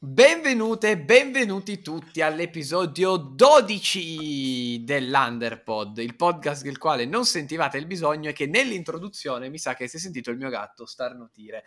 Benvenute 0.00 0.90
e 0.90 0.96
benvenuti 0.96 1.82
tutti 1.82 2.22
all'episodio 2.22 3.16
12 3.16 4.84
dell'Underpod, 4.84 5.98
il 5.98 6.14
podcast 6.14 6.62
del 6.62 6.78
quale 6.78 7.04
non 7.04 7.24
sentivate 7.24 7.78
il 7.78 7.86
bisogno 7.86 8.28
e 8.28 8.32
che 8.32 8.46
nell'introduzione 8.46 9.48
mi 9.48 9.58
sa 9.58 9.74
che 9.74 9.88
si 9.88 9.96
è 9.96 9.98
sentito 9.98 10.30
il 10.30 10.36
mio 10.36 10.50
gatto 10.50 10.86
starnutire. 10.86 11.64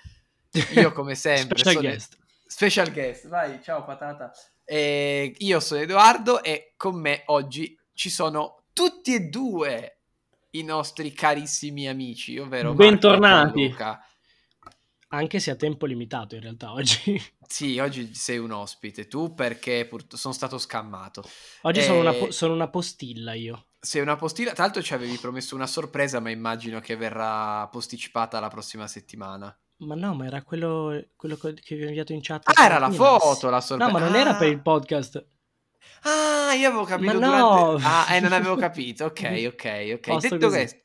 Io 0.76 0.94
come 0.94 1.16
sempre 1.20 1.58
Special 1.58 1.74
sono... 1.74 1.88
guest. 1.90 2.18
Special 2.46 2.92
guest, 2.94 3.28
vai, 3.28 3.62
ciao 3.62 3.84
patata. 3.84 4.32
E 4.64 5.36
io 5.38 5.60
sono 5.60 5.82
Edoardo 5.82 6.42
e 6.42 6.76
con 6.78 6.98
me 6.98 7.24
oggi 7.26 7.78
ci 7.94 8.10
sono 8.10 8.64
tutti 8.72 9.14
e 9.14 9.28
due 9.28 10.04
i 10.52 10.64
nostri 10.64 11.12
carissimi 11.12 11.90
amici, 11.90 12.38
ovvero 12.38 12.70
Marco 12.70 12.84
Bentornati. 12.84 13.66
e 13.66 13.68
Luca. 13.68 14.06
Anche 15.14 15.40
se 15.40 15.52
a 15.52 15.56
tempo 15.56 15.86
limitato 15.86 16.36
in 16.36 16.42
realtà 16.42 16.72
oggi. 16.74 17.22
Sì, 17.46 17.80
oggi 17.80 18.14
sei 18.16 18.38
un 18.38 18.52
ospite, 18.52 19.08
tu 19.08 19.34
perché 19.34 19.86
pur- 19.86 20.16
sono 20.16 20.34
stato 20.34 20.58
scammato. 20.58 21.22
Oggi 21.64 21.82
sono, 21.82 22.00
una, 22.00 22.12
Eh, 22.14 22.18
po- 22.18 22.32
sono 22.32 22.54
una 22.54 22.70
postilla 22.70 23.34
io. 23.34 23.66
Sei 23.80 24.02
una 24.02 24.16
postilla, 24.16 24.54
tra 24.54 24.64
l'altro 24.64 24.82
ci 24.82 24.94
avevi 24.94 25.18
promesso 25.18 25.56
una 25.56 25.68
sorpresa, 25.68 26.20
ma 26.20 26.30
immagino 26.30 26.80
che 26.80 26.96
verrà 26.96 27.68
posticipata 27.68 28.40
la 28.40 28.48
prossima 28.48 28.88
settimana. 28.88 29.54
Ma 29.78 29.96
no, 29.96 30.14
ma 30.14 30.28
era 30.28 30.44
quello, 30.44 31.04
quello 31.16 31.36
che 31.36 31.76
vi 31.76 31.84
ho 31.84 31.88
inviato 31.88 32.14
in 32.14 32.22
chat. 32.22 32.48
Ah, 32.54 32.64
era 32.66 32.78
la 32.78 32.92
foto, 32.92 33.50
la 33.50 33.60
sorpresa. 33.60 33.92
No, 33.92 33.98
ma 34.00 34.06
non 34.06 34.16
era 34.16 34.30
Ah. 34.30 34.36
per 34.38 34.48
il 34.50 34.62
podcast. 34.62 35.26
Ah, 36.04 36.54
io 36.54 36.68
avevo 36.68 36.84
capito 36.84 37.20
Ma 37.20 37.28
no! 37.28 37.78
durante... 37.78 37.84
Ah, 37.86 38.16
eh, 38.16 38.20
non 38.20 38.32
avevo 38.34 38.56
capito. 38.58 39.06
Ok, 39.06 39.44
ok, 39.48 39.92
ok. 39.96 40.00
Posto 40.00 40.30
Detto 40.38 40.46
così. 40.48 40.58
questo, 40.60 40.82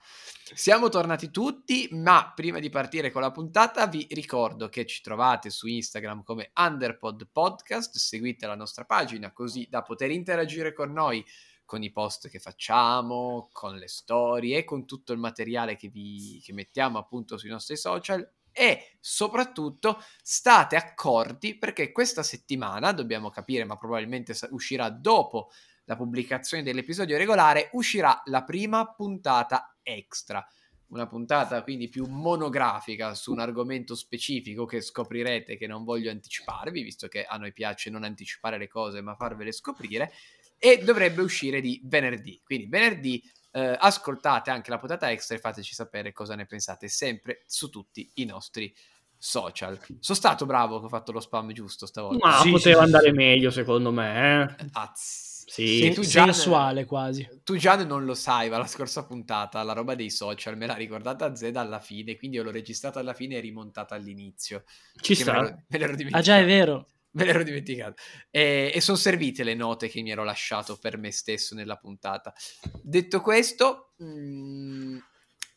siamo 0.54 0.88
tornati 0.88 1.30
tutti, 1.30 1.88
ma 1.90 2.32
prima 2.34 2.60
di 2.60 2.70
partire 2.70 3.10
con 3.10 3.20
la 3.20 3.32
puntata 3.32 3.86
vi 3.88 4.06
ricordo 4.10 4.68
che 4.68 4.86
ci 4.86 5.02
trovate 5.02 5.50
su 5.50 5.66
Instagram 5.66 6.22
come 6.22 6.52
Underpod 6.54 7.28
Podcast, 7.32 7.96
seguite 7.96 8.46
la 8.46 8.54
nostra 8.54 8.84
pagina 8.84 9.32
così 9.32 9.66
da 9.68 9.82
poter 9.82 10.10
interagire 10.10 10.72
con 10.72 10.92
noi 10.92 11.24
con 11.64 11.82
i 11.82 11.90
post 11.90 12.28
che 12.28 12.38
facciamo, 12.38 13.48
con 13.50 13.76
le 13.76 13.88
storie, 13.88 14.64
con 14.64 14.86
tutto 14.86 15.12
il 15.12 15.18
materiale 15.18 15.74
che, 15.74 15.88
vi, 15.88 16.40
che 16.44 16.52
mettiamo 16.52 16.98
appunto 16.98 17.36
sui 17.36 17.50
nostri 17.50 17.76
social 17.76 18.30
e 18.52 18.96
soprattutto 19.00 20.00
state 20.22 20.76
accorti 20.76 21.58
perché 21.58 21.90
questa 21.90 22.22
settimana, 22.22 22.92
dobbiamo 22.92 23.30
capire, 23.30 23.64
ma 23.64 23.76
probabilmente 23.76 24.32
uscirà 24.50 24.90
dopo 24.90 25.50
la 25.86 25.96
pubblicazione 25.96 26.62
dell'episodio 26.62 27.16
regolare, 27.16 27.70
uscirà 27.72 28.20
la 28.26 28.44
prima 28.44 28.92
puntata 28.92 29.76
extra. 29.82 30.46
Una 30.88 31.06
puntata 31.08 31.62
quindi 31.62 31.88
più 31.88 32.06
monografica 32.06 33.14
su 33.14 33.32
un 33.32 33.40
argomento 33.40 33.96
specifico 33.96 34.66
che 34.66 34.80
scoprirete 34.80 35.56
che 35.56 35.66
non 35.66 35.82
voglio 35.82 36.10
anticiparvi, 36.10 36.82
visto 36.82 37.08
che 37.08 37.24
a 37.24 37.36
noi 37.38 37.52
piace 37.52 37.90
non 37.90 38.04
anticipare 38.04 38.56
le 38.56 38.68
cose 38.68 39.00
ma 39.00 39.16
farvele 39.16 39.50
scoprire, 39.50 40.12
e 40.58 40.78
dovrebbe 40.84 41.22
uscire 41.22 41.60
di 41.60 41.80
venerdì. 41.84 42.40
Quindi 42.44 42.66
venerdì 42.66 43.22
eh, 43.52 43.76
ascoltate 43.78 44.50
anche 44.50 44.70
la 44.70 44.78
puntata 44.78 45.10
extra 45.10 45.36
e 45.36 45.40
fateci 45.40 45.74
sapere 45.74 46.12
cosa 46.12 46.34
ne 46.34 46.46
pensate 46.46 46.88
sempre 46.88 47.42
su 47.46 47.68
tutti 47.68 48.08
i 48.14 48.24
nostri 48.24 48.74
social. 49.16 49.78
Sono 49.98 50.18
stato 50.18 50.46
bravo 50.46 50.78
che 50.78 50.86
ho 50.86 50.88
fatto 50.88 51.10
lo 51.10 51.20
spam 51.20 51.52
giusto 51.52 51.86
stavolta. 51.86 52.26
Ma 52.26 52.38
Sì, 52.38 52.50
poteva 52.50 52.78
sì, 52.78 52.84
andare 52.84 53.08
sì. 53.08 53.12
meglio, 53.12 53.50
secondo 53.50 53.90
me. 53.90 54.56
eh. 54.58 54.66
Az. 54.72 55.35
Sì, 55.48 55.92
sensuale 56.02 56.84
quasi. 56.84 57.26
Tu 57.44 57.56
già 57.56 57.76
non 57.84 58.04
lo 58.04 58.14
sai, 58.14 58.48
ma 58.50 58.58
la 58.58 58.66
scorsa 58.66 59.06
puntata, 59.06 59.62
la 59.62 59.72
roba 59.74 59.94
dei 59.94 60.10
social, 60.10 60.56
me 60.56 60.66
l'ha 60.66 60.74
ricordata 60.74 61.34
Zed 61.36 61.56
alla 61.56 61.78
fine, 61.80 62.16
quindi 62.16 62.36
io 62.36 62.42
l'ho 62.42 62.50
registrata 62.50 62.98
alla 62.98 63.14
fine 63.14 63.36
e 63.36 63.40
rimontata 63.40 63.94
all'inizio. 63.94 64.64
Ci 65.00 65.14
Che 65.14 65.24
me 65.24 65.30
sta. 65.30 65.32
l'ero, 65.32 65.64
me 65.68 65.78
l'ero 65.78 65.92
Ah 65.92 65.96
dimenticato. 65.96 66.22
già, 66.22 66.38
è 66.38 66.44
vero. 66.44 66.88
Me 67.12 67.24
l'ero 67.24 67.42
dimenticato. 67.44 67.94
E, 68.28 68.72
e 68.74 68.80
sono 68.80 68.96
servite 68.98 69.44
le 69.44 69.54
note 69.54 69.88
che 69.88 70.02
mi 70.02 70.10
ero 70.10 70.24
lasciato 70.24 70.76
per 70.78 70.98
me 70.98 71.10
stesso 71.12 71.54
nella 71.54 71.76
puntata. 71.76 72.34
Detto 72.82 73.20
questo, 73.20 73.94
mm, 74.02 74.98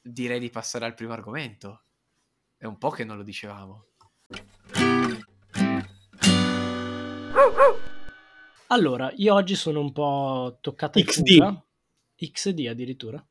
direi 0.01 0.39
di 0.39 0.49
passare 0.49 0.85
al 0.85 0.93
primo 0.93 1.13
argomento. 1.13 1.83
È 2.55 2.65
un 2.65 2.77
po' 2.77 2.91
che 2.91 3.03
non 3.03 3.17
lo 3.17 3.23
dicevamo. 3.23 3.87
Allora, 8.71 9.11
io 9.15 9.33
oggi 9.33 9.55
sono 9.55 9.79
un 9.79 9.91
po' 9.91 10.57
toccata 10.61 10.99
XD. 10.99 11.27
fuga. 11.27 11.63
XD 12.15 12.67
addirittura. 12.69 13.23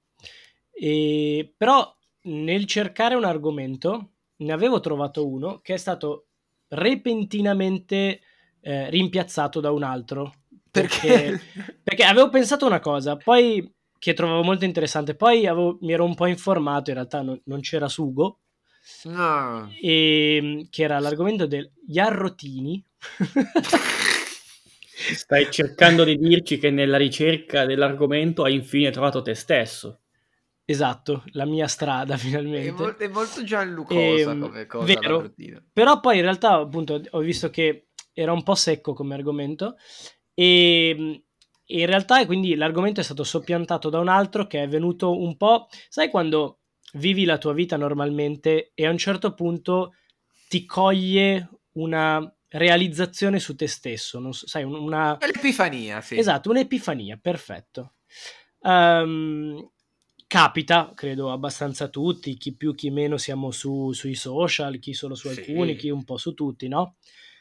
E, 0.73 1.53
però 1.57 1.95
nel 2.23 2.65
cercare 2.67 3.15
un 3.15 3.25
argomento 3.25 4.11
ne 4.37 4.53
avevo 4.53 4.81
trovato 4.81 5.27
uno 5.27 5.61
che 5.61 5.75
è 5.75 5.77
stato 5.77 6.27
repentinamente 6.69 8.21
eh, 8.61 8.91
rimpiazzato 8.91 9.61
da 9.61 9.71
un 9.71 9.83
altro. 9.85 10.35
Perché, 10.71 11.41
perché 11.83 12.05
avevo 12.05 12.29
pensato 12.29 12.67
una 12.67 12.81
cosa, 12.81 13.17
poi 13.17 13.73
che 13.99 14.13
trovavo 14.15 14.43
molto 14.43 14.65
interessante, 14.65 15.15
poi 15.15 15.47
avevo- 15.47 15.79
mi 15.81 15.93
ero 15.93 16.05
un 16.05 16.15
po' 16.15 16.27
informato, 16.27 16.91
in 16.91 16.97
realtà 16.97 17.23
non, 17.23 17.41
non 17.45 17.61
c'era 17.61 17.89
sugo, 17.89 18.41
No. 19.05 19.71
e, 19.81 20.67
che 20.71 20.83
era 20.83 20.99
l'argomento 20.99 21.47
degli 21.47 21.99
arrotini. 21.99 22.83
Stai 25.07 25.51
cercando 25.51 26.05
di 26.05 26.17
dirci 26.17 26.59
che 26.59 26.71
nella 26.71 26.97
ricerca 26.97 27.65
dell'argomento 27.67 28.45
hai 28.45 28.55
infine 28.55 28.91
trovato 28.91 29.23
te 29.23 29.35
stesso. 29.35 30.01
esatto, 30.65 31.25
la 31.33 31.45
mia 31.45 31.67
strada 31.67 32.17
È, 32.51 32.71
finalmente. 32.71 32.73
mol- 32.73 32.97
è 32.97 33.09
molto 33.09 33.43
gianlucosa 33.43 34.37
Ehm, 34.37 34.37
come 34.37 34.67
cosa 34.67 35.01
vero. 35.01 35.33
Però 35.73 36.01
poi 36.01 36.17
in 36.17 36.23
realtà 36.23 36.53
appunto 36.55 37.01
ho 37.11 37.19
visto 37.21 37.51
che 37.51 37.89
era 38.13 38.33
un 38.33 38.43
po' 38.43 38.55
secco 38.55 38.93
come 38.95 39.15
argomento 39.15 39.77
e 40.35 40.95
mh, 40.97 41.23
in 41.71 41.87
realtà 41.87 42.25
quindi 42.27 42.55
l'argomento 42.55 43.01
è 43.01 43.05
stato 43.05 43.25
soppiantato 43.25 43.89
da 43.91 43.99
un 44.01 44.09
altro 44.09 44.47
che 44.47 44.63
è 44.63 44.69
venuto 44.69 45.19
un 45.19 45.37
po', 45.37 45.69
sai 45.89 46.11
quando 46.11 46.61
vivi 46.95 47.25
la 47.25 47.39
tua 47.39 47.53
vita 47.53 47.77
normalmente 47.77 48.73
e 48.75 48.87
a 48.87 48.91
un 48.91 48.99
certo 48.99 49.35
punto 49.35 49.95
ti 50.49 50.65
coglie 50.65 51.49
una 51.73 52.21
realizzazione 52.51 53.39
su 53.39 53.55
te 53.55 53.67
stesso, 53.67 54.19
non 54.19 54.33
so, 54.33 54.47
sai, 54.47 54.63
un- 54.65 54.75
una 54.75 55.17
È 55.19 55.27
l'epifania, 55.27 56.01
sì. 56.01 56.17
Esatto, 56.17 56.51
un'epifania, 56.51 57.19
perfetto. 57.21 57.95
Ehm, 58.63 59.71
capita, 60.27 60.93
credo, 60.95 61.31
abbastanza 61.33 61.85
a 61.85 61.89
tutti, 61.89 62.37
chi 62.37 62.55
più, 62.55 62.75
chi 62.75 62.91
meno 62.91 63.17
siamo 63.17 63.51
su- 63.51 63.93
sui 63.93 64.15
social, 64.15 64.79
chi 64.79 64.93
solo 64.95 65.15
su 65.15 65.29
Sì. 65.29 65.41
alcuni, 65.41 65.77
chi 65.77 65.91
un 65.91 66.05
po' 66.05 66.17
su 66.17 66.35
tutti, 66.35 66.69
no? 66.69 66.97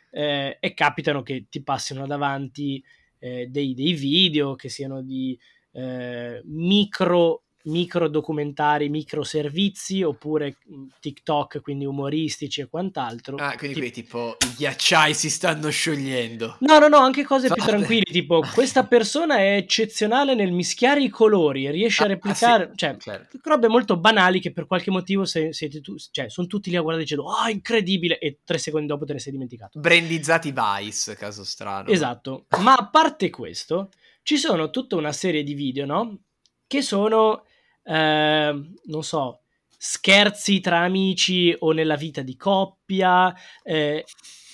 Eh, 0.10 0.58
e 0.60 0.74
capitano 0.74 1.22
che 1.22 1.48
ti 1.50 1.62
passino 1.64 2.06
davanti 2.08 2.84
eh, 3.20 3.48
dei, 3.48 3.74
dei 3.74 3.94
video 3.94 4.56
che 4.56 4.70
siano 4.70 5.02
di 5.02 5.38
eh, 5.74 6.42
micro, 6.46 7.44
micro 7.64 8.08
documentari, 8.08 8.88
micro 8.88 9.24
servizi 9.24 10.02
oppure 10.02 10.58
mh, 10.66 10.84
TikTok, 11.02 11.62
quindi 11.62 11.86
umoristici 11.86 12.62
e 12.62 12.68
quant'altro. 12.70 13.36
Ah, 13.38 13.56
quindi 13.58 13.74
Ti- 13.76 13.82
qui 13.82 13.92
tipo 13.92 14.38
i 14.46 14.54
ghiacciai 14.56 15.14
si 15.14 15.30
stanno 15.30 15.70
sciogliendo. 15.70 16.58
No, 16.62 16.80
no, 16.80 16.88
no, 16.88 16.98
anche 16.98 17.26
cose 17.26 17.52
più 17.52 17.62
tranquille, 17.62 18.04
tipo 18.06 18.42
questa 18.54 18.86
persona 18.88 19.38
è 19.38 19.56
eccezionale 19.58 20.34
nel 20.34 20.52
mischiare 20.54 21.02
i 21.04 21.10
colori, 21.10 21.70
riesce 21.70 22.04
a 22.04 22.06
Ah, 22.06 22.10
replicare, 22.10 22.70
sì, 22.72 22.78
cioè, 22.78 22.96
certo. 22.98 23.38
robe 23.44 23.68
molto 23.68 23.98
banali 23.98 24.40
che 24.40 24.54
per 24.54 24.66
qualche 24.66 24.92
motivo 24.92 25.26
se- 25.26 25.52
siete 25.52 25.82
tu, 25.82 25.96
cioè, 26.12 26.30
sono 26.30 26.48
tutti 26.48 26.70
lì 26.70 26.78
a 26.78 26.82
guardare 26.82 27.04
dicendo 27.04 27.30
"Ah, 27.32 27.50
incredibile" 27.50 28.18
e 28.20 28.40
tre 28.46 28.58
secondi 28.60 28.88
dopo 28.88 29.04
te 29.04 29.12
ne 29.14 29.20
sei 29.20 29.34
dimenticato. 29.34 29.80
Brandizzati 29.80 30.54
Vice, 30.56 31.16
caso 31.16 31.44
strano. 31.44 31.90
Esatto. 31.90 32.46
Ma 32.60 32.76
a 32.76 32.88
parte 32.90 33.30
questo, 33.30 33.90
ci 34.24 34.38
sono 34.38 34.70
tutta 34.70 34.96
una 34.96 35.12
serie 35.12 35.44
di 35.44 35.54
video, 35.54 35.86
no? 35.86 36.20
Che 36.68 36.82
sono, 36.82 37.46
eh, 37.88 38.62
non 38.86 39.04
so, 39.04 39.42
scherzi 39.78 40.60
tra 40.60 40.80
amici 40.80 41.56
o 41.60 41.72
nella 41.72 41.96
vita 41.96 42.22
di 42.22 42.36
coppia, 42.36 43.34
eh, 43.64 44.04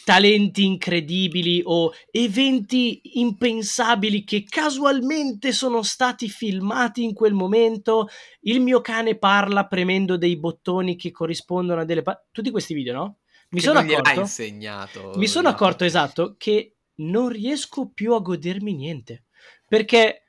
talenti 0.03 0.65
incredibili 0.65 1.61
o 1.63 1.93
eventi 2.11 2.99
impensabili 3.19 4.23
che 4.25 4.43
casualmente 4.43 5.53
sono 5.53 5.81
stati 5.81 6.29
filmati 6.29 7.03
in 7.03 7.13
quel 7.13 7.33
momento. 7.33 8.09
Il 8.41 8.59
mio 8.59 8.81
cane 8.81 9.17
parla 9.17 9.65
premendo 9.65 10.17
dei 10.17 10.37
bottoni 10.37 10.95
che 10.95 11.11
corrispondono 11.11 11.81
a 11.81 11.85
delle... 11.85 12.01
pa- 12.01 12.21
tutti 12.31 12.51
questi 12.51 12.73
video, 12.73 12.93
no? 12.93 13.17
Mi 13.49 13.61
sono 13.61 13.79
accorto 13.79 14.19
insegnato. 14.19 15.11
mi 15.15 15.27
sono 15.27 15.47
accorto 15.47 15.83
esatto 15.85 16.35
che 16.37 16.77
non 16.95 17.29
riesco 17.29 17.91
più 17.93 18.13
a 18.13 18.19
godermi 18.19 18.73
niente 18.73 19.25
perché 19.67 20.22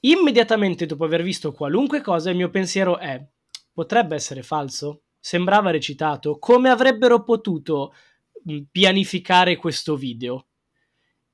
immediatamente 0.00 0.86
dopo 0.86 1.04
aver 1.04 1.22
visto 1.22 1.52
qualunque 1.52 2.00
cosa 2.00 2.30
il 2.30 2.36
mio 2.36 2.50
pensiero 2.50 2.98
è 2.98 3.22
potrebbe 3.72 4.14
essere 4.14 4.42
falso? 4.42 5.02
Sembrava 5.18 5.70
recitato 5.70 6.38
come 6.38 6.70
avrebbero 6.70 7.22
potuto 7.22 7.94
mh, 8.44 8.58
pianificare 8.70 9.56
questo 9.56 9.96
video? 9.96 10.46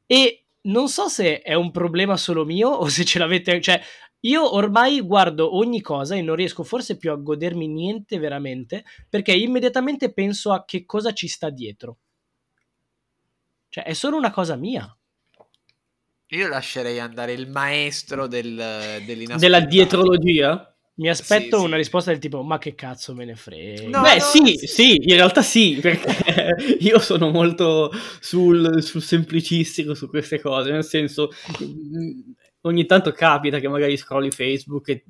E 0.06 0.44
non 0.62 0.88
so 0.88 1.08
se 1.08 1.40
è 1.42 1.54
un 1.54 1.70
problema 1.70 2.16
solo 2.16 2.44
mio 2.44 2.68
o 2.68 2.88
se 2.88 3.04
ce 3.04 3.18
l'avete 3.20 3.60
cioè 3.60 3.80
io 4.20 4.54
ormai 4.54 5.00
guardo 5.00 5.56
ogni 5.56 5.80
cosa 5.80 6.16
e 6.16 6.22
non 6.22 6.34
riesco 6.34 6.64
forse 6.64 6.96
più 6.96 7.12
a 7.12 7.16
godermi 7.16 7.68
niente 7.68 8.18
veramente 8.18 8.84
perché 9.08 9.32
immediatamente 9.32 10.12
penso 10.12 10.52
a 10.52 10.64
che 10.64 10.84
cosa 10.84 11.12
ci 11.12 11.28
sta 11.28 11.50
dietro. 11.50 11.98
Cioè, 13.68 13.84
è 13.84 13.92
solo 13.92 14.16
una 14.16 14.32
cosa 14.32 14.56
mia. 14.56 14.96
Io 16.30 16.48
lascerei 16.48 16.98
andare 16.98 17.32
il 17.32 17.48
maestro 17.48 18.26
del. 18.26 19.02
Della 19.36 19.60
dietrologia? 19.60 20.70
Mi 20.98 21.10
aspetto 21.10 21.58
Sì, 21.58 21.64
una 21.64 21.72
sì. 21.72 21.82
risposta 21.82 22.10
del 22.10 22.18
tipo, 22.18 22.42
ma 22.42 22.58
che 22.58 22.74
cazzo 22.74 23.14
me 23.14 23.26
ne 23.26 23.36
frega. 23.36 23.88
No, 23.88 24.00
Beh, 24.00 24.16
no, 24.16 24.20
sì, 24.20 24.56
sì. 24.56 24.66
sì, 24.66 24.96
in 24.96 25.14
realtà 25.14 25.42
sì, 25.42 25.78
perché 25.80 26.56
io 26.80 26.98
sono 27.00 27.28
molto 27.30 27.90
sul, 28.20 28.82
sul 28.82 29.02
semplicistico 29.02 29.94
su 29.94 30.08
queste 30.08 30.40
cose, 30.40 30.70
nel 30.70 30.84
senso, 30.84 31.28
mh, 31.58 32.30
ogni 32.62 32.86
tanto 32.86 33.12
capita 33.12 33.58
che 33.60 33.68
magari 33.68 33.96
scrolli 33.96 34.30
Facebook 34.30 34.88
e 34.88 35.04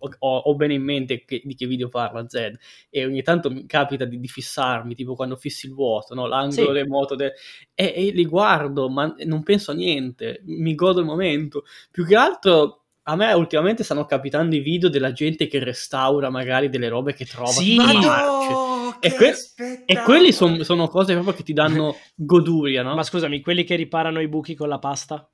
ho, 0.00 0.36
ho 0.38 0.54
bene 0.54 0.74
in 0.74 0.82
mente 0.82 1.24
che- 1.24 1.42
di 1.44 1.54
che 1.54 1.66
video 1.66 1.88
parla 1.88 2.28
Zed, 2.28 2.58
e 2.88 3.04
ogni 3.04 3.22
tanto 3.22 3.50
mi 3.50 3.66
capita 3.66 4.04
di, 4.04 4.18
di 4.18 4.28
fissarmi, 4.28 4.94
tipo 4.94 5.14
quando 5.14 5.36
fissi 5.36 5.66
il 5.66 5.74
vuoto, 5.74 6.14
no? 6.14 6.26
l'angolo 6.26 6.68
Sì. 6.68 6.72
remoto, 6.72 7.14
de- 7.14 7.34
e, 7.74 7.92
e 7.96 8.10
li 8.10 8.24
guardo, 8.24 8.88
ma 8.88 9.14
non 9.24 9.42
penso 9.42 9.70
a 9.70 9.74
niente, 9.74 10.40
mi 10.44 10.74
godo 10.74 11.00
il 11.00 11.06
momento. 11.06 11.64
Più 11.90 12.04
che 12.06 12.16
altro... 12.16 12.74
A 13.04 13.16
me 13.16 13.32
ultimamente 13.32 13.82
stanno 13.82 14.04
capitando 14.04 14.54
i 14.54 14.60
video 14.60 14.88
della 14.88 15.10
gente 15.10 15.48
che 15.48 15.58
restaura 15.64 16.28
magari 16.30 16.68
delle 16.68 16.88
robe 16.88 17.12
che 17.14 17.24
trova 17.24 17.50
Sì. 17.50 17.74
no, 17.76 18.94
E 19.00 19.08
che 19.08 19.16
que- 19.16 19.32
spettacolo! 19.32 19.86
E 19.86 20.04
quelli 20.04 20.32
son- 20.32 20.62
sono 20.62 20.86
cose 20.86 21.14
proprio 21.14 21.32
che 21.34 21.42
ti 21.42 21.52
danno 21.54 21.96
goduria, 22.14 22.82
no? 22.82 22.94
Ma 22.94 23.02
scusami, 23.02 23.40
quelli 23.40 23.64
che 23.64 23.74
riparano 23.74 24.20
i 24.20 24.28
buchi 24.28 24.54
con 24.54 24.68
la 24.68 24.78
pasta? 24.78 25.28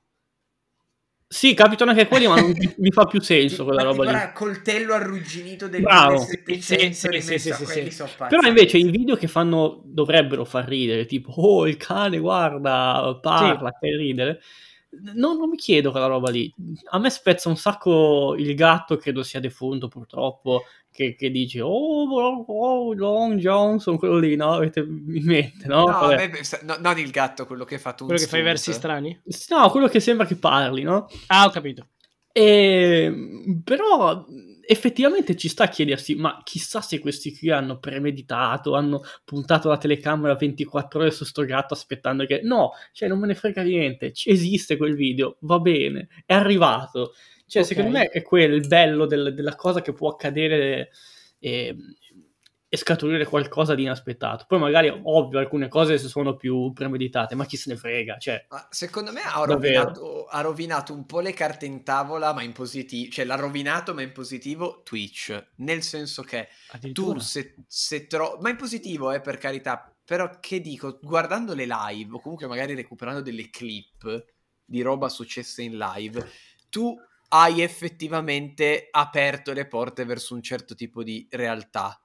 Sì, 1.29 1.53
capitano 1.53 1.91
anche 1.91 2.07
quelli, 2.07 2.25
ma 2.25 2.39
non 2.39 2.53
mi, 2.77 2.89
fa 2.89 3.05
più 3.05 3.19
senso 3.19 3.65
quella 3.65 3.83
roba 3.83 4.03
lì. 4.03 4.09
era 4.09 4.31
coltello 4.31 4.93
arrugginito 4.93 5.67
del 5.67 5.81
Bravo. 5.81 6.25
1700 6.25 7.11
Sì, 7.11 7.21
sì, 7.21 7.37
sì, 7.37 7.53
sì, 7.53 7.65
sì, 7.65 7.91
sì. 7.91 8.03
Però 8.29 8.47
invece 8.47 8.77
i 8.77 8.89
video 8.89 9.17
che 9.17 9.27
fanno 9.27 9.81
dovrebbero 9.83 10.45
far 10.45 10.65
ridere, 10.65 11.05
tipo, 11.05 11.31
oh, 11.31 11.67
il 11.67 11.75
cane 11.75 12.17
guarda, 12.19 13.19
parla, 13.21 13.71
che 13.77 13.95
ridere. 13.97 14.39
Non, 15.13 15.37
non 15.37 15.49
mi 15.49 15.57
chiedo 15.57 15.91
quella 15.91 16.07
roba 16.07 16.29
lì. 16.29 16.53
A 16.91 16.99
me 16.99 17.09
spezza 17.09 17.49
un 17.49 17.57
sacco 17.57 18.35
il 18.37 18.53
gatto, 18.55 18.97
credo 18.97 19.23
sia 19.23 19.39
defunto 19.39 19.87
purtroppo, 19.87 20.63
che, 20.91 21.15
che 21.15 21.29
dice, 21.29 21.61
oh, 21.61 21.69
oh, 21.69 22.45
oh, 22.47 22.93
Long 22.93 23.39
Johnson, 23.39 23.97
quello 23.97 24.17
lì, 24.17 24.35
no? 24.35 24.53
Avete 24.53 24.79
in 24.79 25.23
mente, 25.23 25.67
no? 25.67 25.85
No, 25.85 26.07
me- 26.07 26.31
no, 26.63 26.77
non 26.79 26.97
il 26.97 27.11
gatto, 27.11 27.45
quello 27.45 27.65
che 27.65 27.77
fa 27.77 27.93
tu 27.93 28.05
Quello 28.05 28.19
che 28.19 28.27
fa 28.27 28.37
i 28.37 28.41
versi 28.41 28.73
strani? 28.73 29.19
No, 29.49 29.69
quello 29.69 29.87
che 29.87 29.99
sembra 29.99 30.25
che 30.25 30.35
parli, 30.35 30.83
no? 30.83 31.07
Ah, 31.27 31.45
ho 31.45 31.49
capito. 31.49 31.87
E, 32.31 33.13
però 33.63 34.25
effettivamente 34.67 35.35
ci 35.35 35.47
sta 35.47 35.63
a 35.65 35.67
chiedersi, 35.69 36.15
ma 36.15 36.41
chissà 36.43 36.81
se 36.81 36.99
questi 36.99 37.35
qui 37.35 37.49
hanno 37.49 37.79
premeditato, 37.79 38.75
hanno 38.75 39.01
puntato 39.23 39.69
la 39.69 39.77
telecamera 39.77 40.35
24 40.35 40.99
ore 40.99 41.11
su 41.11 41.23
sto 41.25 41.43
gatto 41.45 41.73
aspettando 41.73 42.25
che... 42.25 42.41
No, 42.43 42.71
cioè 42.91 43.07
non 43.07 43.19
me 43.19 43.27
ne 43.27 43.35
frega 43.35 43.61
niente, 43.63 44.11
ci 44.13 44.29
esiste 44.29 44.77
quel 44.77 44.95
video, 44.95 45.37
va 45.41 45.59
bene, 45.59 46.07
è 46.25 46.33
arrivato. 46.33 47.13
Cioè 47.45 47.61
Ok. 47.61 47.67
secondo 47.69 47.91
me 47.91 48.07
è 48.09 48.21
quello 48.21 48.55
il 48.55 48.67
bello 48.67 49.05
del- 49.05 49.33
della 49.33 49.55
cosa 49.55 49.81
che 49.81 49.93
può 49.93 50.09
accadere 50.09 50.89
e, 51.39 51.75
e 52.69 52.75
scaturire 52.75 53.25
qualcosa 53.25 53.75
di 53.75 53.83
inaspettato. 53.83 54.43
Poi 54.45 54.59
magari, 54.59 54.89
ovvio, 54.89 55.39
alcune 55.39 55.69
cose 55.69 55.97
sono 55.97 56.35
più 56.35 56.73
premeditate, 56.73 57.33
ma 57.33 57.45
chi 57.45 57.55
se 57.55 57.69
ne 57.69 57.77
frega, 57.77 58.17
cioè... 58.17 58.45
Ma 58.49 58.67
secondo 58.69 59.13
me 59.13 59.21
ha 59.21 59.43
rovinato, 59.45 60.25
ha 60.25 60.41
rovinato 60.41 60.93
un 60.93 61.05
po' 61.05 61.21
le 61.21 61.33
carte 61.33 61.65
in 61.65 61.83
tavola, 61.83 62.33
ma 62.33 62.43
in 62.43 62.51
positivo, 62.51 63.09
cioè 63.11 63.23
l'ha 63.23 63.35
rovinato, 63.35 63.93
ma 63.93 64.01
in 64.01 64.11
positivo 64.11 64.81
Twitch. 64.83 65.51
Nel 65.57 65.81
senso 65.81 66.23
che 66.23 66.49
tu 66.91 67.17
se, 67.19 67.55
se 67.67 68.05
tro- 68.07 68.37
ma 68.41 68.49
in 68.49 68.57
positivo, 68.57 69.13
eh, 69.13 69.21
per 69.21 69.37
carità, 69.37 69.89
però 70.03 70.37
che 70.41 70.59
dico, 70.59 70.99
guardando 71.01 71.53
le 71.53 71.67
live 71.67 72.15
o 72.15 72.19
comunque 72.19 72.47
magari 72.47 72.75
recuperando 72.75 73.21
delle 73.21 73.49
clip 73.49 74.25
di 74.65 74.81
roba 74.81 75.07
successa 75.07 75.61
in 75.61 75.77
live, 75.77 76.29
tu 76.69 76.93
hai 77.29 77.61
effettivamente 77.61 78.87
aperto 78.91 79.53
le 79.53 79.67
porte 79.67 80.03
verso 80.03 80.33
un 80.33 80.41
certo 80.41 80.75
tipo 80.75 81.01
di 81.03 81.27
realtà. 81.31 82.01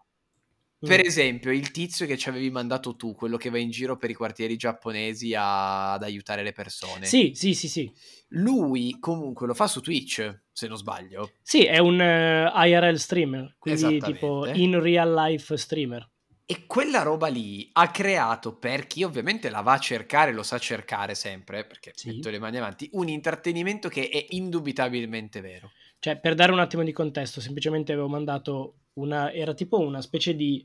Per 0.85 0.99
Mm. 0.99 1.07
esempio, 1.07 1.53
il 1.53 1.71
tizio 1.71 2.07
che 2.07 2.17
ci 2.19 2.29
avevi 2.29 2.51
mandato 2.51 2.97
tu, 2.97 3.15
quello 3.15 3.37
che 3.37 3.51
va 3.51 3.59
in 3.59 3.71
giro 3.71 3.97
per 3.97 4.11
i 4.11 4.15
quartieri 4.15 4.57
giapponesi 4.57 5.33
a- 5.33 5.93
ad 5.93 6.03
aiutare 6.03 6.43
le 6.43 6.51
persone. 6.53 7.07
Sì, 7.07 7.33
sì, 7.35 7.55
sì, 7.55 7.69
sì. 7.69 7.93
Lui 8.31 8.97
comunque 8.99 9.47
lo 9.47 9.55
fa 9.55 9.69
su 9.69 9.81
Twitch, 9.81 10.43
se 10.51 10.67
non 10.67 10.77
sbaglio. 10.77 11.35
Sì, 11.41 11.65
è 11.65 11.79
un 11.79 12.01
eh, 12.01 12.51
IRL 12.53 12.97
streamer, 12.97 13.55
quindi 13.59 13.99
tipo 14.01 14.45
in 14.57 14.81
real 14.81 15.13
life 15.15 15.57
streamer. 15.57 16.11
E 16.45 16.67
quella 16.67 17.03
roba 17.03 17.29
lì 17.29 17.69
ha 17.75 17.91
creato, 17.91 18.59
per 18.59 18.87
chi 18.89 19.05
ovviamente 19.05 19.49
la 19.51 19.61
va 19.61 19.75
a 19.75 19.79
cercare, 19.79 20.33
lo 20.33 20.43
sa 20.43 20.59
cercare 20.59 21.15
sempre, 21.15 21.65
perché 21.65 21.93
Sì. 21.95 22.09
metto 22.09 22.29
le 22.29 22.41
mani 22.41 22.57
avanti, 22.59 22.89
un 22.95 23.09
intrattenimento 23.09 23.89
che 23.89 24.09
è 24.09 24.27
indubitabilmente 24.31 25.41
vero. 25.41 25.71
Cioè, 26.01 26.19
per 26.19 26.35
dare 26.35 26.51
un 26.53 26.59
attimo 26.59 26.83
di 26.83 26.91
contesto, 26.93 27.41
semplicemente 27.41 27.93
avevo 27.93 28.09
mandato 28.09 28.79
una... 28.95 29.33
era 29.33 29.55
tipo 29.55 29.79
una 29.79 30.01
specie 30.01 30.35
di 30.35 30.65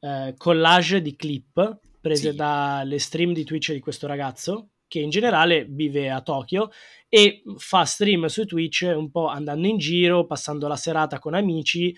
eh, 0.00 0.34
collage 0.36 1.00
di 1.02 1.16
clip 1.16 1.78
prese 2.00 2.30
Sì. 2.30 2.36
dalle 2.36 2.98
stream 2.98 3.32
di 3.32 3.44
Twitch 3.44 3.72
di 3.72 3.80
questo 3.80 4.06
ragazzo, 4.06 4.68
che 4.86 5.00
in 5.00 5.08
generale 5.10 5.64
vive 5.64 6.10
a 6.10 6.20
Tokyo 6.20 6.70
e 7.08 7.42
fa 7.56 7.84
stream 7.84 8.26
su 8.26 8.44
Twitch 8.44 8.82
un 8.94 9.10
po' 9.10 9.26
andando 9.26 9.66
in 9.66 9.78
giro, 9.78 10.26
passando 10.26 10.68
la 10.68 10.76
serata 10.76 11.18
con 11.18 11.32
amici, 11.34 11.96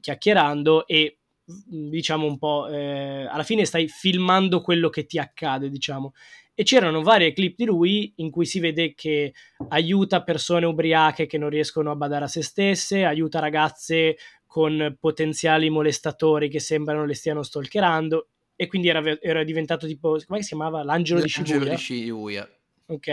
chiacchierando 0.00 0.86
e 0.88 1.18
mh, 1.44 1.88
diciamo 1.88 2.26
un 2.26 2.36
po' 2.38 2.66
eh, 2.66 3.26
alla 3.30 3.44
fine 3.44 3.64
stai 3.64 3.86
filmando 3.86 4.60
quello 4.60 4.88
che 4.88 5.06
ti 5.06 5.18
accade, 5.18 5.70
diciamo. 5.70 6.12
E 6.56 6.62
c'erano 6.62 7.02
varie 7.02 7.32
clip 7.32 7.56
di 7.56 7.64
lui 7.64 8.12
in 8.16 8.30
cui 8.30 8.46
si 8.46 8.60
vede 8.60 8.94
che 8.94 9.34
aiuta 9.68 10.22
persone 10.22 10.66
ubriache 10.66 11.26
che 11.26 11.38
non 11.38 11.48
riescono 11.48 11.90
a 11.90 11.96
badare 11.96 12.24
a 12.24 12.28
se 12.28 12.42
stesse, 12.42 13.04
aiuta 13.04 13.38
ragazze 13.40 14.16
con 14.54 14.96
potenziali 15.00 15.68
molestatori 15.68 16.48
che 16.48 16.60
sembrano 16.60 17.04
le 17.04 17.14
stiano 17.14 17.42
stalkerando 17.42 18.28
e 18.54 18.68
quindi 18.68 18.86
era, 18.86 19.02
era 19.20 19.42
diventato 19.42 19.84
tipo, 19.84 20.16
come 20.24 20.42
si 20.42 20.46
chiamava? 20.50 20.84
L'angelo 20.84 21.20
di 21.20 21.28
L'angelo 21.34 21.64
di 21.64 21.76
Shibuya. 21.76 22.48
Ok. 22.86 23.08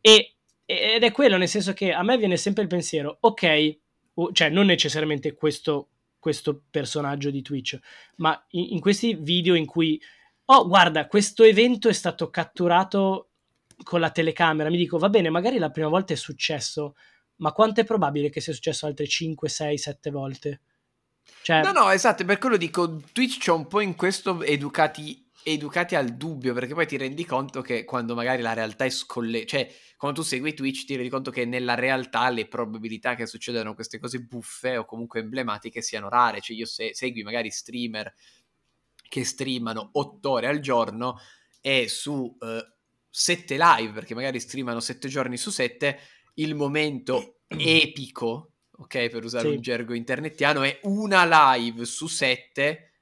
E, 0.00 0.34
ed 0.64 1.02
è 1.04 1.12
quello, 1.12 1.36
nel 1.36 1.48
senso 1.48 1.74
che 1.74 1.92
a 1.92 2.02
me 2.02 2.16
viene 2.16 2.38
sempre 2.38 2.62
il 2.62 2.70
pensiero, 2.70 3.18
ok, 3.20 3.78
cioè 4.32 4.48
non 4.48 4.64
necessariamente 4.64 5.34
questo, 5.34 5.90
questo 6.18 6.62
personaggio 6.70 7.28
di 7.28 7.42
Twitch, 7.42 7.78
ma 8.16 8.42
in, 8.52 8.68
in 8.70 8.80
questi 8.80 9.12
video 9.20 9.54
in 9.56 9.66
cui, 9.66 10.00
oh 10.46 10.66
guarda, 10.66 11.06
questo 11.08 11.42
evento 11.42 11.90
è 11.90 11.92
stato 11.92 12.30
catturato 12.30 13.32
con 13.82 14.00
la 14.00 14.10
telecamera, 14.10 14.70
mi 14.70 14.78
dico, 14.78 14.96
va 14.96 15.10
bene, 15.10 15.28
magari 15.28 15.58
la 15.58 15.70
prima 15.70 15.88
volta 15.88 16.14
è 16.14 16.16
successo, 16.16 16.94
ma 17.36 17.52
quanto 17.52 17.82
è 17.82 17.84
probabile 17.84 18.30
che 18.30 18.40
sia 18.40 18.54
successo 18.54 18.86
altre 18.86 19.06
5, 19.06 19.46
6, 19.46 19.76
7 19.76 20.10
volte? 20.10 20.60
Cioè, 21.42 21.62
No, 21.62 21.72
no, 21.72 21.90
esatto, 21.90 22.24
per 22.24 22.38
quello 22.38 22.56
dico, 22.56 23.00
Twitch 23.12 23.38
c'è 23.38 23.52
un 23.52 23.66
po' 23.66 23.80
in 23.80 23.96
questo 23.96 24.42
educati, 24.42 25.28
educati 25.42 25.94
al 25.94 26.16
dubbio, 26.16 26.52
perché 26.54 26.74
poi 26.74 26.86
ti 26.86 26.96
rendi 26.96 27.24
conto 27.24 27.62
che 27.62 27.84
quando 27.84 28.14
magari 28.14 28.42
la 28.42 28.52
realtà 28.52 28.84
è 28.84 28.90
scolle... 28.90 29.46
cioè 29.46 29.68
quando 30.00 30.22
tu 30.22 30.26
segui 30.26 30.54
Twitch 30.54 30.86
ti 30.86 30.94
rendi 30.94 31.10
conto 31.10 31.30
che 31.30 31.44
nella 31.44 31.74
realtà 31.74 32.30
le 32.30 32.48
probabilità 32.48 33.14
che 33.14 33.26
succedano 33.26 33.74
queste 33.74 33.98
cose 33.98 34.20
buffe 34.20 34.78
o 34.78 34.86
comunque 34.86 35.20
emblematiche 35.20 35.82
siano 35.82 36.08
rare, 36.08 36.40
cioè 36.40 36.56
io 36.56 36.64
se 36.64 36.94
segui 36.94 37.22
magari 37.22 37.50
streamer 37.50 38.10
che 39.10 39.24
streamano 39.26 39.90
8 39.92 40.30
ore 40.30 40.46
al 40.46 40.60
giorno 40.60 41.18
e 41.60 41.86
su 41.88 42.34
7 43.10 43.58
live, 43.58 43.92
perché 43.92 44.14
magari 44.14 44.40
streamano 44.40 44.80
7 44.80 45.08
giorni 45.08 45.36
su 45.36 45.50
7, 45.50 45.98
il 46.34 46.54
momento 46.54 47.40
epico, 47.48 48.49
ok, 48.80 49.08
per 49.10 49.24
usare 49.24 49.48
Sì. 49.48 49.54
un 49.56 49.60
gergo 49.60 49.94
internettiano, 49.94 50.62
è 50.62 50.78
una 50.82 51.54
live 51.56 51.84
su 51.84 52.06
7. 52.06 52.92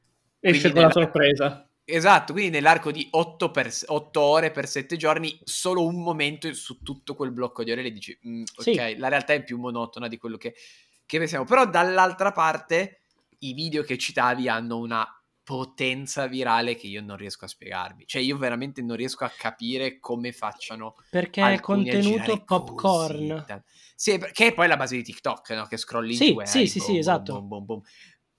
Esce 0.40 0.70
con 0.72 0.82
la 0.82 0.90
sorpresa. 0.90 1.68
Esatto, 1.84 2.32
quindi 2.34 2.50
nell'arco 2.50 2.90
di 2.92 3.06
8, 3.12 3.50
per, 3.50 3.72
8 3.86 4.20
ore 4.20 4.50
per 4.50 4.68
7 4.68 4.96
giorni, 4.96 5.38
solo 5.44 5.86
un 5.86 6.02
momento 6.02 6.52
su 6.52 6.82
tutto 6.82 7.14
quel 7.14 7.32
blocco 7.32 7.64
di 7.64 7.70
ore 7.72 7.80
le 7.82 7.92
dici, 7.92 8.18
"Mm, 8.28 8.42
ok, 8.56 8.62
Sì. 8.62 8.96
la 8.98 9.08
realtà 9.08 9.32
è 9.32 9.42
più 9.42 9.56
monotona 9.58 10.06
di 10.08 10.18
quello 10.18 10.36
che, 10.36 10.54
che 11.06 11.18
pensiamo. 11.18 11.44
Però 11.46 11.66
dall'altra 11.66 12.32
parte 12.32 13.04
i 13.40 13.54
video 13.54 13.82
che 13.84 13.96
citavi 13.96 14.48
hanno 14.48 14.78
una 14.78 15.06
potenza 15.48 16.26
virale 16.26 16.74
che 16.74 16.88
io 16.88 17.00
non 17.00 17.16
riesco 17.16 17.46
a 17.46 17.48
spiegarvi. 17.48 18.04
Cioè 18.06 18.20
io 18.20 18.36
veramente 18.36 18.82
non 18.82 18.96
riesco 18.96 19.24
a 19.24 19.30
capire 19.34 19.98
come 19.98 20.32
facciano 20.32 20.94
perché 21.08 21.54
è 21.54 21.58
contenuto 21.60 22.44
popcorn. 22.44 23.44
così. 23.46 23.62
Sì, 23.94 24.18
che 24.32 24.48
è 24.48 24.52
poi 24.54 24.68
la 24.68 24.76
base 24.76 24.96
di 24.96 25.02
TikTok, 25.02 25.48
no? 25.52 25.64
Che 25.64 25.78
scrolli 25.78 26.14
Sì, 26.14 26.26
in 26.28 26.32
due, 26.34 26.44
sì, 26.44 26.66
sì, 26.66 26.76
boom, 26.78 26.86
sì, 26.86 26.92
boom, 26.92 26.98
esatto. 27.00 27.32
boom, 27.32 27.48
boom, 27.48 27.64
boom. 27.64 27.80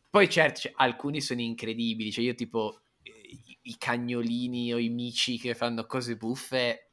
Poi 0.07 0.29
certo, 0.29 0.59
cioè, 0.59 0.73
alcuni 0.75 1.19
sono 1.19 1.41
incredibili, 1.41 2.11
cioè 2.11 2.23
io 2.25 2.35
tipo 2.35 2.81
i- 3.01 3.57
i 3.63 3.75
cagnolini 3.79 4.71
o 4.71 4.77
i 4.77 4.89
mici 4.89 5.39
che 5.39 5.55
fanno 5.55 5.87
cose 5.87 6.15
buffe, 6.15 6.91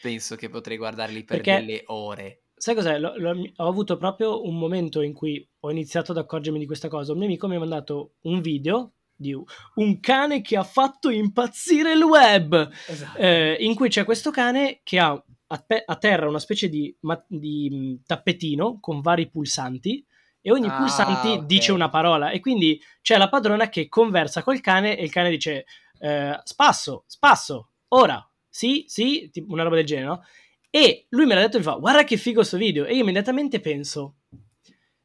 penso 0.00 0.34
che 0.34 0.48
potrei 0.48 0.76
guardarli 0.76 1.22
per 1.22 1.36
Perché- 1.42 1.60
delle 1.60 1.82
ore. 1.86 2.42
Sai 2.56 2.74
cos'è? 2.74 2.98
Lo- 2.98 3.14
lo- 3.16 3.30
ho 3.56 3.68
avuto 3.68 3.96
proprio 3.96 4.44
un 4.44 4.58
momento 4.58 5.02
in 5.02 5.12
cui 5.12 5.48
ho 5.60 5.70
iniziato 5.70 6.10
ad 6.10 6.18
accorgermi 6.18 6.58
di 6.58 6.66
questa 6.66 6.88
cosa. 6.88 7.12
Un 7.12 7.18
mio 7.18 7.26
amico 7.28 7.46
mi 7.46 7.54
ha 7.54 7.60
mandato 7.60 8.14
un 8.22 8.40
video 8.40 8.94
di 9.22 9.34
un 9.76 10.00
cane 10.00 10.42
che 10.42 10.58
ha 10.58 10.62
fatto 10.64 11.08
impazzire 11.08 11.92
il 11.92 12.02
web, 12.02 12.70
Esatto. 12.86 13.16
eh, 13.18 13.56
in 13.60 13.74
cui 13.74 13.88
c'è 13.88 14.04
questo 14.04 14.30
cane 14.30 14.80
che 14.82 14.98
ha 14.98 15.10
a, 15.12 15.58
pe- 15.66 15.82
a 15.86 15.96
terra 15.96 16.28
una 16.28 16.38
specie 16.38 16.68
di, 16.68 16.94
ma- 17.00 17.24
di, 17.26 17.70
mh, 17.70 18.02
tappetino 18.06 18.78
con 18.80 19.00
vari 19.00 19.30
pulsanti 19.30 20.04
e 20.40 20.50
ogni 20.50 20.68
Ah, 20.68 20.74
pulsante 20.74 21.28
ok. 21.34 21.44
dice 21.44 21.72
una 21.72 21.88
parola 21.88 22.30
e 22.30 22.40
quindi 22.40 22.78
c'è 23.00 23.16
la 23.16 23.28
padrona 23.28 23.68
che 23.68 23.88
conversa 23.88 24.42
col 24.42 24.60
cane 24.60 24.98
e 24.98 25.04
il 25.04 25.10
cane 25.10 25.30
dice 25.30 25.64
eh, 26.00 26.38
spasso, 26.42 27.04
spasso, 27.06 27.70
ora, 27.88 28.22
sì, 28.48 28.84
sì, 28.88 29.30
tipo 29.32 29.52
una 29.52 29.62
roba 29.62 29.76
del 29.76 29.86
genere, 29.86 30.06
no? 30.06 30.22
E 30.68 31.06
lui 31.10 31.26
me 31.26 31.34
l'ha 31.34 31.42
detto 31.42 31.56
e 31.56 31.60
mi 31.60 31.64
fa 31.66 31.74
guarda 31.74 32.02
che 32.04 32.16
figo 32.16 32.42
sto 32.42 32.56
video 32.56 32.86
e 32.86 32.94
io 32.94 33.02
immediatamente 33.02 33.60
penso 33.60 34.16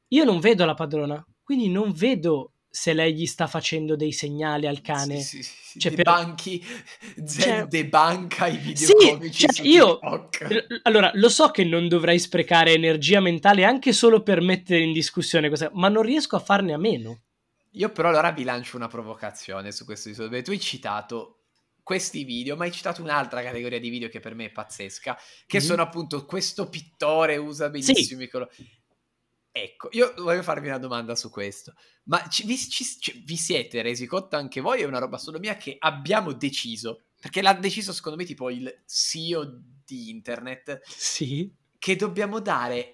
io 0.10 0.24
non 0.24 0.40
vedo 0.40 0.64
la 0.64 0.74
padrona, 0.74 1.26
quindi 1.44 1.68
non 1.70 1.92
vedo 1.92 2.54
se 2.80 2.94
lei 2.94 3.16
gli 3.16 3.26
sta 3.26 3.48
facendo 3.48 3.96
dei 3.96 4.12
segnali 4.12 4.68
al 4.68 4.82
cane. 4.82 5.20
Sì, 5.20 5.42
sì, 5.42 5.52
sì, 5.64 5.80
Cioè, 5.80 5.90
sì. 5.90 5.98
Debanchi, 5.98 6.64
Zed 7.26 7.42
Cioè- 7.42 7.66
debanca 7.66 8.46
i 8.46 8.58
video 8.58 8.76
Sì, 8.88 8.94
comici 8.94 9.40
cioè, 9.48 9.52
su 9.52 9.64
io- 9.64 10.00
Allora, 10.84 11.10
lo 11.16 11.30
so 11.30 11.50
che 11.50 11.64
non 11.64 11.88
dovrei 11.88 12.20
sprecare 12.20 12.74
energia 12.74 13.20
mentale 13.20 13.64
anche 13.64 13.94
solo 13.94 14.22
per 14.22 14.42
mettere 14.42 14.82
in 14.82 14.94
discussione 14.94 15.48
questa, 15.48 15.72
ma 15.74 15.90
non 15.90 16.04
riesco 16.04 16.36
a 16.36 16.40
farne 16.40 16.74
a 16.74 16.78
meno. 16.78 17.22
Io 17.72 17.90
però 17.90 18.10
allora 18.10 18.32
vi 18.32 18.44
lancio 18.44 18.76
una 18.78 18.88
provocazione 18.88 19.72
su 19.72 19.84
questo 19.84 20.12
perché 20.12 20.44
tu 20.44 20.52
hai 20.52 20.60
citato 20.60 21.40
questi 21.82 22.24
video, 22.26 22.56
ma 22.56 22.66
hai 22.66 22.72
citato 22.72 23.02
un'altra 23.02 23.42
categoria 23.42 23.80
di 23.80 23.90
video 23.90 24.08
che 24.10 24.20
per 24.20 24.36
me 24.36 24.46
è 24.46 24.50
pazzesca, 24.52 25.18
che 25.48 25.58
Mhm. 25.58 25.64
sono 25.64 25.82
appunto 25.82 26.26
questo 26.26 26.70
pittore 26.70 27.38
usa 27.38 27.70
benissimo 27.70 28.22
i 28.22 28.28
colori. 28.30 28.52
Ecco, 29.60 29.90
io 29.92 30.14
voglio 30.18 30.44
farvi 30.44 30.68
una 30.68 30.78
domanda 30.78 31.16
su 31.16 31.30
questo. 31.30 31.74
Ma 32.04 32.28
ci- 32.28 32.46
vi, 32.46 32.58
ci- 32.58 32.84
ci- 32.84 33.24
vi 33.26 33.36
siete 33.38 33.82
resi 33.82 34.06
conto 34.06 34.36
anche 34.36 34.62
voi, 34.62 34.82
è 34.82 34.86
una 34.86 35.00
roba 35.00 35.18
solo 35.18 35.40
mia, 35.40 35.56
che 35.58 35.76
abbiamo 35.80 36.34
deciso, 36.34 37.06
perché 37.20 37.42
l'ha 37.42 37.54
deciso 37.54 37.92
secondo 37.94 38.18
me 38.18 38.26
tipo 38.26 38.50
il 38.50 38.84
CEO 38.86 39.46
di 39.86 40.10
internet, 40.10 40.82
Sì, 40.86 41.52
che 41.78 41.96
dobbiamo 41.96 42.40
dare 42.40 42.94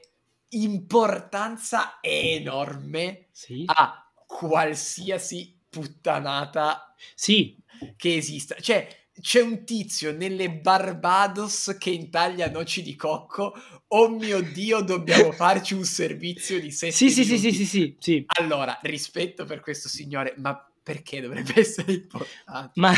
importanza 0.49 1.97
enorme 2.01 3.27
sì, 3.31 3.63
a 3.65 4.11
qualsiasi 4.25 5.59
puttanata 5.69 6.93
sì, 7.15 7.57
che 7.97 8.15
esista. 8.17 8.55
Cioè, 8.59 9.02
c'è 9.19 9.41
un 9.41 9.63
tizio 9.63 10.11
nelle 10.11 10.49
Barbados 10.51 11.75
che 11.79 11.89
intaglia 11.91 12.49
noci 12.49 12.81
di 12.81 12.95
cocco. 12.95 13.53
Oh 13.89 14.09
mio 14.09 14.41
Dio, 14.41 14.81
dobbiamo 14.81 15.31
farci 15.33 15.73
un 15.73 15.83
servizio 15.83 16.59
di 16.59 16.71
7 16.71 16.91
sì, 16.91 17.09
sì, 17.09 17.23
sì, 17.23 17.37
sì, 17.37 17.51
sì, 17.51 17.65
sì, 17.65 17.95
sì. 17.99 18.23
Allora, 18.39 18.77
rispetto 18.81 19.45
per 19.45 19.59
questo 19.59 19.87
signore, 19.87 20.33
ma 20.37 20.67
perché 20.81 21.21
dovrebbe 21.21 21.53
essere 21.59 21.93
importante? 21.93 22.71
Ma, 22.79 22.91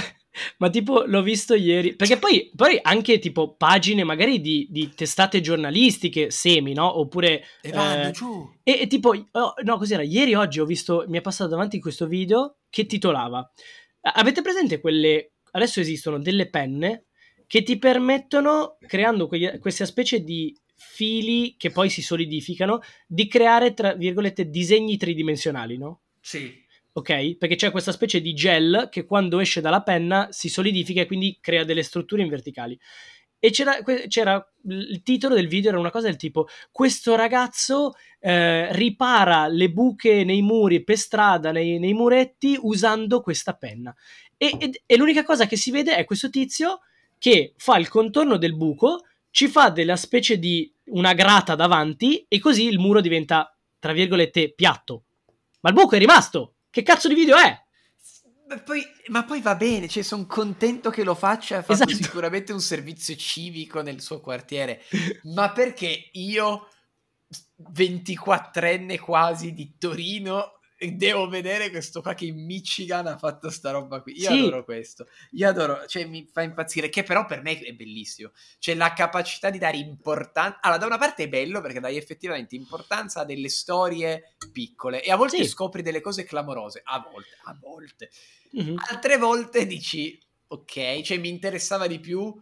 ma 0.57 0.69
tipo 0.69 1.03
l'ho 1.05 1.21
visto 1.21 1.53
ieri, 1.53 1.95
perché 1.95 2.17
poi, 2.17 2.51
poi 2.55 2.79
anche 2.81 3.19
tipo 3.19 3.55
pagine 3.55 4.03
magari 4.03 4.41
di, 4.41 4.67
di 4.69 4.89
testate 4.93 5.41
giornalistiche, 5.41 6.31
semi, 6.31 6.73
no? 6.73 6.97
Oppure... 6.99 7.43
E 7.61 7.71
vanno 7.71 8.07
eh, 8.07 8.11
giù. 8.11 8.49
E, 8.63 8.79
e 8.81 8.87
tipo, 8.87 9.09
oh, 9.09 9.53
no, 9.63 9.77
cos'era? 9.77 10.01
Ieri 10.01 10.33
oggi 10.33 10.59
ho 10.59 10.65
visto, 10.65 11.05
mi 11.07 11.17
è 11.17 11.21
passato 11.21 11.49
davanti 11.51 11.79
questo 11.79 12.07
video 12.07 12.57
che 12.69 12.85
titolava. 12.85 13.37
"A- 14.01 14.11
Avete 14.15 14.41
presente 14.41 14.79
quelle, 14.81 15.33
adesso 15.55 15.79
esistono 15.79 16.19
delle 16.19 16.49
penne 16.49 17.05
che 17.47 17.63
ti 17.63 17.77
permettono, 17.77 18.77
creando 18.85 19.27
quegli- 19.27 19.57
questa 19.59 19.85
specie 19.85 20.21
di 20.21 20.55
fili 20.75 21.55
che 21.57 21.71
poi 21.71 21.89
si 21.89 22.01
solidificano, 22.01 22.81
di 23.07 23.27
creare, 23.27 23.73
tra 23.73 23.93
virgolette, 23.93 24.49
disegni 24.49 24.97
tridimensionali, 24.97 25.77
no? 25.77 26.01
Sì. 26.19 26.63
Ok? 26.93 27.37
Perché 27.37 27.55
c'è 27.55 27.71
questa 27.71 27.91
specie 27.91 28.21
di 28.21 28.33
gel 28.33 28.87
che 28.91 29.05
quando 29.05 29.39
esce 29.39 29.61
dalla 29.61 29.83
penna 29.83 30.27
si 30.31 30.49
solidifica 30.49 31.01
e 31.01 31.05
quindi 31.05 31.37
crea 31.41 31.63
delle 31.63 31.83
strutture 31.83 32.21
in 32.21 32.29
verticali. 32.29 32.77
E 33.37 33.51
c'era, 33.51 33.83
que- 33.83 34.07
c'era 34.07 34.43
il 34.67 35.03
titolo 35.03 35.35
del 35.35 35.47
video 35.47 35.69
era 35.69 35.79
una 35.79 35.91
cosa 35.91 36.07
del 36.07 36.15
tipo 36.15 36.47
questo 36.71 37.15
ragazzo 37.15 37.93
eh, 38.19 38.73
ripara 38.73 39.47
le 39.47 39.69
buche 39.69 40.23
nei 40.23 40.41
muri 40.41 40.83
per 40.83 40.97
strada, 40.97 41.51
nei, 41.51 41.77
nei 41.77 41.93
muretti 41.93 42.57
usando 42.59 43.21
questa 43.21 43.53
penna. 43.53 43.93
E, 44.37 44.57
ed- 44.59 44.81
e 44.85 44.97
l'unica 44.97 45.23
cosa 45.23 45.47
che 45.47 45.57
si 45.57 45.71
vede 45.71 45.95
è 45.95 46.05
questo 46.05 46.29
tizio 46.29 46.81
che 47.17 47.53
fa 47.57 47.77
il 47.77 47.87
contorno 47.87 48.37
del 48.37 48.55
buco, 48.55 49.05
ci 49.31 49.47
fa 49.47 49.69
della 49.69 49.95
specie 49.95 50.37
di 50.37 50.71
una 50.85 51.13
grata 51.13 51.55
davanti 51.55 52.25
e 52.27 52.39
così 52.39 52.65
il 52.65 52.79
muro 52.79 53.01
diventa, 53.01 53.55
tra 53.79 53.93
virgolette, 53.93 54.53
piatto. 54.53 55.03
Ma 55.61 55.69
il 55.69 55.75
buco 55.75 55.95
è 55.95 55.99
rimasto! 55.99 56.55
Che 56.69 56.83
cazzo 56.83 57.07
di 57.07 57.15
video 57.15 57.37
è? 57.37 57.63
Ma 58.47 58.59
poi, 58.59 58.83
ma 59.07 59.23
poi 59.23 59.41
va 59.41 59.55
bene, 59.55 59.87
cioè 59.87 60.03
sono 60.03 60.27
contento 60.27 60.91
che 60.91 61.03
lo 61.03 61.15
faccia, 61.15 61.57
ha 61.57 61.61
fatto 61.63 61.89
Esatto. 61.89 62.03
sicuramente 62.03 62.53
un 62.53 62.61
servizio 62.61 63.15
civico 63.15 63.81
nel 63.81 64.01
suo 64.01 64.19
quartiere, 64.19 64.83
ma 65.23 65.51
perché 65.51 66.09
io, 66.11 66.67
24enne 67.73 68.99
quasi 68.99 69.53
di 69.53 69.75
Torino, 69.79 70.54
devo 70.77 71.27
vedere 71.29 71.69
questo 71.69 72.01
qua 72.01 72.13
che 72.13 72.25
in 72.25 72.43
Michigan 72.45 73.07
ha 73.07 73.17
fatto 73.17 73.49
sta 73.49 73.71
roba 73.71 74.01
qui. 74.01 74.19
Io 74.19 74.29
Sì. 74.29 74.39
adoro 74.39 74.63
questo, 74.65 75.07
io 75.31 75.47
adoro, 75.47 75.85
cioè 75.87 76.05
mi 76.05 76.27
fa 76.31 76.41
impazzire, 76.41 76.89
che 76.89 77.03
però 77.03 77.25
per 77.25 77.41
me 77.41 77.57
è 77.59 77.73
bellissimo, 77.73 78.31
cioè 78.59 78.75
la 78.75 78.93
capacità 78.93 79.49
di 79.49 79.57
dare 79.57 79.77
importanza, 79.77 80.59
allora 80.61 80.79
da 80.79 80.85
una 80.85 80.97
parte 80.97 81.23
è 81.23 81.29
bello 81.29 81.61
perché 81.61 81.79
dai 81.79 81.97
effettivamente 81.97 82.55
importanza 82.55 83.21
a 83.21 83.25
delle 83.25 83.49
storie 83.49 84.35
piccole 84.51 85.01
e 85.03 85.11
a 85.11 85.15
volte 85.15 85.37
Sì. 85.37 85.47
scopri 85.47 85.81
delle 85.81 86.01
cose 86.01 86.23
clamorose, 86.23 86.81
a 86.83 86.99
volte, 86.99 87.37
a 87.43 87.57
volte. 87.59 88.09
Mhm. 88.51 88.75
Altre 88.89 89.17
volte 89.17 89.65
dici, 89.65 90.19
ok, 90.47 91.01
cioè 91.01 91.17
mi 91.17 91.29
interessava 91.29 91.87
di 91.87 91.99
più. 91.99 92.41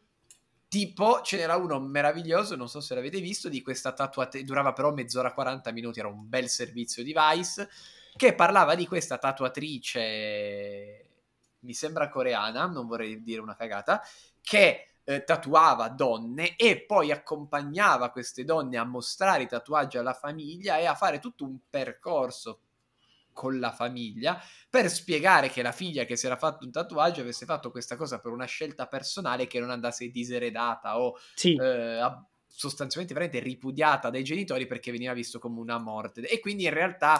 Tipo, 0.67 1.21
ce 1.21 1.37
n'era 1.37 1.55
uno 1.55 1.79
meraviglioso, 1.79 2.55
non 2.55 2.67
so 2.67 2.81
se 2.81 2.95
l'avete 2.95 3.19
visto, 3.19 3.47
di 3.47 3.61
questa 3.61 3.93
tatuatrice, 3.93 4.43
durava 4.43 4.73
però 4.73 4.91
mezz'ora 4.91 5.31
40 5.31 5.71
minuti, 5.71 5.99
era 5.99 6.07
un 6.07 6.27
bel 6.27 6.49
servizio 6.49 7.03
di 7.03 7.13
Vice, 7.15 7.69
che 8.15 8.36
parlava 8.36 8.75
di 8.75 8.86
questa 8.88 9.17
tatuatrice, 9.17 11.08
mi 11.60 11.74
sembra 11.74 12.10
coreana, 12.10 12.65
non 12.67 12.88
vorrei 12.88 13.22
dire 13.24 13.41
una 13.41 13.55
cagata, 13.55 14.01
che 14.41 14.96
eh, 15.03 15.24
tatuava 15.24 15.89
donne 15.89 16.55
e 16.55 16.86
poi 16.86 17.12
accompagnava 17.12 18.10
queste 18.12 18.43
donne 18.46 18.77
a 18.77 18.86
mostrare 18.86 19.43
i 19.43 19.48
tatuaggi 19.48 19.98
alla 19.98 20.13
famiglia 20.13 20.77
e 20.77 20.86
a 20.86 20.96
fare 20.96 21.20
tutto 21.20 21.43
un 21.43 21.58
percorso 21.70 22.60
con 23.34 23.60
la 23.60 23.72
famiglia 23.72 24.39
per 24.70 24.89
spiegare 24.89 25.50
che 25.50 25.63
la 25.63 25.72
figlia 25.72 26.05
che 26.05 26.15
si 26.15 26.27
era 26.27 26.38
fatto 26.38 26.65
un 26.65 26.72
tatuaggio 26.72 27.22
avesse 27.22 27.46
fatto 27.46 27.72
questa 27.72 27.96
cosa 27.96 28.20
per 28.20 28.32
una 28.32 28.46
scelta 28.46 28.88
personale 28.88 29.48
che 29.48 29.60
non 29.60 29.72
andasse 29.72 30.10
diseredata 30.10 31.00
o 31.00 31.15
Sì, 31.36 31.62
eh, 31.62 31.98
a- 32.00 32.25
sostanzialmente 32.55 33.15
veramente 33.15 33.43
ripudiata 33.43 34.12
dai 34.12 34.24
genitori 34.24 34.67
perché 34.67 34.91
veniva 34.91 35.13
visto 35.13 35.39
come 35.39 35.60
una 35.60 35.79
morte. 35.79 36.22
E 36.22 36.39
quindi 36.39 36.65
in 36.65 36.70
realtà 36.74 37.17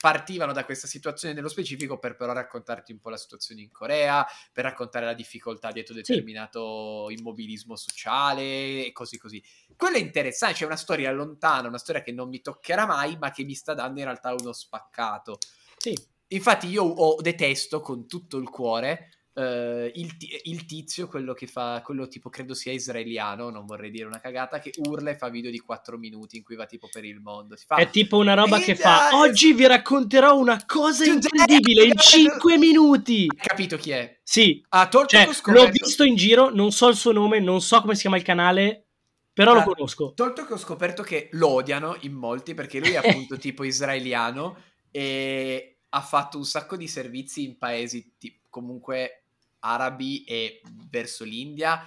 partivano 0.00 0.52
da 0.52 0.64
questa 0.64 0.86
situazione 0.86 1.34
nello 1.34 1.48
specifico 1.48 1.98
per 1.98 2.16
però 2.16 2.32
raccontarti 2.32 2.90
un 2.90 3.00
po' 3.00 3.10
la 3.10 3.18
situazione 3.18 3.60
in 3.60 3.70
Corea, 3.70 4.26
per 4.50 4.64
raccontare 4.64 5.04
la 5.04 5.12
difficoltà 5.12 5.70
dietro 5.72 5.94
determinato 5.94 7.08
immobilismo 7.10 7.76
sociale 7.76 8.86
e 8.86 8.90
così 8.92 9.18
così. 9.18 9.42
Quello 9.76 9.96
è 9.96 10.00
interessante, 10.00 10.56
c'è 10.56 10.64
una 10.64 10.76
storia 10.76 11.12
lontana, 11.12 11.68
una 11.68 11.76
storia 11.76 12.00
che 12.00 12.12
non 12.12 12.30
mi 12.30 12.40
toccherà 12.40 12.86
mai, 12.86 13.18
ma 13.18 13.30
che 13.30 13.44
mi 13.44 13.54
sta 13.54 13.74
dando 13.74 13.98
in 13.98 14.06
realtà 14.06 14.32
uno 14.32 14.52
spaccato. 14.52 15.38
sì. 15.76 15.94
Infatti 16.32 16.68
io 16.68 16.84
ho- 16.84 17.20
detesto 17.20 17.80
con 17.80 18.06
tutto 18.06 18.38
il 18.38 18.48
cuore 18.48 19.19
eh, 19.34 19.92
il, 19.94 20.16
ti- 20.16 20.40
il 20.44 20.66
tizio, 20.66 21.06
quello 21.08 21.34
che 21.34 21.46
fa, 21.46 21.80
quello 21.84 22.08
tipo 22.08 22.28
credo 22.30 22.52
sia 22.54 22.72
israeliano, 22.72 23.50
non 23.50 23.64
vorrei 23.66 23.90
dire 23.90 24.04
una 24.06 24.20
cagata, 24.20 24.58
che 24.58 24.72
urla 24.76 25.10
e 25.10 25.16
fa 25.16 25.28
video 25.28 25.50
di 25.50 25.58
4 25.60 25.96
minuti 25.98 26.36
in 26.36 26.42
cui 26.42 26.56
va 26.56 26.66
tipo 26.66 26.88
per 26.90 27.04
il 27.04 27.20
mondo. 27.20 27.56
Fa, 27.56 27.76
È 27.76 27.88
tipo 27.90 28.16
una 28.18 28.34
roba 28.34 28.58
"Hey 28.58 28.64
che 28.64 28.74
fa 28.76 29.10
oggi 29.16 29.52
vi 29.52 29.66
racconterò 29.66 30.36
una 30.36 30.62
cosa 30.66 31.04
Today 31.04 31.14
incredibile 31.14 31.82
in 31.84 31.90
I'm 31.90 31.94
gonna- 31.96 32.02
5 32.02 32.58
minuti. 32.58 33.26
Hai 33.28 33.46
capito 33.46 33.76
chi 33.76 33.90
è? 33.92 34.18
Sì, 34.22 34.64
Ah, 34.70 34.88
tolto 34.88 35.08
cioè, 35.16 35.28
l'ho 35.52 35.68
visto 35.70 36.04
in 36.04 36.16
giro, 36.16 36.50
non 36.54 36.72
so 36.72 36.88
il 36.88 36.96
suo 36.96 37.12
nome, 37.12 37.40
non 37.40 37.60
so 37.60 37.80
come 37.80 37.94
si 37.94 38.02
chiama 38.02 38.16
il 38.16 38.22
canale, 38.22 38.86
però 39.32 39.52
Ah. 39.52 39.64
lo 39.64 39.72
conosco. 39.74 40.12
tolto 40.14 40.44
che 40.44 40.52
ho 40.52 40.58
scoperto 40.58 41.02
che 41.02 41.28
lo 41.32 41.48
odiano 41.48 41.96
in 42.00 42.12
molti 42.12 42.54
perché 42.54 42.78
lui 42.80 42.90
è 42.90 42.96
appunto 42.96 43.36
tipo 43.38 43.62
israeliano 43.64 44.56
e 44.90 45.78
ha 45.90 46.00
fatto 46.00 46.36
un 46.36 46.44
sacco 46.44 46.76
di 46.76 46.86
servizi 46.86 47.44
in 47.44 47.56
paesi 47.58 48.14
tipo, 48.18 48.38
comunque 48.50 49.24
arabi 49.60 50.24
e 50.24 50.60
verso 50.88 51.24
l'India 51.24 51.82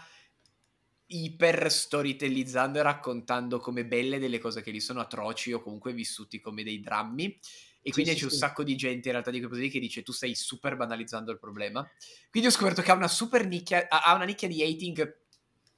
iper 1.05 1.71
storytellizzando 1.71 2.79
e 2.79 2.81
raccontando 2.81 3.59
come 3.59 3.85
belle 3.85 4.17
delle 4.17 4.39
cose 4.39 4.63
che 4.63 4.71
lì 4.71 4.79
sono 4.79 4.99
atroci 4.99 5.53
o 5.53 5.61
comunque 5.61 5.93
vissuti 5.93 6.39
come 6.39 6.63
dei 6.63 6.79
drammi. 6.79 7.39
E 7.85 7.91
quindi 7.91 8.11
sì, 8.11 8.17
c'è 8.17 8.23
un 8.23 8.31
sì. 8.31 8.37
sacco 8.37 8.63
di 8.63 8.75
gente 8.75 9.09
in 9.09 9.13
realtà 9.13 9.29
di 9.29 9.45
lì 9.45 9.69
che 9.69 9.79
dice 9.79 10.03
tu 10.03 10.13
stai 10.13 10.33
super 10.35 10.77
banalizzando 10.77 11.31
il 11.31 11.37
problema 11.37 11.85
quindi 12.29 12.47
ho 12.47 12.51
scoperto 12.51 12.81
che 12.81 12.91
ha 12.91 12.95
una 12.95 13.09
super 13.09 13.45
nicchia 13.45 13.87
ha 13.89 14.15
una 14.15 14.23
nicchia 14.23 14.47
di 14.47 14.63
hating 14.63 15.23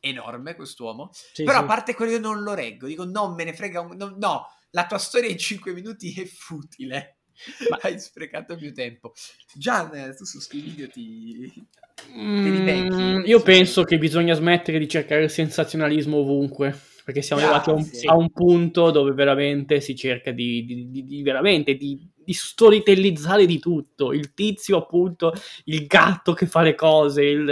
enorme 0.06 0.56
quest'uomo. 0.56 1.12
Però 1.34 1.60
a 1.60 1.66
parte 1.66 1.96
quello 1.96 2.12
io 2.12 2.20
non 2.20 2.44
lo 2.44 2.54
reggo, 2.54 2.88
dico 2.88 3.06
non 3.06 3.34
me 3.34 3.44
ne 3.44 3.54
frega 3.54 3.82
un... 3.82 3.96
no, 3.96 4.16
no, 4.18 4.48
la 4.72 4.86
tua 4.86 4.98
storia 4.98 5.30
in 5.30 5.38
5 5.38 5.74
minuti 5.74 6.14
è 6.14 6.26
futile. 6.26 7.18
Ma... 7.70 7.80
Hai 7.82 8.00
sprecato 8.00 8.56
più 8.56 8.74
tempo. 8.74 9.14
Gian, 9.54 9.90
tu 10.16 10.26
su 10.26 10.40
sti 10.40 10.60
video 10.60 10.88
ti... 10.88 11.52
Mm, 12.12 13.24
io 13.26 13.42
penso 13.42 13.84
che 13.84 13.98
bisogna 13.98 14.34
smettere 14.34 14.80
di 14.80 14.88
cercare 14.88 15.24
il 15.24 15.30
sensazionalismo 15.30 16.18
ovunque 16.18 16.78
perché 17.06 17.22
siamo 17.22 17.44
ah, 17.44 17.46
arrivati 17.46 17.70
a 17.70 17.74
un, 17.74 17.84
sì. 17.84 18.08
a 18.08 18.16
un, 18.16 18.32
punto 18.32 18.90
dove 18.90 19.12
veramente 19.14 19.80
si 19.80 19.96
cerca 19.96 20.32
di, 20.32 20.66
di, 20.66 20.90
di, 20.90 21.06
di 21.06 21.22
veramente 21.22 21.76
di, 21.76 22.00
di 22.16 22.34
storytellizzare 22.34 23.46
di 23.46 23.60
tutto. 23.60 24.12
Il 24.12 24.34
tizio, 24.34 24.78
appunto, 24.78 25.32
il 25.66 25.86
gatto 25.86 26.34
che 26.34 26.48
fa 26.48 26.64
le 26.64 26.74
cose. 26.74 27.22
Il, 27.22 27.48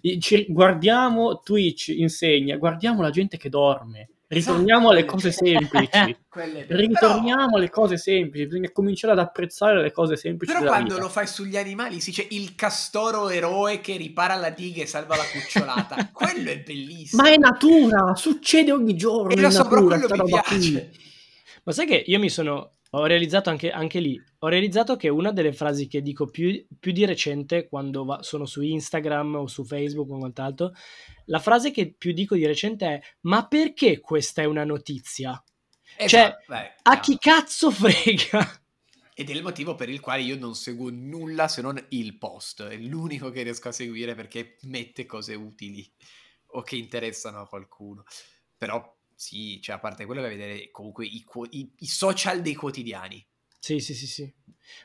il, 0.00 0.18
il, 0.30 0.46
guardiamo 0.48 1.40
Twitch 1.40 1.88
insegna, 1.88 2.56
guardiamo 2.56 3.02
la 3.02 3.10
gente 3.10 3.36
che 3.36 3.50
dorme. 3.50 4.08
Ritorniamo 4.30 4.90
alle 4.90 5.06
cose 5.06 5.32
semplici. 5.32 5.88
Ritorniamo 6.68 7.44
però... 7.46 7.56
alle 7.56 7.70
cose 7.70 7.96
semplici. 7.96 8.44
Bisogna 8.44 8.70
cominciare 8.70 9.14
ad 9.14 9.20
apprezzare 9.20 9.80
le 9.80 9.90
cose 9.90 10.16
semplici. 10.16 10.52
Però 10.52 10.66
quando 10.66 10.94
vita. 10.94 11.00
lo 11.00 11.08
fai 11.08 11.26
sugli 11.26 11.56
animali 11.56 11.98
si 12.00 12.10
dice 12.10 12.26
il 12.30 12.54
castoro 12.54 13.30
eroe 13.30 13.80
che 13.80 13.96
ripara 13.96 14.34
la 14.34 14.50
diga 14.50 14.82
e 14.82 14.86
salva 14.86 15.16
la 15.16 15.24
cucciolata. 15.24 16.10
quello 16.12 16.50
è 16.50 16.60
bellissimo. 16.60 17.22
Ma 17.22 17.30
è 17.30 17.36
natura, 17.38 18.14
succede 18.14 18.70
ogni 18.70 18.96
giorno. 18.96 19.32
E 19.32 19.40
lo 19.40 19.50
so, 19.50 19.62
natura, 19.62 19.98
però 19.98 20.08
quello 20.08 20.24
mi 20.24 20.30
piace. 20.30 20.90
Ma 21.64 21.72
sai 21.72 21.86
che 21.86 22.04
io 22.06 22.18
mi 22.18 22.28
sono 22.28 22.77
ho 22.90 23.04
realizzato 23.04 23.50
anche, 23.50 23.70
anche, 23.70 24.00
lì, 24.00 24.20
ho 24.38 24.48
realizzato 24.48 24.96
che 24.96 25.08
una 25.08 25.32
delle 25.32 25.52
frasi 25.52 25.88
che 25.88 26.00
dico 26.00 26.26
più, 26.26 26.66
più 26.78 26.92
di 26.92 27.04
recente 27.04 27.68
quando 27.68 28.04
va, 28.04 28.22
sono 28.22 28.46
su 28.46 28.62
Instagram 28.62 29.36
o 29.36 29.46
su 29.46 29.64
Facebook 29.64 30.10
o 30.10 30.18
quant'altro, 30.18 30.72
la 31.26 31.38
frase 31.38 31.70
che 31.70 31.92
più 31.96 32.12
dico 32.12 32.34
di 32.34 32.46
recente 32.46 32.86
è 32.86 33.00
ma 33.22 33.46
perché 33.46 34.00
questa 34.00 34.42
è 34.42 34.46
una 34.46 34.64
notizia? 34.64 35.42
Esatto, 35.96 36.08
cioè, 36.08 36.44
beh, 36.46 36.74
a 36.82 37.00
chi 37.00 37.18
cazzo 37.18 37.70
frega? 37.72 38.62
Ed 39.14 39.30
è 39.30 39.32
il 39.32 39.42
motivo 39.42 39.74
per 39.74 39.88
il 39.88 40.00
quale 40.00 40.22
io 40.22 40.38
non 40.38 40.54
seguo 40.54 40.90
nulla 40.90 41.48
se 41.48 41.60
non 41.60 41.84
il 41.88 42.16
post, 42.16 42.62
è 42.62 42.76
l'unico 42.76 43.30
che 43.30 43.42
riesco 43.42 43.68
a 43.68 43.72
seguire 43.72 44.14
perché 44.14 44.56
mette 44.62 45.06
cose 45.06 45.34
utili 45.34 45.90
o 46.52 46.62
che 46.62 46.76
interessano 46.76 47.40
a 47.40 47.48
qualcuno. 47.48 48.04
Però 48.56 48.97
sì, 49.18 49.60
cioè 49.60 49.74
a 49.74 49.78
parte 49.80 50.06
quello 50.06 50.20
da 50.20 50.28
vedere 50.28 50.70
comunque 50.70 51.04
i, 51.04 51.24
i, 51.50 51.72
i, 51.78 51.86
social 51.86 52.40
dei 52.40 52.54
quotidiani. 52.54 53.26
Sì, 53.58 53.80
sì, 53.80 53.92
sì, 53.92 54.06
sì. 54.06 54.32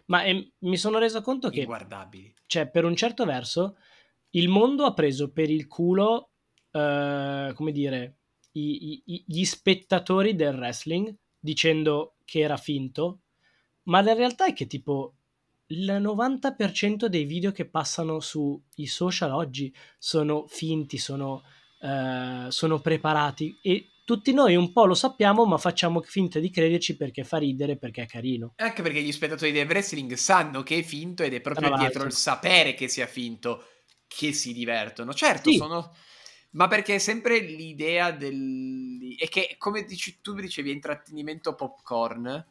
Ma 0.06 0.24
eh, 0.24 0.54
mi 0.58 0.76
sono 0.76 0.98
reso 0.98 1.22
conto 1.22 1.50
che... 1.50 1.60
Inguardabili. 1.60 2.34
Cioè, 2.48 2.68
per 2.68 2.84
un 2.84 2.96
certo 2.96 3.26
verso, 3.26 3.78
il 4.32 4.50
mondo 4.50 4.86
ha 4.86 4.94
preso 4.96 5.32
per 5.32 5.52
il 5.52 5.68
culo, 5.68 6.32
eh, 6.72 7.52
come 7.54 7.72
dire, 7.72 8.18
i, 8.54 9.24
gli 9.24 9.44
spettatori 9.44 10.34
del 10.34 10.56
wrestling 10.56 11.16
dicendo 11.38 12.16
che 12.26 12.40
era 12.40 12.58
finto, 12.58 13.20
ma 13.84 14.02
la 14.02 14.14
realtà 14.14 14.48
è 14.48 14.54
che 14.54 14.66
tipo 14.66 15.14
il 15.68 15.92
90% 15.92 17.06
dei 17.06 17.26
video 17.26 17.52
che 17.52 17.70
passano 17.70 18.20
sui 18.20 18.88
social 18.88 19.30
oggi 19.30 19.72
sono 20.00 20.48
finti, 20.48 20.98
sono, 20.98 21.44
eh, 21.82 22.48
sono 22.50 22.80
preparati 22.80 23.60
e 23.62 23.90
tutti 24.06 24.34
noi 24.34 24.56
un 24.56 24.72
po' 24.72 24.86
lo 24.86 24.96
sappiamo, 24.96 25.46
ma 25.46 25.58
facciamo 25.58 26.02
finta 26.02 26.40
di 26.40 26.50
crederci 26.50 26.98
perché 26.98 27.24
fa 27.24 27.38
ridere, 27.38 27.78
perché 27.78 28.04
è 28.04 28.06
carino. 28.06 28.54
Anche 28.58 28.82
perché 28.82 29.02
gli 29.02 29.12
spettatori 29.12 29.52
del 29.52 29.68
wrestling 29.68 30.14
sanno 30.14 30.62
che 30.64 30.80
è 30.80 30.84
finto 30.84 31.24
ed 31.24 31.34
è 31.34 31.42
proprio 31.42 31.76
dietro 31.78 32.04
il 32.04 32.12
sapere 32.12 32.74
che 32.74 32.88
sia 32.88 33.08
finto 33.08 33.66
che 34.08 34.34
si 34.34 34.54
divertono. 34.54 35.14
Certo, 35.14 35.50
sì. 35.50 35.58
sono... 35.58 35.96
Ma 36.52 36.68
perché 36.68 36.96
è 36.96 37.00
sempre 37.00 37.40
l'idea 37.40 38.12
del... 38.12 39.16
E 39.18 39.28
che, 39.28 39.56
come 39.58 39.86
dici, 39.86 40.20
tu 40.22 40.34
dicevi, 40.34 40.70
è 40.70 40.74
intrattenimento 40.74 41.56
popcorn. 41.56 42.46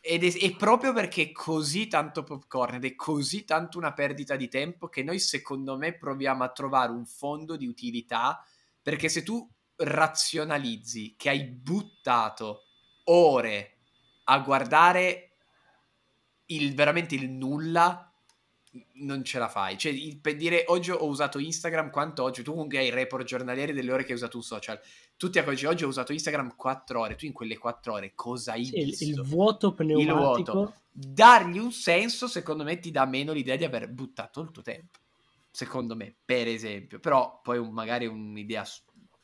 Ed 0.00 0.24
è, 0.24 0.32
è, 0.32 0.56
proprio 0.56 0.92
perché 0.92 1.22
è 1.22 1.32
così 1.32 1.86
tanto 1.86 2.22
popcorn 2.22 2.76
ed 2.76 2.84
è 2.84 2.94
così 2.94 3.44
tanto 3.44 3.78
una 3.78 3.92
perdita 3.92 4.36
di 4.36 4.48
tempo 4.48 4.88
che 4.88 5.02
noi, 5.02 5.18
secondo 5.20 5.76
me, 5.76 5.96
proviamo 5.96 6.42
a 6.42 6.50
trovare 6.50 6.90
un 6.90 7.06
fondo 7.06 7.56
di 7.56 7.66
utilità. 7.66 8.44
Perché 8.82 9.08
se 9.08 9.22
tu 9.22 9.48
razionalizzi 9.80 11.14
che 11.16 11.28
hai 11.28 11.44
buttato 11.44 12.64
ore 13.04 13.78
a 14.24 14.38
guardare 14.40 15.30
il, 16.46 16.74
veramente 16.74 17.14
il 17.14 17.30
nulla, 17.30 18.10
non 18.94 19.24
ce 19.24 19.38
la 19.38 19.48
fai. 19.48 19.76
Cioè, 19.76 19.92
il, 19.92 20.18
per 20.18 20.36
dire 20.36 20.64
oggi 20.68 20.90
ho 20.90 21.04
usato 21.06 21.38
Instagram 21.38 21.90
quanto 21.90 22.22
oggi, 22.22 22.42
tu 22.42 22.52
comunque 22.52 22.78
hai 22.78 22.86
i 22.86 22.90
report 22.90 23.24
giornalieri 23.24 23.72
delle 23.72 23.92
ore 23.92 24.02
che 24.04 24.10
hai 24.10 24.16
usato 24.16 24.36
un 24.36 24.42
social. 24.42 24.80
Tutti 25.16 25.38
a 25.38 25.44
oggi, 25.46 25.66
oggi 25.66 25.84
ho 25.84 25.88
usato 25.88 26.12
Instagram 26.12 26.54
4 26.56 27.00
ore. 27.00 27.16
Tu 27.16 27.26
in 27.26 27.32
quelle 27.32 27.58
4 27.58 27.92
ore 27.92 28.12
cosa 28.14 28.52
hai 28.52 28.64
sì, 28.64 28.84
visto? 28.84 29.04
Il 29.04 29.22
vuoto 29.22 29.74
pneumatico. 29.74 30.38
Il 30.38 30.44
vuoto. 30.44 30.74
Dargli 30.92 31.58
un 31.58 31.72
senso, 31.72 32.26
secondo 32.26 32.64
me, 32.64 32.78
ti 32.78 32.90
dà 32.90 33.04
meno 33.06 33.32
l'idea 33.32 33.56
di 33.56 33.64
aver 33.64 33.88
buttato 33.88 34.40
il 34.40 34.50
tuo 34.50 34.62
tempo. 34.62 34.98
Secondo 35.50 35.96
me, 35.96 36.14
per 36.24 36.46
esempio. 36.46 37.00
Però 37.00 37.40
poi 37.42 37.58
un, 37.58 37.72
magari 37.72 38.06
un'idea 38.06 38.64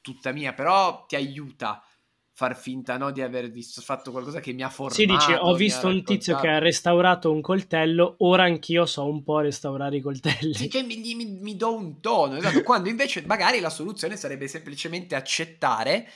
tutta 0.07 0.31
mia, 0.31 0.53
però 0.53 1.05
ti 1.05 1.17
aiuta 1.17 1.85
far 2.33 2.57
finta 2.57 2.97
no, 2.97 3.11
di 3.11 3.23
aver 3.23 3.51
visto, 3.51 3.81
fatto 3.81 4.13
qualcosa 4.13 4.39
che 4.39 4.53
mi 4.53 4.63
ha 4.63 4.69
formato. 4.69 5.01
Si 5.01 5.07
dice, 5.07 5.35
ho 5.35 5.55
visto 5.55 5.89
un 5.89 6.05
tizio 6.05 6.37
che 6.37 6.47
ha 6.47 6.59
restaurato 6.59 7.33
un 7.33 7.41
coltello, 7.41 8.15
ora 8.19 8.45
anch'io 8.45 8.87
so 8.87 9.09
un 9.09 9.25
po' 9.25 9.41
restaurare 9.41 9.97
i 9.97 10.01
coltelli. 10.01 10.55
Sì, 10.55 10.71
cioè 10.71 10.83
mi, 10.83 10.97
mi, 10.97 11.25
mi 11.25 11.57
do 11.57 11.75
un 11.75 12.01
tono, 12.01 12.37
esatto. 12.37 12.63
quando 12.63 12.89
invece 12.89 13.25
magari 13.27 13.59
la 13.59 13.71
soluzione 13.71 14.17
sarebbe 14.17 14.47
semplicemente 14.47 15.17
accettare 15.17 16.09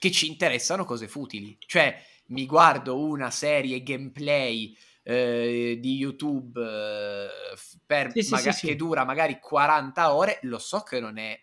che 0.00 0.10
ci 0.10 0.26
interessano 0.26 0.84
cose 0.84 1.06
futili. 1.06 1.56
Cioè, 1.64 1.96
mi 2.28 2.46
guardo 2.46 2.98
una 2.98 3.30
serie 3.30 3.82
gameplay 3.84 4.76
eh, 5.04 5.78
di 5.80 5.94
YouTube 5.94 6.60
eh, 6.60 7.28
per 7.86 8.10
sì, 8.12 8.28
maga- 8.30 8.50
sì, 8.50 8.58
sì, 8.58 8.66
che 8.66 8.76
dura 8.76 9.04
magari 9.04 9.38
40 9.38 10.14
ore, 10.14 10.40
lo 10.42 10.58
so 10.58 10.80
che 10.80 10.98
non 10.98 11.16
è 11.16 11.38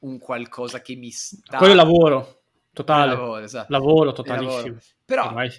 un 0.00 0.18
qualcosa 0.18 0.80
che 0.80 0.94
mi 0.94 1.10
sta... 1.10 1.58
Quello 1.58 1.72
è 1.72 1.76
lavoro, 1.76 2.42
totale. 2.72 3.14
Lavoro, 3.14 3.42
esatto. 3.42 3.72
lavoro 3.72 4.12
totalissimo. 4.12 4.56
Lavoro. 4.56 4.80
Però 5.04 5.26
Ormai... 5.26 5.52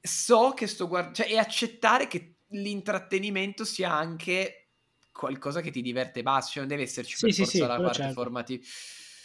so 0.00 0.52
che 0.54 0.66
sto 0.66 0.88
guardando... 0.88 1.16
Cioè, 1.16 1.30
e 1.30 1.38
accettare 1.38 2.06
che 2.06 2.36
l'intrattenimento 2.48 3.64
sia 3.64 3.92
anche 3.92 4.68
qualcosa 5.12 5.60
che 5.60 5.70
ti 5.70 5.82
diverte 5.82 6.22
basta, 6.22 6.52
cioè 6.52 6.60
non 6.60 6.68
deve 6.68 6.82
esserci 6.82 7.16
per 7.18 7.32
sì, 7.32 7.42
forza 7.42 7.58
sì, 7.58 7.64
la 7.64 7.76
parte 7.76 7.92
certo. 7.92 8.12
formativa. 8.12 8.64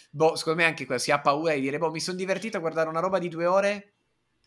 Boh, 0.10 0.36
secondo 0.36 0.62
me 0.62 0.66
anche 0.66 0.86
qua 0.86 0.98
si 0.98 1.12
ha 1.12 1.22
paura 1.22 1.54
di 1.54 1.62
dire, 1.62 1.78
boh, 1.78 1.92
mi 1.92 2.00
sono 2.00 2.18
divertito 2.18 2.58
a 2.58 2.60
guardare 2.62 2.90
una 2.90 3.00
roba 3.00 3.20
di 3.20 3.30
due 3.30 3.46
ore 3.46 3.94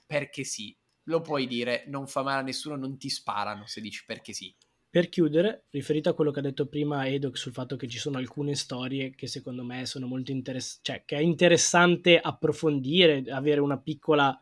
perché 0.07 0.45
sì. 0.45 0.77
Lo 1.09 1.21
puoi 1.21 1.47
dire, 1.47 1.85
non 1.89 2.07
fa 2.07 2.23
male 2.23 2.41
a 2.41 2.43
nessuno, 2.43 2.77
non 2.77 2.97
ti 2.97 3.11
sparano 3.11 3.67
se 3.67 3.83
dici 3.83 4.05
perché 4.07 4.33
sì. 4.33 4.55
Per 4.95 5.09
chiudere, 5.09 5.65
riferito 5.71 6.09
a 6.09 6.15
quello 6.15 6.31
che 6.31 6.39
ha 6.39 6.43
detto 6.43 6.67
prima 6.67 7.09
Edoc 7.09 7.37
sul 7.37 7.51
fatto 7.51 7.75
che 7.75 7.89
ci 7.89 7.99
sono 7.99 8.17
alcune 8.17 8.55
storie 8.55 9.13
che 9.17 9.27
secondo 9.27 9.65
me 9.65 9.87
sono 9.87 10.07
molto 10.07 10.31
interessanti, 10.31 10.83
cioè 10.85 11.03
che 11.05 11.17
è 11.17 11.21
interessante 11.21 12.21
approfondire, 12.21 13.25
avere 13.29 13.61
una 13.61 13.77
piccola, 13.77 14.39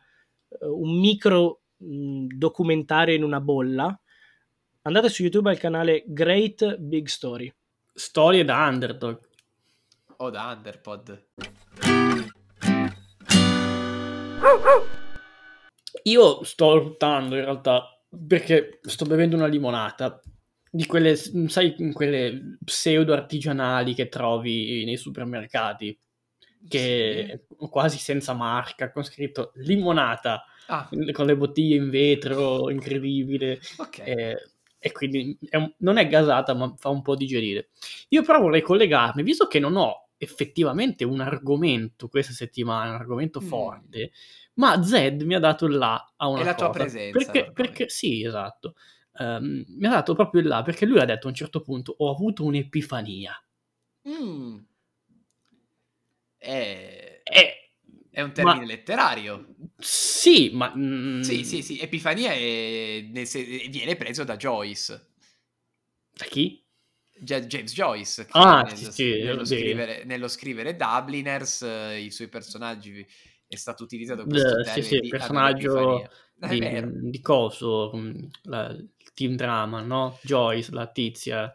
uh, 0.47 0.79
un 0.79 0.99
micro 0.99 1.61
mh, 1.77 2.27
documentario 2.35 3.15
in 3.15 3.23
una 3.23 3.41
bolla, 3.41 3.99
andate 4.83 5.09
su 5.09 5.23
YouTube 5.23 5.49
al 5.49 5.57
canale 5.57 6.03
Great 6.05 6.77
Big 6.77 7.07
Story. 7.07 7.51
Storie 7.91 8.43
da 8.43 8.67
underdog. 8.67 9.27
O 10.17 10.29
da 10.29 10.51
underpod. 10.55 11.29
Io 16.03 16.43
sto 16.43 16.77
ruttando 16.77 17.37
in 17.37 17.43
realtà 17.43 17.87
perché 18.27 18.77
sto 18.83 19.05
bevendo 19.05 19.35
una 19.35 19.47
limonata 19.47 20.21
di 20.75 20.87
quelle, 20.87 21.15
sai, 21.15 21.75
quelle 21.93 22.57
pseudo 22.63 23.13
artigianali 23.13 23.93
che 23.93 24.09
trovi 24.09 24.83
nei 24.85 24.97
supermercati, 24.97 25.95
che 26.67 27.45
sì. 27.47 27.67
quasi 27.69 27.99
senza 27.99 28.33
marca, 28.33 28.91
con 28.91 29.03
scritto 29.03 29.51
limonata, 29.57 30.43
ah. 30.65 30.89
con 31.11 31.27
le 31.27 31.37
bottiglie 31.37 31.75
in 31.75 31.91
vetro, 31.91 32.71
incredibile. 32.71 33.59
Okay. 33.77 34.05
Eh, 34.05 34.35
e 34.79 34.91
quindi 34.91 35.37
è 35.47 35.57
un, 35.57 35.71
non 35.77 35.97
è 35.97 36.07
gasata, 36.07 36.55
ma 36.55 36.73
fa 36.75 36.89
un 36.89 37.03
po' 37.03 37.15
digerire. 37.15 37.69
Io 38.09 38.23
però 38.23 38.39
vorrei 38.39 38.63
collegarmi, 38.63 39.21
visto 39.21 39.45
che 39.45 39.59
non 39.59 39.75
ho 39.75 40.09
effettivamente 40.17 41.03
un 41.03 41.21
argomento 41.21 42.07
questa 42.07 42.33
settimana, 42.33 42.89
un 42.89 42.99
argomento 42.99 43.39
mm. 43.39 43.45
forte, 43.45 44.11
ma 44.55 44.81
Zed 44.81 45.21
mi 45.21 45.35
ha 45.35 45.39
dato 45.39 45.67
là 45.67 46.13
a 46.15 46.27
una 46.29 46.41
È 46.41 46.45
la 46.45 46.53
cosa. 46.55 46.65
tua 46.65 46.73
presenza. 46.73 47.19
Perché, 47.19 47.51
perché 47.51 47.89
sì, 47.89 48.25
esatto 48.25 48.73
um, 49.19 49.63
mi 49.67 49.85
ha 49.87 49.91
dato 49.91 50.15
proprio 50.15 50.41
là 50.41 50.61
perché 50.63 50.85
lui 50.85 50.99
ha 50.99 51.05
detto 51.05 51.27
a 51.27 51.29
un 51.29 51.35
certo 51.35 51.61
punto 51.61 51.93
ho 51.97 52.09
avuto 52.09 52.43
un'epifania. 52.43 53.33
Mm. 54.07 54.57
È... 56.37 57.21
È... 57.23 57.61
È 58.09 58.21
un 58.21 58.31
termine 58.31 58.59
ma... 58.59 58.65
letterario. 58.65 59.55
Sì, 59.79 60.51
ma... 60.53 60.71
Mm... 60.75 61.21
Sì, 61.21 61.43
sì, 61.43 61.63
sì. 61.63 61.79
Epifania 61.79 62.31
è... 62.31 63.03
viene 63.11 63.95
preso 63.95 64.23
da 64.23 64.35
Joyce. 64.35 65.07
Da 66.13 66.25
chi? 66.25 66.63
James 67.23 67.73
Joyce. 67.73 68.27
ah, 68.31 68.63
nello, 68.63 68.91
sì, 68.91 69.23
nello, 69.23 69.45
scrivere, 69.45 70.03
nello, 70.03 70.27
scrivere, 70.27 70.75
Dubliners, 70.75 71.61
uh, 71.61 71.97
i 71.97 72.11
suoi 72.11 72.27
personaggi 72.27 73.05
è 73.47 73.55
stato 73.55 73.83
utilizzato 73.83 74.25
questo 74.25 74.59
Eh, 74.59 74.63
termine 74.63 74.81
sì, 74.81 74.95
sì, 74.95 74.99
di 74.99 75.07
personaggio 75.07 76.09
di, 76.49 77.09
di 77.09 77.21
coso, 77.21 77.91
mm, 77.95 78.23
la- 78.43 78.69
il 78.71 79.02
team 79.13 79.35
drama, 79.35 79.81
no? 79.81 80.17
Joyce, 80.21 80.71
la 80.71 80.87
tizia. 80.87 81.53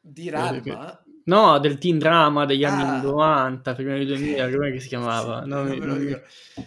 Di 0.00 0.28
Ranma? 0.30 1.02
No, 1.24 1.58
del 1.58 1.78
team 1.78 1.98
drama 1.98 2.44
degli 2.46 2.64
anni 2.64 2.82
Ah. 2.82 3.02
90, 3.02 3.74
prima 3.74 3.92
del 3.94 4.06
2000, 4.06 4.50
come 4.50 4.80
si 4.80 4.88
chiamava? 4.88 5.42
Sì, 5.42 5.48
Non 5.48 5.68
non 5.68 5.98
mi-. 5.98 6.16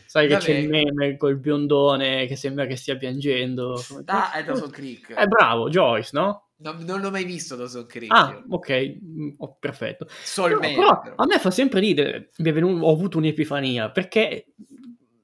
Sai 0.06 0.28
che 0.28 0.34
Vabbè. 0.36 0.46
c'è 0.46 0.54
il 0.54 0.70
meme 0.70 1.18
col 1.18 1.38
biondone 1.38 2.28
che 2.28 2.36
sembra 2.36 2.66
che 2.66 2.76
stia 2.76 2.96
piangendo. 2.96 3.82
Come- 3.88 4.04
Ah, 4.06 4.32
è 4.32 4.44
Dawson 4.44 4.70
Creek. 4.70 5.10
Eh, 5.18 5.28
bravo, 5.28 5.70
Joyce, 5.70 6.12
no? 6.14 6.50
Non, 6.58 6.78
non 6.86 7.02
l'ho 7.02 7.10
mai 7.12 7.26
visto 7.26 7.56
Dawson 7.58 7.86
Creek. 7.88 8.14
Ah, 8.14 8.42
ok, 8.48 8.98
mm, 9.04 9.30
oh, 9.38 9.58
perfetto. 9.60 10.08
Solmente. 10.24 10.76
Però. 10.76 11.02
a 11.16 11.26
me 11.26 11.40
fa 11.40 11.52
sempre 11.52 11.80
ridere, 11.82 12.30
è 12.38 12.52
ho 12.84 12.92
avuto 12.92 13.18
un'epifania, 13.18 13.90
perché 13.90 14.54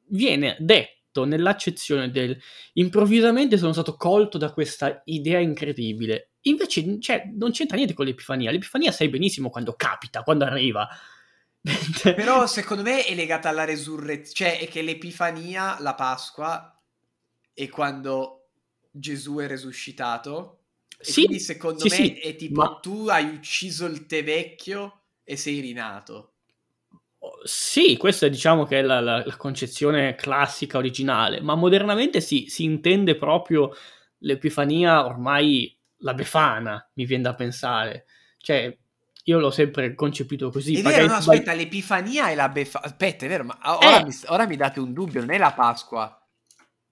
viene 0.08 0.58
detto 0.60 0.98
nell'accezione 1.26 2.10
del 2.12 2.38
improvvisamente 2.74 3.58
sono 3.58 3.74
stato 3.74 3.96
colto 3.96 4.38
da 4.38 4.52
questa 4.54 5.02
idea 5.06 5.40
incredibile. 5.40 6.32
Invece 6.42 7.00
cioè, 7.00 7.30
non 7.36 7.52
c'entra 7.52 7.76
niente 7.76 7.94
con 7.94 8.06
l'epifania, 8.06 8.52
l'epifania 8.52 8.92
sai 8.92 9.10
benissimo 9.10 9.50
quando 9.50 9.74
capita, 9.74 10.24
quando 10.24 10.46
arriva. 10.46 10.88
Però 12.14 12.46
secondo 12.48 12.84
me 12.84 13.04
è 13.06 13.16
legata 13.16 13.50
alla 13.50 13.64
resurrezione, 13.64 14.34
cioè 14.34 14.60
è 14.60 14.68
che 14.70 14.82
l'Epifania, 14.82 15.78
la 15.80 15.96
Pasqua, 15.96 16.78
è 17.54 17.70
quando 17.70 18.50
Gesù 18.92 19.38
è 19.38 19.48
resuscitato. 19.48 20.56
E 21.02 21.14
Sì, 21.14 21.26
quindi 21.26 21.40
secondo 21.40 21.88
sì, 21.88 21.90
me 21.90 21.98
sì, 22.04 22.20
è 22.20 22.36
tipo 22.36 22.56
ma- 22.56 22.80
tu 22.82 23.08
hai 23.08 23.26
ucciso 23.34 23.86
il 23.86 24.06
te 24.06 24.22
vecchio 24.24 25.04
e 25.24 25.38
sei 25.38 25.60
rinato. 25.62 26.34
Sì, 27.44 27.96
questa 27.98 28.26
è, 28.26 28.30
diciamo 28.30 28.66
che 28.66 28.80
è 28.80 28.82
la, 28.82 29.00
la- 29.00 29.24
la 29.26 29.36
concezione 29.38 30.16
classica 30.16 30.78
originale, 30.78 31.42
ma 31.42 31.56
modernamente 31.56 32.22
sì, 32.22 32.46
si 32.48 32.64
intende 32.64 33.16
proprio 33.16 33.72
l'epifania 34.20 35.06
ormai 35.06 35.76
la 36.00 36.14
befana, 36.14 36.90
mi 36.96 37.06
viene 37.06 37.24
da 37.24 37.36
pensare. 37.36 38.06
Cioè, 38.38 38.78
io 39.26 39.40
l'ho 39.40 39.52
sempre 39.52 39.94
concepito 39.96 40.50
così. 40.50 40.80
è 40.80 40.82
vero, 40.82 41.08
no, 41.08 41.16
aspetta, 41.16 41.54
l'Epifania 41.54 42.30
è 42.30 42.36
la 42.36 42.50
beffa. 42.50 42.82
Aspetta, 42.82 43.26
è 43.26 43.28
vero, 43.30 43.44
ma 43.44 43.58
ora, 43.64 44.00
Eh. 44.00 44.06
mi, 44.06 44.12
ora 44.28 44.48
mi 44.48 44.56
date 44.56 44.80
un 44.80 44.94
dubbio, 44.94 45.20
non 45.20 45.32
è 45.32 45.38
la 45.38 45.52
Pasqua. 45.52 46.19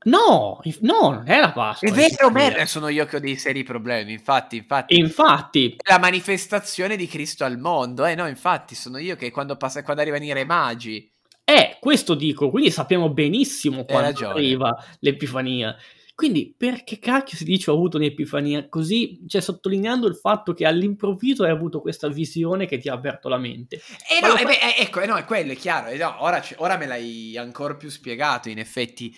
No, 0.07 0.59
no, 0.81 1.09
non 1.11 1.23
è 1.25 1.39
la 1.39 1.51
Pasqua. 1.51 1.87
È 1.87 1.91
vero, 1.91 2.29
merda, 2.29 2.65
sono 2.65 2.87
io 2.87 3.05
che 3.05 3.17
ho 3.17 3.19
dei 3.19 3.35
seri 3.35 3.63
problemi, 3.63 4.13
infatti, 4.13 4.57
infatti. 4.57 4.93
E 4.93 4.97
infatti, 4.97 5.75
È 5.77 5.91
la 5.91 5.99
manifestazione 5.99 6.95
di 6.95 7.07
Cristo 7.07 7.43
al 7.43 7.57
mondo, 7.57 8.05
eh 8.05 8.15
no, 8.15 8.27
infatti, 8.27 8.73
sono 8.73 8.97
io 8.97 9.15
che 9.15 9.31
quando, 9.31 9.57
passa, 9.57 9.83
quando 9.83 10.01
arrivano 10.01 10.23
i 10.23 10.33
re 10.33 10.45
magi... 10.45 11.11
è 11.43 11.77
questo 11.79 12.13
dico, 12.13 12.49
quindi 12.49 12.71
sappiamo 12.71 13.09
benissimo 13.09 13.83
quando 13.85 14.27
arriva 14.29 14.75
l'epifania. 14.99 15.75
Quindi, 16.15 16.51
perché 16.57 16.97
cacchio 16.97 17.37
si 17.37 17.43
dice 17.43 17.69
ho 17.69 17.75
avuto 17.75 17.97
un'epifania 17.97 18.69
così, 18.69 19.23
cioè 19.27 19.39
sottolineando 19.39 20.07
il 20.07 20.15
fatto 20.15 20.53
che 20.53 20.65
all'improvviso 20.65 21.43
hai 21.43 21.51
avuto 21.51 21.79
questa 21.79 22.07
visione 22.07 22.65
che 22.65 22.79
ti 22.79 22.89
ha 22.89 22.93
aperto 22.93 23.29
la 23.29 23.37
mente. 23.37 23.75
Eh 24.09 24.19
Ma 24.21 24.29
no, 24.29 24.33
lo 24.33 24.39
eh 24.39 24.43
fa- 24.43 24.47
beh, 24.47 24.53
eh, 24.55 24.81
ecco, 24.83 25.01
eh 25.01 25.05
no, 25.05 25.15
è 25.15 25.25
quello, 25.25 25.51
è 25.51 25.55
chiaro. 25.55 25.89
eh 25.89 25.97
no, 25.97 26.15
ora, 26.23 26.43
ora 26.55 26.75
me 26.75 26.87
l'hai 26.87 27.37
ancora 27.37 27.75
più 27.75 27.89
spiegato, 27.89 28.49
in 28.49 28.57
effetti. 28.57 29.15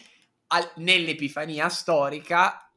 Al- 0.52 0.72
nell'Epifania 0.78 1.70
storica 1.70 2.70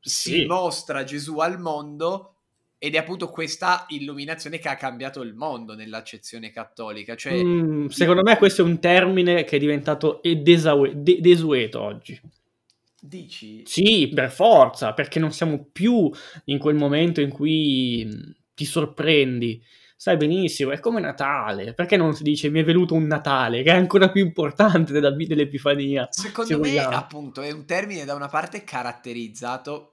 si 0.00 0.30
Sì. 0.32 0.44
mostra 0.46 1.04
Gesù 1.04 1.38
al 1.38 1.60
mondo 1.60 2.34
ed 2.78 2.94
è 2.94 2.98
appunto 2.98 3.28
questa 3.28 3.84
illuminazione 3.88 4.58
che 4.58 4.68
ha 4.68 4.76
cambiato 4.76 5.20
il 5.20 5.34
mondo 5.34 5.74
nell'accezione 5.74 6.50
cattolica. 6.50 7.14
Cioè, 7.14 7.42
Mm, 7.44 7.86
secondo 7.88 8.22
me 8.22 8.36
questo 8.38 8.62
è 8.62 8.64
un 8.64 8.78
termine 8.80 9.44
che 9.44 9.56
è 9.56 9.58
diventato 9.58 10.20
desaue- 10.22 10.92
de- 11.02 11.20
desueto 11.20 11.80
oggi. 11.82 12.18
dici... 13.02 13.62
Sì, 13.66 14.08
per 14.14 14.30
forza, 14.30 14.92
perché 14.92 15.18
non 15.18 15.32
siamo 15.32 15.66
più 15.72 16.10
in 16.44 16.58
quel 16.58 16.74
momento 16.76 17.20
in 17.20 17.30
cui 17.30 18.04
mh, 18.04 18.34
ti 18.54 18.64
sorprendi. 18.64 19.62
Sai 20.00 20.16
benissimo, 20.16 20.70
è 20.70 20.80
come 20.80 20.98
Natale. 20.98 21.74
Perché 21.74 21.98
non 21.98 22.14
si 22.14 22.22
dice 22.22 22.48
mi 22.48 22.60
è 22.60 22.64
venuto 22.64 22.94
un 22.94 23.06
Natale, 23.06 23.62
che 23.62 23.70
è 23.70 23.76
ancora 23.76 24.10
più 24.10 24.24
importante 24.24 24.92
della, 24.92 25.10
dell'Epifania? 25.10 26.08
Secondo 26.10 26.52
se 26.52 26.56
me, 26.56 26.68
vogliamo. 26.68 26.96
appunto, 26.96 27.42
è 27.42 27.50
un 27.50 27.66
termine 27.66 28.06
da 28.06 28.14
una 28.14 28.28
parte 28.28 28.64
caratterizzato 28.64 29.90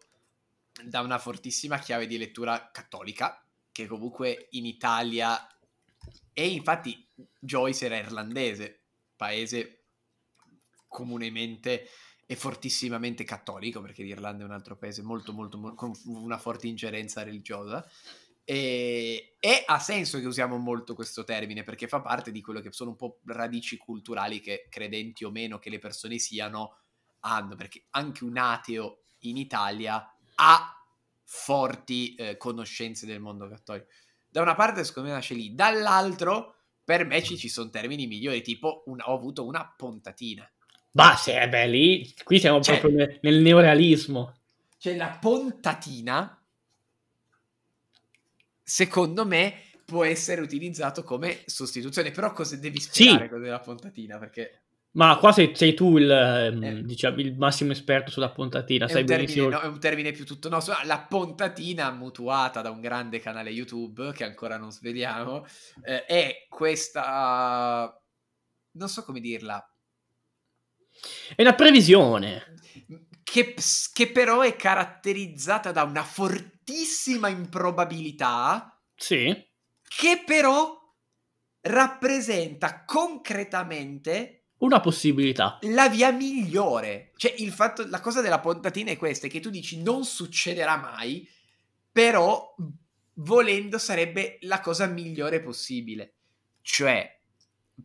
da 0.82 1.02
una 1.02 1.18
fortissima 1.18 1.78
chiave 1.80 2.08
di 2.08 2.18
lettura 2.18 2.70
cattolica, 2.72 3.44
che 3.70 3.86
comunque 3.86 4.48
in 4.52 4.66
Italia 4.66 5.46
e 6.32 6.48
infatti 6.48 7.06
Joyce 7.38 7.88
era 7.88 7.98
irlandese, 7.98 8.84
paese 9.14 9.88
comunemente 10.88 11.86
e 12.26 12.36
fortissimamente 12.38 13.26
cattolico, 13.26 13.82
perché 13.82 14.04
l'Irlanda 14.04 14.44
è 14.44 14.46
un 14.46 14.54
altro 14.54 14.78
paese 14.78 15.02
molto, 15.02 15.34
molto, 15.34 15.58
mo- 15.58 15.74
con 15.74 15.92
una 16.06 16.38
forte 16.38 16.68
ingerenza 16.68 17.24
religiosa. 17.24 17.86
E, 18.50 19.34
e 19.42 19.64
ha 19.66 19.78
senso 19.78 20.22
che 20.22 20.26
usiamo 20.26 20.56
molto 20.56 20.96
questo 20.96 21.26
termine 21.26 21.64
perché 21.64 21.90
fa 21.90 22.00
parte 22.00 22.32
di 22.32 22.40
quello 22.40 22.62
che 22.62 22.72
sono 22.72 22.92
un 22.92 22.96
po' 22.96 23.20
radici 23.26 23.76
culturali 23.76 24.40
che 24.40 24.68
credenti 24.70 25.26
o 25.26 25.32
meno 25.32 25.60
che 25.60 25.70
le 25.70 25.80
persone 25.80 26.18
siano 26.18 26.78
hanno, 27.22 27.58
perché 27.58 27.84
anche 27.90 28.24
un 28.24 28.38
ateo 28.38 29.00
in 29.22 29.36
Italia 29.36 30.10
ha 30.36 30.82
forti 31.26 32.16
eh, 32.16 32.38
conoscenze 32.38 33.06
del 33.06 33.20
mondo 33.20 33.50
cattolico. 33.50 33.88
Da 34.30 34.42
una 34.42 34.56
parte 34.56 34.86
secondo 34.86 35.10
me 35.10 35.16
nasce 35.16 35.34
lì, 35.34 35.54
dall'altro 35.54 36.56
per 36.86 37.04
me 37.04 37.22
ci, 37.22 37.38
ci 37.38 37.50
sono 37.50 37.70
termini 37.70 38.08
migliori, 38.08 38.42
tipo 38.42 38.84
un- 38.86 39.02
ho 39.04 39.14
avuto 39.14 39.46
una 39.46 39.70
pontatina. 39.76 40.50
Bah, 40.90 41.18
se 41.18 41.38
è 41.38 41.50
beh, 41.50 41.68
lì, 41.68 42.14
qui 42.24 42.40
siamo 42.40 42.62
Cioè- 42.62 42.80
proprio 42.80 43.06
nel, 43.06 43.20
nel 43.24 43.42
neorealismo. 43.42 44.38
Cioè 44.78 44.96
la 44.96 45.18
pontatina, 45.20 46.42
secondo 48.70 49.26
me, 49.26 49.62
può 49.86 50.04
essere 50.04 50.42
utilizzato 50.42 51.02
come 51.04 51.44
sostituzione. 51.46 52.12
Però 52.12 52.34
cosa 52.34 52.58
devi 52.58 52.82
spiegare 52.82 53.30
cos'è 53.30 53.48
la 53.48 53.60
pontatina? 53.60 54.18
Perché 54.18 54.64
Ma 54.92 55.18
qua 55.18 55.32
sei, 55.32 55.56
sei 55.56 55.74
tu 55.74 55.98
il, 55.98 56.12
ehm, 56.12 56.64
Eh. 56.64 56.84
diciamo, 56.84 57.18
il 57.22 57.38
massimo 57.38 57.72
esperto 57.72 58.12
sulla 58.12 58.30
pontatina, 58.30 58.86
è 58.86 58.90
sai 58.90 59.02
un, 59.02 59.08
termine, 59.08 59.28
benissimo. 59.28 59.50
no, 59.50 59.62
è 59.62 59.68
un 59.68 59.80
termine 59.80 60.12
più 60.12 60.26
tutto 60.26 60.50
nostro. 60.50 60.76
La 60.84 61.00
pontatina, 61.00 61.92
mutuata 61.92 62.62
da 62.62 62.70
un 62.70 62.82
grande 62.82 63.20
canale 63.20 63.52
YouTube 63.52 64.12
che 64.12 64.26
ancora 64.26 64.58
non 64.58 64.72
sveliamo, 64.72 65.46
eh, 65.84 66.06
è 66.06 66.46
questa... 66.50 67.98
Non 68.72 68.90
so 68.90 69.04
come 69.06 69.22
dirla. 69.22 69.66
È 71.36 71.42
una 71.42 71.54
previsione. 71.56 72.44
Che, 73.30 73.56
che 73.92 74.12
però 74.12 74.40
è 74.40 74.56
caratterizzata 74.56 75.74
da 75.74 75.84
una 75.84 76.04
fortissima 76.04 77.28
improbabilità 77.28 78.82
Sì. 78.96 79.36
che 79.84 80.24
però 80.26 80.80
rappresenta 81.62 82.86
concretamente 82.86 84.46
Una 84.60 84.80
possibilità. 84.80 85.58
la 85.64 85.90
via 85.90 86.12
migliore. 86.12 87.12
Cioè, 87.18 87.36
il 87.40 87.52
fatto, 87.52 87.86
la 87.88 88.00
cosa 88.00 88.22
della 88.22 88.40
pontatina 88.40 88.92
è 88.92 88.98
questa: 88.98 89.28
è 89.28 89.30
che 89.30 89.42
tu 89.42 89.50
dici 89.50 89.82
non 89.84 90.06
succederà 90.06 90.78
mai, 90.78 91.28
però 91.92 92.56
volendo 93.16 93.78
sarebbe 93.78 94.38
la 94.44 94.62
cosa 94.62 94.86
migliore 94.88 95.42
possibile. 95.42 96.14
Cioè, 96.62 97.20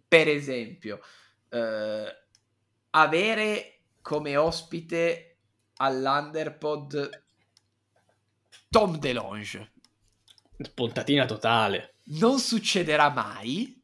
per 0.07 0.29
esempio, 0.29 1.01
eh, 1.49 2.05
avere 2.91 3.81
come 4.01 4.37
ospite 4.37 5.32
all'Underpod 5.77 7.25
Tom 8.69 8.99
DeLonge 8.99 9.73
Pontatina 10.75 11.27
totale. 11.27 11.95
non 12.19 12.39
succederà 12.39 13.11
mai, 13.11 13.81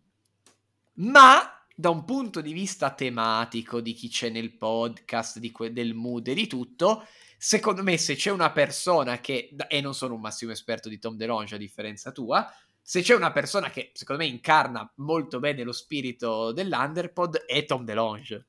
ma 0.94 1.64
da 1.74 1.90
un 1.90 2.04
punto 2.04 2.40
di 2.40 2.52
vista 2.52 2.92
tematico 2.92 3.80
di 3.80 3.92
chi 3.92 4.08
c'è 4.08 4.30
nel 4.30 4.56
podcast, 4.56 5.38
di 5.38 5.50
que- 5.50 5.72
del 5.72 5.94
mood 5.94 6.26
e 6.28 6.34
di 6.34 6.46
tutto, 6.46 7.06
secondo 7.36 7.82
me 7.82 7.96
se 7.96 8.16
c'è 8.16 8.30
una 8.30 8.50
persona 8.50 9.20
che, 9.20 9.54
e 9.68 9.80
non 9.80 9.94
sono 9.94 10.14
un 10.14 10.20
massimo 10.20 10.52
esperto 10.52 10.88
di 10.88 10.98
Tom 10.98 11.16
DeLonge 11.16 11.54
a 11.54 11.58
differenza 11.58 12.10
tua, 12.10 12.52
se 12.82 13.02
c'è 13.02 13.14
una 13.14 13.32
persona 13.32 13.70
che 13.70 13.90
secondo 13.94 14.22
me 14.22 14.28
incarna 14.28 14.90
molto 14.96 15.38
bene 15.38 15.62
lo 15.62 15.72
spirito 15.72 16.52
dell'Underpod 16.52 17.44
è 17.44 17.64
Tom 17.64 17.84
DeLonge. 17.84 18.46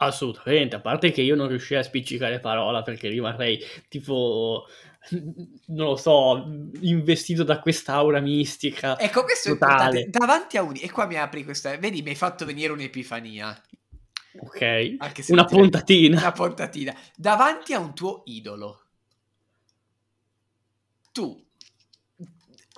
Assolutamente, 0.00 0.76
a 0.76 0.80
parte 0.80 1.10
che 1.10 1.22
io 1.22 1.34
non 1.34 1.48
riuscirei 1.48 1.82
a 1.82 1.84
spiccicare 1.84 2.40
parola 2.40 2.82
perché 2.82 3.08
rimarrei 3.08 3.60
tipo, 3.88 4.66
non 5.10 5.88
lo 5.88 5.96
so, 5.96 6.44
investito 6.80 7.42
da 7.42 7.60
quest'aura 7.60 8.20
mistica. 8.20 8.98
Ecco, 8.98 9.24
questo 9.24 9.50
è 9.50 9.52
Totale. 9.52 10.00
importante. 10.00 10.10
Davanti 10.10 10.56
a 10.56 10.62
un... 10.62 10.74
E 10.80 10.90
qua 10.90 11.06
mi 11.06 11.16
apri 11.16 11.44
questa... 11.44 11.76
Vedi, 11.76 12.02
mi 12.02 12.10
hai 12.10 12.14
fatto 12.14 12.44
venire 12.44 12.72
un'epifania. 12.72 13.62
Ok, 14.40 14.96
una 15.28 15.44
pontatina. 15.44 16.18
una 16.18 16.32
pontatina 16.32 16.96
davanti 17.16 17.72
a 17.72 17.80
un 17.80 17.92
tuo 17.92 18.22
idolo. 18.26 18.82
Tu 21.10 21.44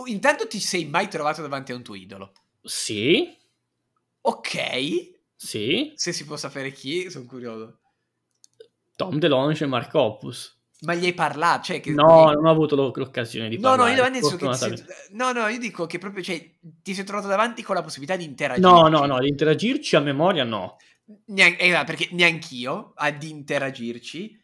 intanto 0.07 0.47
ti 0.47 0.59
sei 0.59 0.87
mai 0.87 1.09
trovato 1.09 1.43
davanti 1.43 1.73
a 1.73 1.75
un 1.75 1.83
tuo 1.83 1.95
idolo. 1.95 2.33
Sì, 2.63 3.37
Ok, 4.23 5.20
Sì. 5.43 5.93
Se 5.95 6.13
si 6.13 6.27
può 6.27 6.37
sapere 6.37 6.71
chi, 6.71 7.09
sono 7.09 7.25
curioso. 7.25 7.79
Tom 8.95 9.19
DeLonge 9.19 9.65
e 9.65 9.67
Mark 9.67 9.95
Hoppus. 9.95 10.59
Ma 10.81 10.95
gli 10.95 11.07
hai 11.07 11.15
parlato? 11.15 11.65
Cioè 11.65 11.81
che 11.81 11.93
No, 11.93 12.31
non 12.31 12.45
ho 12.45 12.51
avuto 12.51 12.77
lo- 12.77 12.93
l'occasione 12.95 13.49
di 13.49 13.57
No, 13.59 13.71
no, 13.71 13.77
parlare. 13.85 13.95
io 13.95 14.09
nel 14.11 14.23
senso 14.23 14.37
che 14.37 14.55
sei- 14.55 14.85
no, 15.13 15.33
no, 15.33 15.47
io 15.49 15.59
dico 15.59 15.87
che 15.87 15.97
proprio 15.99 16.23
cioè, 16.23 16.57
ti 16.83 16.93
sei 16.93 17.05
trovato 17.05 17.27
davanti 17.29 17.63
con 17.63 17.75
la 17.75 17.83
possibilità 17.83 18.17
di 18.17 18.25
interagire. 18.25 18.67
No, 18.67 18.87
no, 18.89 19.07
no, 19.07 19.19
di 19.19 19.29
interagirci 19.29 19.97
a 19.97 20.01
memoria 20.01 20.45
no. 20.45 20.77
Nean- 21.29 21.57
eh, 21.59 21.85
perché 21.87 22.09
neanch'io 22.13 22.93
ad 22.97 23.23
interagirci, 23.23 24.39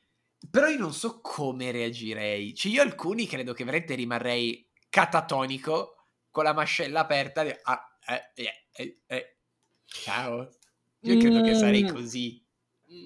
però 0.51 0.67
io 0.69 0.79
non 0.79 0.95
so 0.95 1.21
come 1.21 1.71
reagirei. 1.73 2.55
Cioè, 2.55 2.73
io 2.73 2.81
alcuni 2.81 3.27
credo 3.27 3.53
che 3.53 3.65
veramente 3.65 3.95
rimarrei 3.95 4.67
catatonico 4.89 6.07
con 6.31 6.45
la 6.45 6.55
mascella 6.55 7.01
aperta. 7.01 7.43
di- 7.45 7.55
Ah, 7.65 7.87
eh, 8.09 8.33
eh, 8.35 8.65
eh, 8.73 9.01
eh. 9.07 9.37
Ciao. 9.85 10.49
Io 11.03 11.19
credo 11.19 11.41
che 11.43 11.55
sarei 11.55 11.83
Mm. 11.85 11.89
così. 11.89 12.43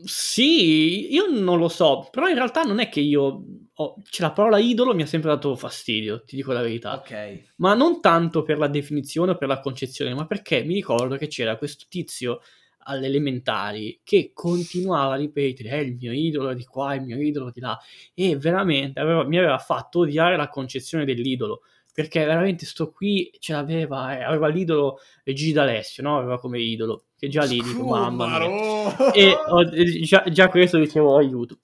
Sì, 0.05 1.13
io 1.13 1.27
non 1.31 1.59
lo 1.59 1.69
so, 1.69 2.09
però 2.11 2.29
in 2.29 2.35
realtà 2.35 2.63
non 2.63 2.81
è 2.81 2.89
che 2.89 3.01
io... 3.01 3.45
ho- 3.75 3.97
cioè, 4.09 4.27
la 4.27 4.33
parola 4.33 4.59
idolo 4.59 4.95
mi 4.95 5.03
ha 5.03 5.07
sempre 5.07 5.31
dato 5.31 5.55
fastidio, 5.57 6.23
ti 6.25 6.37
dico 6.37 6.53
la 6.53 6.61
verità. 6.61 6.95
Ok. 6.99 7.53
Ma 7.57 7.75
non 7.75 8.01
tanto 8.01 8.43
per 8.43 8.59
la 8.59 8.69
definizione 8.69 9.33
o 9.33 9.37
per 9.37 9.49
la 9.49 9.61
concezione, 9.61 10.15
ma 10.15 10.27
perché 10.27 10.63
mi 10.65 10.75
ricordo 10.75 11.17
che 11.17 11.29
c'era 11.29 11.57
questo 11.57 11.87
tizio 11.89 12.41
alle 12.85 13.07
elementari 13.07 14.01
che 14.05 14.33
continuava 14.35 15.15
a 15.15 15.17
ripetere 15.17 15.69
è 15.71 15.77
il 15.77 15.97
mio 15.97 16.13
idolo 16.13 16.53
di 16.55 16.65
qua, 16.65 16.95
il 16.95 17.03
mio 17.03 17.19
idolo 17.21 17.51
di 17.51 17.61
là 17.61 17.79
e 18.15 18.37
veramente 18.37 19.01
aveva- 19.01 19.25
mi 19.25 19.37
aveva 19.39 19.59
fatto 19.59 20.01
odiare 20.01 20.37
la 20.37 20.49
concezione 20.49 21.05
dell'idolo 21.05 21.61
perché 21.93 22.25
veramente 22.25 22.65
sto 22.65 22.91
qui 22.91 23.31
ce 23.39 23.53
l'aveva, 23.53 24.17
eh, 24.19 24.23
aveva 24.23 24.49
l'idolo 24.49 24.99
eh, 25.25 25.33
Gigi 25.35 25.53
D'Alessio, 25.53 26.03
no? 26.03 26.19
Aveva 26.19 26.39
come 26.39 26.59
idolo, 26.61 27.05
che 27.21 27.29
già 27.29 27.45
lì 27.45 27.61
dico 27.61 27.85
mamma 27.85 28.39
mia 28.39 29.13
e 29.13 29.35
ho- 29.35 29.61
eh, 29.63 30.01
già, 30.01 30.25
già 30.31 30.49
questo 30.49 30.79
dicevo 30.79 31.17
aiuto. 31.19 31.59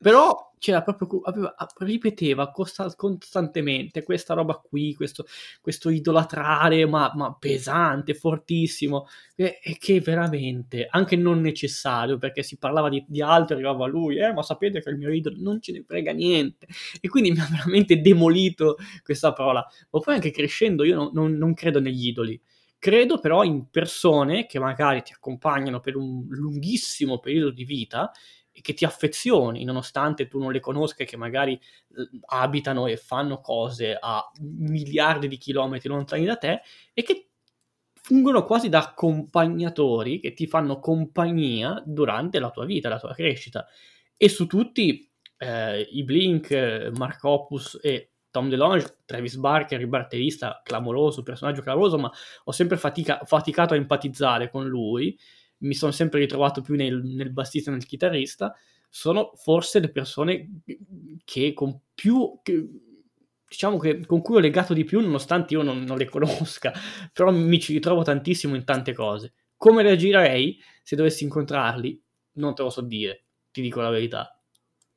Però 0.00 0.46
c'era 0.60 0.82
proprio, 0.82 1.20
aveva- 1.22 1.54
ripeteva 1.78 2.50
costa- 2.50 2.92
costantemente 2.96 4.02
questa 4.04 4.34
roba 4.34 4.54
qui, 4.54 4.94
questo, 4.94 5.24
questo 5.60 5.88
idolatrare, 5.88 6.86
ma, 6.86 7.10
ma 7.14 7.34
pesante, 7.36 8.14
fortissimo, 8.14 9.06
e, 9.36 9.58
e 9.62 9.76
che 9.78 10.00
veramente, 10.00 10.86
anche 10.88 11.16
non 11.16 11.40
necessario, 11.40 12.16
perché 12.18 12.42
si 12.44 12.58
parlava 12.58 12.88
di, 12.88 13.04
di 13.08 13.20
altro, 13.22 13.54
arrivava 13.56 13.86
lui, 13.86 14.18
eh, 14.18 14.32
ma 14.32 14.42
sapete 14.42 14.80
che 14.80 14.90
il 14.90 14.96
mio 14.98 15.10
idolo 15.12 15.36
non 15.40 15.60
ce 15.60 15.72
ne 15.72 15.82
frega 15.84 16.12
niente. 16.12 16.66
E 17.00 17.08
quindi 17.08 17.30
mi 17.32 17.40
ha 17.40 17.48
veramente 17.50 18.00
demolito 18.00 18.76
questa 19.02 19.32
parola. 19.32 19.64
Ma 19.90 20.00
poi 20.00 20.14
anche 20.14 20.30
crescendo 20.30 20.84
io 20.84 20.94
non- 20.96 21.10
non- 21.12 21.32
non 21.34 21.54
credo 21.54 21.80
negli 21.80 22.06
idoli. 22.06 22.40
Credo 22.78 23.18
però 23.18 23.42
in 23.42 23.70
persone 23.70 24.46
che 24.46 24.60
magari 24.60 25.02
ti 25.02 25.12
accompagnano 25.12 25.80
per 25.80 25.96
un 25.96 26.26
lunghissimo 26.28 27.18
periodo 27.18 27.50
di 27.50 27.64
vita 27.64 28.12
e 28.52 28.60
che 28.60 28.72
ti 28.72 28.84
affezioni, 28.84 29.64
nonostante 29.64 30.28
tu 30.28 30.38
non 30.38 30.52
le 30.52 30.60
conosca 30.60 31.04
che 31.04 31.16
magari 31.16 31.54
eh, 31.54 31.60
abitano 32.26 32.86
e 32.86 32.96
fanno 32.96 33.40
cose 33.40 33.96
a 34.00 34.22
miliardi 34.40 35.26
di 35.26 35.38
chilometri 35.38 35.88
lontani 35.88 36.24
da 36.24 36.36
te 36.36 36.60
e 36.92 37.02
che 37.02 37.30
fungono 37.94 38.44
quasi 38.44 38.68
da 38.68 38.78
accompagnatori 38.78 40.20
che 40.20 40.32
ti 40.32 40.46
fanno 40.46 40.78
compagnia 40.78 41.82
durante 41.84 42.38
la 42.38 42.50
tua 42.50 42.64
vita, 42.64 42.88
la 42.88 42.98
tua 42.98 43.12
crescita. 43.12 43.66
E 44.16 44.28
su 44.28 44.46
tutti 44.46 45.08
eh, 45.36 45.80
i 45.80 46.04
Blink, 46.04 46.90
Mark 46.96 47.22
Hoppus 47.24 47.78
e 47.82 48.12
Tom 48.30 48.48
DeLonge, 48.48 48.98
Travis 49.04 49.36
Barker, 49.36 49.80
il 49.80 49.88
batterista 49.88 50.60
clamoroso, 50.62 51.22
personaggio 51.22 51.62
clamoroso, 51.62 51.98
ma 51.98 52.10
ho 52.44 52.52
sempre 52.52 52.76
fatica- 52.76 53.20
faticato 53.24 53.74
a 53.74 53.76
empatizzare 53.76 54.50
con 54.50 54.66
lui, 54.66 55.18
mi 55.58 55.74
sono 55.74 55.92
sempre 55.92 56.20
ritrovato 56.20 56.60
più 56.60 56.74
nel, 56.74 57.02
nel 57.02 57.30
bassista 57.30 57.70
e 57.70 57.74
nel 57.74 57.86
chitarrista, 57.86 58.54
sono 58.88 59.32
forse 59.36 59.80
le 59.80 59.90
persone 59.90 60.62
che 61.24 61.52
con 61.52 61.80
più... 61.94 62.40
Che, 62.42 62.68
diciamo 63.48 63.78
che 63.78 64.04
con 64.04 64.20
cui 64.20 64.36
ho 64.36 64.40
legato 64.40 64.74
di 64.74 64.84
più, 64.84 65.00
nonostante 65.00 65.54
io 65.54 65.62
non, 65.62 65.82
non 65.82 65.96
le 65.96 66.04
conosca, 66.04 66.70
però 67.12 67.32
mi 67.32 67.58
ci 67.58 67.72
ritrovo 67.72 68.02
tantissimo 68.02 68.54
in 68.54 68.64
tante 68.64 68.92
cose. 68.92 69.32
Come 69.56 69.82
reagirei 69.82 70.58
se 70.82 70.96
dovessi 70.96 71.24
incontrarli? 71.24 72.00
Non 72.34 72.54
te 72.54 72.62
lo 72.62 72.70
so 72.70 72.82
dire, 72.82 73.24
ti 73.50 73.62
dico 73.62 73.80
la 73.80 73.90
verità. 73.90 74.37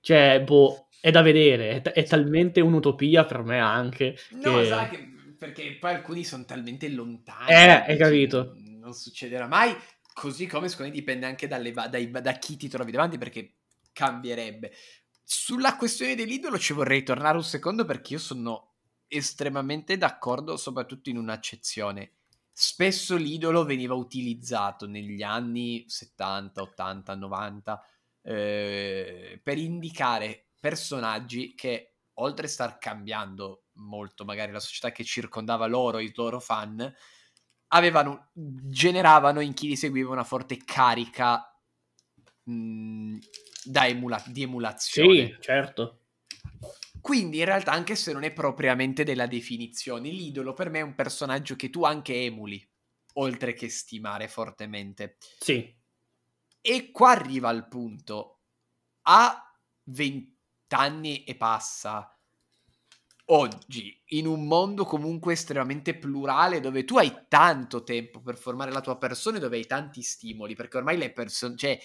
Cioè, 0.01 0.41
boh, 0.43 0.87
è 0.99 1.11
da 1.11 1.21
vedere, 1.21 1.81
è, 1.81 1.93
è 1.93 2.03
talmente 2.03 2.59
un'utopia 2.59 3.23
per 3.25 3.43
me 3.43 3.59
anche. 3.59 4.17
No, 4.31 4.57
che... 4.57 4.65
sai 4.65 4.89
che 4.89 5.11
perché 5.41 5.75
poi 5.79 5.95
alcuni 5.95 6.23
sono 6.23 6.45
talmente 6.45 6.87
lontani. 6.87 7.49
Eh, 7.49 7.69
hai 7.87 7.97
capito. 7.97 8.53
Non 8.57 8.93
succederà 8.93 9.47
mai. 9.47 9.75
Così 10.13 10.45
come 10.45 10.69
secondo 10.69 10.91
me 10.91 10.97
dipende 10.99 11.25
anche 11.25 11.47
dalle, 11.47 11.71
dai- 11.71 12.11
da 12.11 12.33
chi 12.33 12.57
ti 12.57 12.67
trovi 12.67 12.91
davanti 12.91 13.17
perché 13.17 13.55
cambierebbe. 13.91 14.71
Sulla 15.23 15.77
questione 15.77 16.13
dell'idolo 16.13 16.59
ci 16.59 16.73
vorrei 16.73 17.01
tornare 17.01 17.37
un 17.37 17.43
secondo 17.43 17.85
perché 17.85 18.13
io 18.13 18.19
sono 18.19 18.73
estremamente 19.07 19.97
d'accordo, 19.97 20.57
soprattutto 20.57 21.09
in 21.09 21.17
un'accezione. 21.17 22.11
Spesso 22.51 23.15
l'idolo 23.15 23.65
veniva 23.65 23.95
utilizzato 23.95 24.85
negli 24.85 25.23
anni 25.23 25.85
70, 25.87 26.61
80, 26.61 27.15
90 27.15 27.83
eh, 28.23 29.39
per 29.41 29.57
indicare 29.57 30.49
personaggi 30.59 31.55
che 31.55 31.95
oltre 32.15 32.45
a 32.45 32.49
star 32.49 32.77
cambiando 32.77 33.65
molto 33.73 34.25
magari 34.25 34.51
la 34.51 34.59
società 34.59 34.91
che 34.91 35.03
circondava 35.03 35.65
loro, 35.65 35.99
i 35.99 36.11
loro 36.15 36.39
fan, 36.39 36.93
avevano, 37.69 38.29
generavano 38.33 39.39
in 39.39 39.53
chi 39.53 39.67
li 39.67 39.75
seguiva 39.75 40.11
una 40.11 40.23
forte 40.23 40.57
carica 40.57 41.51
mh, 42.43 43.17
da 43.63 43.87
emula- 43.87 44.23
di 44.27 44.43
emulazione. 44.43 45.25
Sì, 45.25 45.37
certo. 45.39 45.99
Quindi 47.01 47.39
in 47.39 47.45
realtà 47.45 47.71
anche 47.71 47.95
se 47.95 48.13
non 48.13 48.23
è 48.23 48.31
propriamente 48.31 49.03
della 49.03 49.25
definizione, 49.25 50.09
l'idolo 50.09 50.53
per 50.53 50.69
me 50.69 50.79
è 50.79 50.83
un 50.83 50.93
personaggio 50.93 51.55
che 51.55 51.71
tu 51.71 51.83
anche 51.83 52.13
emuli, 52.25 52.63
oltre 53.13 53.53
che 53.53 53.69
stimare 53.69 54.27
fortemente. 54.27 55.17
Sì. 55.39 55.79
E 56.65 56.91
qua 56.91 57.09
arriva 57.11 57.49
al 57.49 57.67
punto, 57.67 58.41
a 59.03 59.43
20 59.85 60.37
anni 60.69 61.23
e 61.23 61.35
passa, 61.35 62.15
oggi, 63.25 63.99
in 64.09 64.27
un 64.27 64.45
mondo 64.45 64.85
comunque 64.85 65.33
estremamente 65.33 65.97
plurale, 65.97 66.59
dove 66.59 66.83
tu 66.85 66.97
hai 66.97 67.25
tanto 67.27 67.83
tempo 67.83 68.21
per 68.21 68.37
formare 68.37 68.71
la 68.71 68.81
tua 68.81 68.97
persona 68.97 69.37
e 69.37 69.39
dove 69.39 69.57
hai 69.57 69.65
tanti 69.65 70.01
stimoli, 70.01 70.53
perché 70.55 70.77
ormai 70.77 70.97
le 70.97 71.11
persone, 71.11 71.55
cioè, 71.55 71.79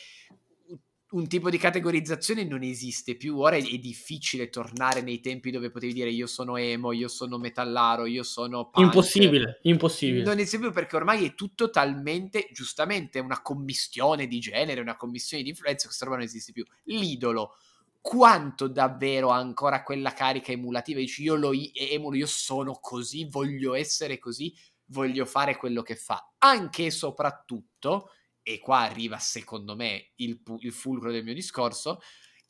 un 1.09 1.29
tipo 1.29 1.51
di 1.51 1.59
categorizzazione 1.59 2.45
non 2.45 2.62
esiste 2.62 3.16
più, 3.16 3.38
ora 3.38 3.57
è, 3.57 3.62
è 3.62 3.79
difficile 3.79 4.49
tornare 4.49 5.03
nei 5.03 5.21
tempi 5.21 5.53
dove 5.53 5.71
potevi 5.71 5.92
dire 5.92 6.11
io 6.11 6.27
sono 6.27 6.57
emo, 6.57 6.90
io 6.90 7.07
sono 7.07 7.38
metallaro, 7.38 8.07
io 8.07 8.25
sono 8.25 8.71
punk. 8.71 8.85
Impossibile, 8.85 9.61
impossibile. 9.62 10.25
Non 10.25 10.38
esiste 10.38 10.59
più 10.59 10.73
perché 10.73 10.97
ormai 10.97 11.25
è 11.25 11.35
tutto 11.35 11.71
talmente, 11.71 12.49
giustamente, 12.53 13.21
una 13.21 13.40
commistione 13.40 14.27
di 14.27 14.40
genere, 14.40 14.81
una 14.81 14.97
commistione 14.97 15.45
di 15.45 15.51
influenza, 15.51 15.87
questa 15.87 16.05
roba 16.07 16.16
non 16.16 16.27
esiste 16.27 16.51
più. 16.51 16.64
L'idolo, 16.85 17.57
quanto 18.01 18.66
davvero 18.66 19.31
ha 19.31 19.37
ancora 19.37 19.85
quella 19.85 20.12
carica 20.12 20.51
emulativa? 20.51 20.99
Dici 20.99 21.23
io 21.23 21.37
lo 21.37 21.53
emulo, 21.53 22.16
io 22.16 22.27
sono 22.27 22.79
così, 22.81 23.27
voglio 23.29 23.75
essere 23.75 24.19
così, 24.19 24.53
voglio 24.87 25.25
fare 25.25 25.57
quello 25.57 25.83
che 25.83 25.95
fa. 25.95 26.33
Anche 26.38 26.87
e 26.87 26.90
soprattutto, 26.90 28.11
e 28.48 28.61
qua 28.61 28.82
arriva 28.82 29.18
secondo 29.18 29.74
me 29.74 30.12
il, 30.16 30.40
pu- 30.40 30.59
il 30.61 30.72
fulcro 30.72 31.11
del 31.11 31.24
mio 31.24 31.35
discorso, 31.35 31.98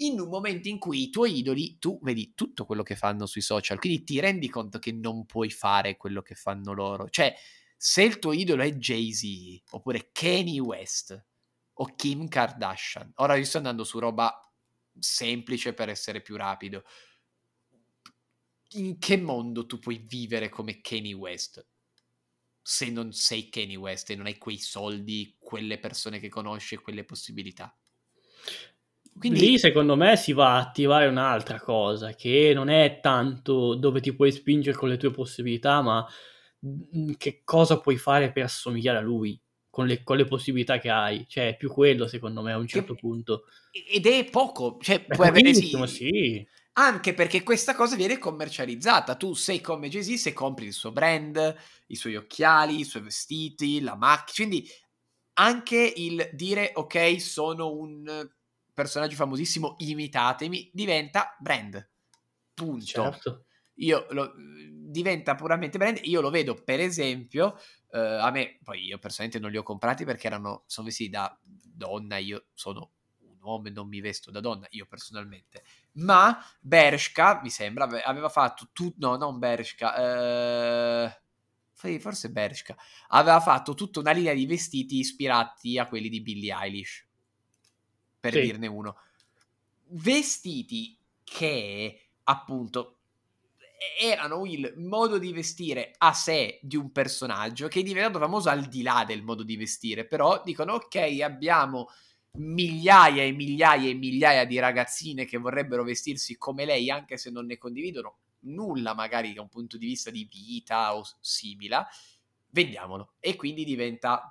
in 0.00 0.20
un 0.20 0.28
momento 0.28 0.68
in 0.68 0.78
cui 0.78 1.04
i 1.04 1.10
tuoi 1.10 1.38
idoli, 1.38 1.78
tu 1.78 1.98
vedi 2.02 2.34
tutto 2.34 2.66
quello 2.66 2.82
che 2.82 2.96
fanno 2.96 3.24
sui 3.24 3.40
social, 3.40 3.78
quindi 3.78 4.04
ti 4.04 4.20
rendi 4.20 4.50
conto 4.50 4.78
che 4.78 4.92
non 4.92 5.24
puoi 5.24 5.48
fare 5.50 5.96
quello 5.96 6.20
che 6.20 6.34
fanno 6.34 6.74
loro. 6.74 7.08
Cioè, 7.08 7.34
se 7.74 8.02
il 8.02 8.18
tuo 8.18 8.32
idolo 8.32 8.62
è 8.62 8.74
Jay-Z, 8.74 9.62
oppure 9.70 10.10
Kanye 10.12 10.60
West, 10.60 11.26
o 11.78 11.94
Kim 11.94 12.28
Kardashian, 12.28 13.12
ora 13.16 13.36
io 13.36 13.44
sto 13.44 13.56
andando 13.56 13.82
su 13.82 13.98
roba 13.98 14.38
semplice 14.98 15.72
per 15.72 15.88
essere 15.88 16.20
più 16.20 16.36
rapido. 16.36 16.84
In 18.72 18.98
che 18.98 19.16
mondo 19.16 19.64
tu 19.64 19.78
puoi 19.78 19.96
vivere 19.96 20.50
come 20.50 20.82
Kanye 20.82 21.14
West? 21.14 21.66
Se 22.68 22.90
non 22.90 23.12
sei 23.12 23.48
Kanye 23.48 23.76
West 23.76 24.10
e 24.10 24.16
non 24.16 24.26
hai 24.26 24.38
quei 24.38 24.58
soldi, 24.58 25.36
quelle 25.38 25.78
persone 25.78 26.18
che 26.18 26.28
conosci 26.28 26.74
quelle 26.74 27.04
possibilità. 27.04 27.72
Quindi 29.16 29.38
Lì 29.38 29.58
secondo 29.58 29.94
me 29.94 30.16
si 30.16 30.32
va 30.32 30.56
a 30.56 30.60
attivare 30.62 31.06
un'altra 31.06 31.60
cosa, 31.60 32.12
che 32.14 32.50
non 32.52 32.68
è 32.68 32.98
tanto 33.00 33.76
dove 33.76 34.00
ti 34.00 34.12
puoi 34.12 34.32
spingere 34.32 34.76
con 34.76 34.88
le 34.88 34.96
tue 34.96 35.12
possibilità, 35.12 35.80
ma 35.80 36.04
mm, 36.66 37.12
che 37.16 37.42
cosa 37.44 37.78
puoi 37.78 37.98
fare 37.98 38.32
per 38.32 38.42
assomigliare 38.42 38.98
a 38.98 39.02
lui, 39.02 39.40
con 39.70 39.86
le, 39.86 40.02
con 40.02 40.16
le 40.16 40.24
possibilità 40.24 40.78
che 40.78 40.90
hai. 40.90 41.24
Cioè, 41.28 41.50
è 41.50 41.56
più 41.56 41.70
quello 41.70 42.08
secondo 42.08 42.42
me 42.42 42.50
a 42.50 42.58
un 42.58 42.66
certo 42.66 42.94
Che- 42.94 43.00
punto. 43.00 43.44
ed 43.70 44.06
è 44.06 44.24
poco, 44.28 44.78
cioè 44.80 45.06
È 45.06 45.14
puoi 45.14 45.28
avere 45.28 45.54
sì, 45.54 45.70
sì. 45.86 46.46
Anche 46.78 47.14
perché 47.14 47.42
questa 47.42 47.74
cosa 47.74 47.96
viene 47.96 48.18
commercializzata. 48.18 49.16
Tu 49.16 49.32
sei 49.32 49.60
come 49.60 49.88
Jay-Z 49.88 50.14
se 50.14 50.32
compri 50.34 50.66
il 50.66 50.74
suo 50.74 50.92
brand, 50.92 51.56
i 51.86 51.96
suoi 51.96 52.16
occhiali, 52.16 52.80
i 52.80 52.84
suoi 52.84 53.02
vestiti, 53.04 53.80
la 53.80 53.96
macchina. 53.96 54.48
Quindi 54.48 54.68
anche 55.38 55.92
il 55.96 56.28
dire 56.32 56.72
ok, 56.74 57.20
sono 57.20 57.72
un 57.72 58.28
personaggio 58.74 59.16
famosissimo, 59.16 59.76
imitatemi, 59.78 60.70
diventa 60.72 61.34
brand. 61.38 61.90
Punto. 62.52 62.84
Certo. 62.84 63.46
Io 63.76 64.06
lo, 64.10 64.34
diventa 64.36 65.34
puramente 65.34 65.78
brand. 65.78 66.00
Io 66.02 66.20
lo 66.20 66.28
vedo, 66.28 66.54
per 66.62 66.80
esempio, 66.80 67.58
eh, 67.90 67.98
a 67.98 68.30
me, 68.30 68.58
poi 68.62 68.84
io 68.84 68.98
personalmente 68.98 69.42
non 69.42 69.50
li 69.50 69.56
ho 69.56 69.62
comprati 69.62 70.04
perché 70.04 70.26
erano, 70.26 70.64
sono 70.66 70.86
vestiti 70.86 71.10
da 71.10 71.38
donna, 71.42 72.18
io 72.18 72.48
sono 72.52 72.92
un 73.20 73.38
uomo 73.40 73.66
e 73.66 73.70
non 73.70 73.88
mi 73.88 74.00
vesto 74.00 74.30
da 74.30 74.40
donna, 74.40 74.66
io 74.70 74.86
personalmente. 74.86 75.62
Ma 75.96 76.42
Bershka, 76.60 77.40
mi 77.42 77.50
sembra, 77.50 77.84
aveva 78.04 78.28
fatto 78.28 78.68
tutto, 78.72 79.06
no, 79.06 79.16
non 79.16 79.38
Bershka, 79.38 81.08
eh, 81.08 81.98
forse 82.00 82.30
Bershka, 82.30 82.76
aveva 83.08 83.40
fatto 83.40 83.74
tutta 83.74 84.00
una 84.00 84.12
linea 84.12 84.34
di 84.34 84.46
vestiti 84.46 84.98
ispirati 84.98 85.78
a 85.78 85.86
quelli 85.86 86.08
di 86.08 86.20
Billie 86.20 86.54
Eilish 86.54 87.06
per 88.20 88.32
sì. 88.32 88.40
dirne 88.40 88.66
uno. 88.66 88.96
Vestiti 89.88 90.98
che 91.22 92.08
appunto 92.24 92.98
erano 94.00 94.44
il 94.46 94.72
modo 94.76 95.18
di 95.18 95.32
vestire 95.32 95.94
a 95.98 96.12
sé 96.12 96.58
di 96.62 96.76
un 96.76 96.90
personaggio 96.92 97.68
che 97.68 97.80
è 97.80 97.82
diventato 97.82 98.18
famoso 98.18 98.48
al 98.48 98.66
di 98.66 98.82
là 98.82 99.04
del 99.06 99.22
modo 99.22 99.42
di 99.42 99.56
vestire, 99.56 100.06
però 100.06 100.42
dicono 100.44 100.74
ok, 100.74 101.20
abbiamo 101.22 101.88
migliaia 102.36 103.22
e 103.22 103.32
migliaia 103.32 103.88
e 103.88 103.94
migliaia 103.94 104.44
di 104.44 104.58
ragazzine 104.58 105.24
che 105.24 105.38
vorrebbero 105.38 105.84
vestirsi 105.84 106.36
come 106.36 106.64
lei 106.64 106.90
anche 106.90 107.16
se 107.16 107.30
non 107.30 107.46
ne 107.46 107.58
condividono 107.58 108.18
nulla 108.40 108.94
magari 108.94 109.32
da 109.32 109.42
un 109.42 109.48
punto 109.48 109.76
di 109.76 109.86
vista 109.86 110.10
di 110.10 110.28
vita 110.30 110.94
o 110.96 111.04
simile, 111.20 111.86
vendiamolo 112.50 113.14
e 113.18 113.36
quindi 113.36 113.64
diventa 113.64 114.30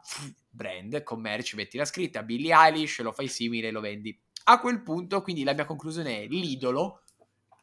brand, 0.50 1.04
commercio, 1.04 1.56
metti 1.56 1.78
la 1.78 1.86
scritta 1.86 2.24
Billie 2.24 2.54
Eilish, 2.56 3.00
lo 3.00 3.12
fai 3.12 3.28
simile 3.28 3.72
lo 3.72 3.82
vendi. 3.82 4.18
A 4.48 4.60
quel 4.60 4.82
punto, 4.84 5.22
quindi 5.22 5.44
la 5.44 5.54
mia 5.54 5.66
conclusione 5.66 6.22
è 6.22 6.28
l'idolo 6.28 7.02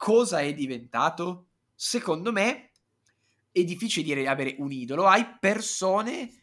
cosa 0.02 0.40
è 0.40 0.52
diventato? 0.52 1.50
Secondo 1.76 2.32
me 2.32 2.70
è 3.52 3.62
difficile 3.62 4.04
dire 4.04 4.26
avere 4.26 4.56
un 4.58 4.72
idolo, 4.72 5.06
hai 5.06 5.24
persone 5.38 6.42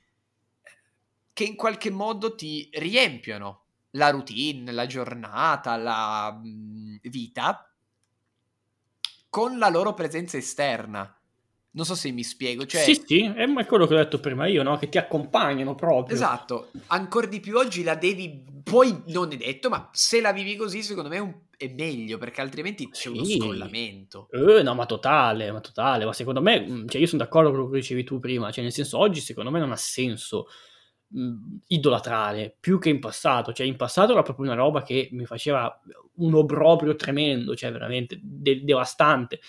che 1.33 1.43
in 1.43 1.57
qualche 1.57 1.89
modo 1.89 2.35
ti 2.35 2.69
riempiono 2.71 3.65
la 3.91 4.10
routine, 4.10 4.71
la 4.71 4.86
giornata, 4.86 5.75
la 5.78 6.32
mh, 6.32 6.99
vita 7.10 7.63
con 9.30 9.58
la 9.58 9.69
loro 9.69 9.93
presenza 9.93 10.38
esterna. 10.38 11.13
Non 11.71 11.86
so 11.86 11.93
se 11.93 12.12
mi 12.12 12.23
spiego. 12.23 12.65
Cioè... 12.65 12.82
Sì, 12.82 13.02
sì, 13.06 13.23
è 13.23 13.65
quello 13.65 13.86
che 13.86 13.93
ho 13.93 13.97
detto 13.97 14.19
prima 14.19 14.47
io, 14.47 14.63
no? 14.63 14.78
Che 14.78 14.89
ti 14.89 14.97
accompagnano 14.97 15.75
proprio. 15.75 16.15
Esatto, 16.15 16.71
ancora 16.88 17.28
di 17.28 17.39
più 17.39 17.58
oggi 17.58 17.84
la 17.84 17.93
devi, 17.93 18.43
poi 18.63 19.04
non 19.08 19.32
è 19.32 19.38
detto, 19.38 19.69
ma 19.69 19.88
se 19.93 20.19
la 20.19 20.34
vivi 20.34 20.56
così 20.56 20.82
secondo 20.82 21.10
me 21.10 21.45
è, 21.56 21.71
meglio, 21.71 22.17
perché 22.17 22.41
altrimenti 22.41 22.89
c'è 22.89 23.02
sì. 23.02 23.08
uno 23.10 23.23
scollamento. 23.23 24.30
Eh, 24.32 24.63
no, 24.63 24.73
ma 24.73 24.88
totale, 24.88 25.52
ma 25.52 25.62
totale, 25.62 26.06
ma 26.06 26.13
secondo 26.13 26.41
me, 26.41 26.60
mm, 26.60 26.88
cioè 26.88 27.02
io 27.02 27.08
sono 27.08 27.21
d'accordo 27.21 27.49
con 27.49 27.60
quello 27.60 27.73
che 27.73 27.82
dicevi 27.82 28.04
tu 28.04 28.19
prima, 28.19 28.52
cioè 28.52 28.63
nel 28.63 28.73
senso 28.73 28.97
oggi 28.97 29.19
secondo 29.19 29.52
me 29.52 29.60
non 29.60 29.71
ha 29.71 29.78
senso 29.78 30.47
mh, 31.09 31.57
idolatrare 31.67 32.55
più 32.59 32.79
che 32.79 32.89
in 32.89 32.99
passato, 32.99 33.53
cioè 33.53 33.67
in 33.67 33.75
passato 33.75 34.11
era 34.11 34.21
proprio 34.21 34.45
una 34.45 34.55
roba 34.55 34.83
che 34.83 35.09
mi 35.11 35.25
faceva 35.25 35.79
un 36.15 36.33
obbrobrio 36.33 36.95
tremendo, 36.95 37.55
cioè 37.55 37.71
veramente 37.71 38.19
de- 38.21 38.63
devastante. 38.63 39.39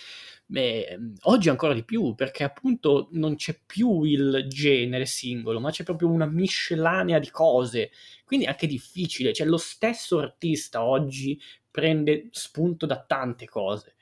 Beh, 0.45 0.99
oggi 1.21 1.47
ancora 1.47 1.73
di 1.73 1.85
più, 1.85 2.13
perché 2.13 2.43
appunto 2.43 3.07
non 3.11 3.35
c'è 3.35 3.57
più 3.65 4.03
il 4.03 4.47
genere 4.49 5.05
singolo, 5.05 5.61
ma 5.61 5.71
c'è 5.71 5.85
proprio 5.85 6.09
una 6.09 6.25
miscellanea 6.25 7.19
di 7.19 7.29
cose. 7.29 7.91
Quindi 8.25 8.45
è 8.45 8.49
anche 8.49 8.67
difficile, 8.67 9.31
cioè 9.31 9.47
lo 9.47 9.57
stesso 9.57 10.19
artista 10.19 10.83
oggi 10.83 11.39
prende 11.69 12.27
spunto 12.31 12.85
da 12.85 13.01
tante 13.01 13.45
cose. 13.45 13.95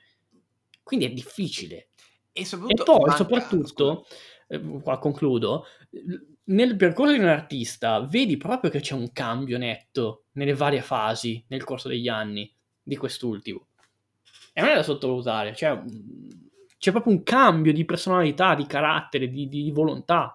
Quindi 0.82 1.06
è 1.06 1.12
difficile. 1.12 1.90
E, 2.32 2.42
e 2.42 2.84
poi, 2.84 3.00
manca... 3.00 3.16
soprattutto, 3.16 4.08
eh, 4.48 4.60
qua 4.82 4.98
concludo, 4.98 5.66
nel 6.50 6.76
percorso 6.76 7.14
di 7.14 7.20
un 7.20 7.28
artista 7.28 8.00
vedi 8.02 8.38
proprio 8.38 8.72
che 8.72 8.80
c'è 8.80 8.94
un 8.94 9.12
cambio 9.12 9.58
netto 9.58 10.26
nelle 10.34 10.54
varie 10.54 10.82
fasi 10.82 11.44
nel 11.48 11.64
corso 11.64 11.88
degli 11.88 12.08
anni 12.08 12.52
di 12.82 12.96
quest'ultimo. 12.96 13.68
E 14.54 14.62
non 14.62 14.72
è 14.72 14.76
da 14.76 14.84
sottovalutare, 14.84 15.56
cioè 15.56 15.82
c'è 16.78 16.92
proprio 16.92 17.14
un 17.14 17.24
cambio 17.24 17.72
di 17.72 17.86
personalità, 17.86 18.56
di 18.56 18.66
carattere, 18.66 19.30
di, 19.30 19.48
di 19.48 19.70
volontà. 19.72 20.34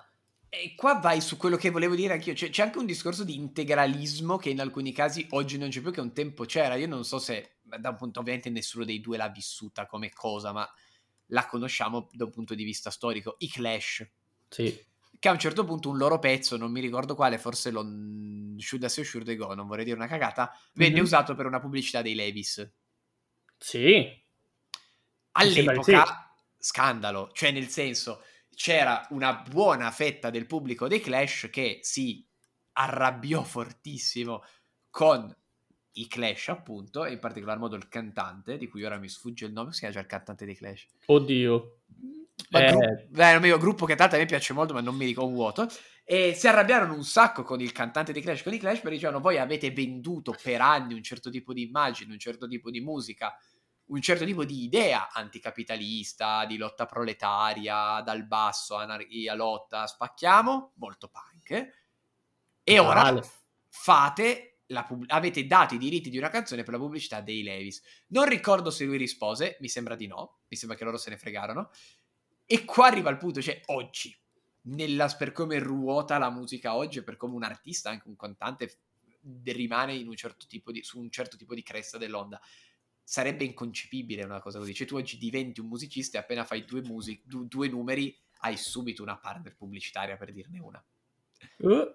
E 0.49 0.75
qua 0.77 1.01
vai 1.01 1.21
su 1.21 1.37
quello 1.37 1.57
che 1.57 1.71
volevo 1.71 1.97
dire 1.97 2.13
anch'io, 2.13 2.35
cioè, 2.35 2.49
c'è 2.49 2.63
anche 2.63 2.79
un 2.79 2.87
discorso 2.87 3.25
di 3.25 3.35
integralismo 3.35 4.37
che 4.37 4.51
in 4.51 4.61
alcuni 4.61 4.93
casi 4.93 5.27
oggi 5.31 5.59
non 5.59 5.69
c'è 5.69 5.81
più, 5.81 5.91
che 5.91 6.01
un 6.01 6.13
tempo 6.13 6.45
c'era. 6.45 6.77
Io 6.77 6.87
non 6.87 7.05
so 7.05 7.19
se, 7.19 7.57
da 7.61 7.89
un 7.89 7.97
punto 7.97 8.21
ovviamente 8.21 8.51
nessuno 8.51 8.85
dei 8.85 9.01
due 9.01 9.17
l'ha 9.17 9.31
vissuta 9.31 9.87
come 9.87 10.11
cosa, 10.11 10.53
ma 10.53 10.69
la 11.29 11.47
conosciamo 11.47 12.09
da 12.13 12.25
un 12.25 12.31
punto 12.31 12.55
di 12.55 12.63
vista 12.63 12.91
storico, 12.91 13.35
i 13.39 13.49
Clash. 13.49 14.09
Sì. 14.49 14.93
Che 15.19 15.29
a 15.29 15.33
un 15.33 15.39
certo 15.39 15.65
punto 15.65 15.89
un 15.89 15.97
loro 15.97 16.19
pezzo, 16.19 16.57
non 16.57 16.71
mi 16.71 16.81
ricordo 16.81 17.15
quale, 17.15 17.39
forse 17.39 17.71
lo 17.71 17.83
Should 18.59 18.85
Say 18.87 19.05
Should 19.05 19.29
I 19.29 19.37
Go, 19.37 19.55
non 19.55 19.67
vorrei 19.67 19.85
dire 19.85 19.97
una 19.97 20.07
cagata, 20.07 20.53
venne 20.75 20.95
mm-hmm. 20.95 21.03
usato 21.03 21.35
per 21.35 21.47
una 21.47 21.61
pubblicità 21.61 22.03
dei 22.03 22.15
Levis. 22.15 22.71
Sì. 23.59 24.23
All'epoca, 25.33 26.35
scandalo, 26.59 27.31
cioè 27.33 27.51
nel 27.51 27.69
senso, 27.69 28.23
c'era 28.55 29.07
una 29.11 29.43
buona 29.49 29.91
fetta 29.91 30.31
del 30.31 30.47
pubblico 30.47 30.89
dei 30.89 31.01
Clash 31.01 31.49
che 31.51 31.81
si 31.83 32.27
arrabbiò 32.73 33.43
fortissimo 33.43 34.45
con 34.91 35.35
i 35.97 36.07
Clash, 36.09 36.49
appunto, 36.49 37.05
e 37.05 37.13
in 37.13 37.19
particolar 37.19 37.59
modo 37.59 37.77
il 37.77 37.89
cantante, 37.89 38.57
di 38.57 38.69
cui 38.69 38.85
ora 38.85 38.99
mi 38.99 39.09
sfugge 39.09 39.47
il 39.47 39.53
nome, 39.53 39.73
si 39.73 39.81
chiama 39.81 39.95
già 39.95 40.01
il 40.01 40.07
cantante 40.07 40.45
dei 40.45 40.57
Clash. 40.57 40.87
Oddio. 41.07 41.79
Eh. 42.51 42.67
Gruppo, 42.67 43.03
beh, 43.09 43.39
non 43.39 43.59
gruppo 43.59 43.87
che 43.87 43.95
tanto 43.95 44.17
a 44.17 44.19
me 44.19 44.27
piace 44.27 44.53
molto, 44.53 44.75
ma 44.75 44.81
non 44.81 44.95
mi 44.97 45.07
ricordo 45.07 45.31
un 45.31 45.37
vuoto. 45.37 45.69
E 46.05 46.35
si 46.35 46.47
arrabbiarono 46.47 46.95
un 46.95 47.05
sacco 47.05 47.43
con 47.43 47.61
il 47.61 47.73
cantante 47.73 48.13
dei 48.13 48.21
Clash, 48.21 48.43
con 48.43 48.53
i 48.53 48.59
Clash, 48.59 48.81
perché 48.81 48.97
dicevano: 48.97 49.21
Voi 49.21 49.39
avete 49.39 49.71
venduto 49.71 50.37
per 50.41 50.61
anni 50.61 50.95
un 50.95 51.03
certo 51.03 51.31
tipo 51.31 51.53
di 51.53 51.63
immagine, 51.63 52.13
un 52.13 52.19
certo 52.19 52.47
tipo 52.47 52.71
di 52.71 52.81
musica 52.81 53.35
un 53.87 54.01
certo 54.01 54.25
tipo 54.25 54.45
di 54.45 54.65
idea 54.65 55.11
anticapitalista, 55.13 56.47
di 56.47 56.57
lotta 56.57 56.87
proletaria, 56.87 58.01
dal 58.03 58.27
basso, 58.27 58.77
anarchia, 58.77 59.35
lotta, 59.35 59.87
spacchiamo, 59.87 60.73
molto 60.77 61.09
punk. 61.09 61.83
E 62.63 62.79
ora 62.79 63.03
vale. 63.03 63.23
fate 63.69 64.61
pub- 64.87 65.05
avete 65.09 65.47
dato 65.47 65.75
i 65.75 65.79
diritti 65.79 66.09
di 66.09 66.17
una 66.17 66.31
canzone 66.31 66.63
per 66.63 66.73
la 66.73 66.81
pubblicità 66.81 67.21
dei 67.21 67.43
Levis. 67.43 67.83
Non 68.09 68.25
ricordo 68.25 68.71
se 68.71 68.85
lui 68.85 68.97
rispose, 68.97 69.59
mi 69.61 69.69
sembra 69.69 69.97
di 69.97 70.07
no, 70.07 70.39
mi 70.49 70.57
sembra 70.57 70.79
che 70.79 70.85
loro 70.85 70.97
se 70.97 71.11
ne 71.11 71.19
fregarono. 71.19 71.71
E 72.47 72.65
qua 72.65 72.87
arriva 72.87 73.11
il 73.11 73.17
punto, 73.17 73.41
cioè 73.41 73.61
oggi, 73.67 74.17
nella, 74.63 75.09
per 75.17 75.33
come 75.33 75.59
ruota 75.59 76.19
la 76.19 76.31
musica 76.31 76.75
oggi, 76.75 77.03
per 77.03 77.17
come 77.17 77.35
un 77.35 77.43
artista, 77.43 77.91
anche 77.91 78.09
un 78.09 78.17
cantante, 78.17 78.79
rimane 79.45 79.97
un 80.03 80.15
certo 80.15 80.47
di, 80.49 80.83
su 80.83 81.01
un 81.01 81.11
certo 81.11 81.37
tipo 81.37 81.55
di 81.55 81.63
cresta 81.63 81.97
dell'onda 81.97 82.41
sarebbe 83.05 83.45
inconcepibile 83.45 84.25
una 84.25 84.41
cosa 84.41 84.59
così. 84.59 84.75
Cioè, 84.75 84.87
tu 84.87 84.97
oggi 84.97 85.19
diventi 85.19 85.61
un 85.61 85.69
musicista 85.69 86.19
e 86.19 86.21
appena 86.23 86.45
fai 86.45 86.65
due, 86.65 86.81
music, 86.81 87.23
du- 87.25 87.47
due 87.47 87.69
numeri 87.69 88.17
hai 88.39 88.57
subito 88.57 89.03
una 89.03 89.19
partner 89.19 89.55
pubblicitaria, 89.55 90.17
per 90.17 90.33
dirne 90.33 90.59
una. 90.59 90.85
Uh. 91.59 91.95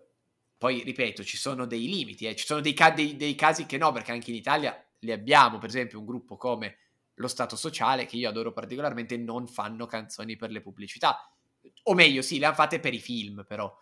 Poi, 0.57 0.83
ripeto, 0.83 1.23
ci 1.23 1.37
sono 1.37 1.65
dei 1.65 1.87
limiti, 1.87 2.25
eh. 2.25 2.35
ci 2.35 2.45
sono 2.45 2.61
dei, 2.61 2.73
ca- 2.73 2.91
dei, 2.91 3.15
dei, 3.15 3.35
casi 3.35 3.65
che 3.65 3.77
no, 3.77 3.91
perché 3.91 4.11
anche 4.11 4.29
in 4.29 4.37
Italia 4.37 4.77
li 4.99 5.11
abbiamo, 5.11 5.57
per 5.57 5.69
esempio 5.69 5.99
un 5.99 6.05
gruppo 6.05 6.37
come 6.37 6.77
lo 7.19 7.27
Stato 7.27 7.55
Sociale, 7.55 8.05
che 8.05 8.15
io 8.15 8.29
adoro 8.29 8.53
particolarmente, 8.53 9.17
non 9.17 9.45
fanno 9.47 9.85
canzoni 9.85 10.37
per 10.37 10.51
le 10.51 10.61
pubblicità. 10.61 11.29
O 11.83 11.93
meglio, 11.93 12.21
sì, 12.21 12.39
le 12.39 12.45
hanno 12.45 12.55
fatte 12.55 12.79
per 12.79 12.93
i 12.93 12.99
film, 12.99 13.43
però. 13.45 13.73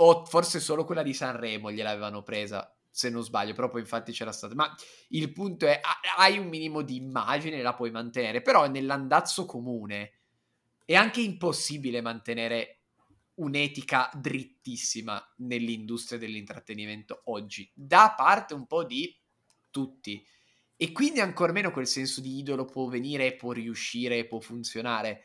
O 0.00 0.24
forse 0.26 0.60
solo 0.60 0.84
quella 0.84 1.02
di 1.02 1.14
Sanremo 1.14 1.72
gliel'avevano 1.72 2.22
presa 2.22 2.72
se 2.90 3.10
non 3.10 3.22
sbaglio, 3.22 3.54
però 3.54 3.70
poi 3.70 3.80
infatti 3.80 4.12
c'era 4.12 4.32
stato. 4.32 4.54
Ma 4.54 4.72
il 5.08 5.32
punto 5.32 5.66
è, 5.66 5.80
hai 6.18 6.38
un 6.38 6.48
minimo 6.48 6.82
di 6.82 6.96
immagine, 6.96 7.62
la 7.62 7.74
puoi 7.74 7.90
mantenere, 7.90 8.42
però 8.42 8.68
nell'andazzo 8.68 9.46
comune 9.46 10.12
è 10.84 10.94
anche 10.94 11.20
impossibile 11.20 12.00
mantenere 12.00 12.80
un'etica 13.34 14.10
drittissima 14.14 15.22
nell'industria 15.38 16.18
dell'intrattenimento 16.18 17.22
oggi, 17.24 17.70
da 17.74 18.14
parte 18.16 18.52
un 18.52 18.66
po' 18.66 18.84
di 18.84 19.16
tutti. 19.70 20.26
E 20.80 20.92
quindi 20.92 21.20
ancor 21.20 21.52
meno 21.52 21.72
quel 21.72 21.88
senso 21.88 22.20
di 22.20 22.38
idolo 22.38 22.64
può 22.64 22.86
venire, 22.86 23.34
può 23.34 23.52
riuscire, 23.52 24.24
può 24.26 24.38
funzionare 24.38 25.24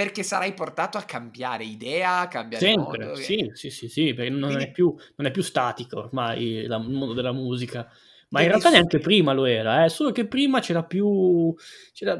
perché 0.00 0.22
sarai 0.22 0.54
portato 0.54 0.96
a 0.96 1.02
cambiare 1.02 1.62
idea, 1.62 2.20
a 2.20 2.28
cambiare 2.28 2.64
Sempre, 2.64 3.04
modo. 3.04 3.16
sì, 3.16 3.50
sì, 3.52 3.68
sì, 3.68 3.86
sì, 3.86 4.14
perché 4.14 4.30
non, 4.30 4.48
Quindi... 4.48 4.64
è 4.64 4.70
più, 4.70 4.94
non, 5.16 5.26
è 5.26 5.30
più, 5.30 5.42
statico 5.42 5.98
ormai 5.98 6.42
il 6.42 6.86
mondo 6.88 7.12
della 7.12 7.32
musica. 7.32 7.86
Ma 8.30 8.40
in 8.40 8.48
realtà 8.48 8.70
neanche 8.70 8.98
prima 8.98 9.34
lo 9.34 9.44
era, 9.44 9.84
eh? 9.84 9.90
solo 9.90 10.10
che 10.10 10.26
prima 10.26 10.60
c'era 10.60 10.84
più, 10.84 11.54
c'era, 11.92 12.18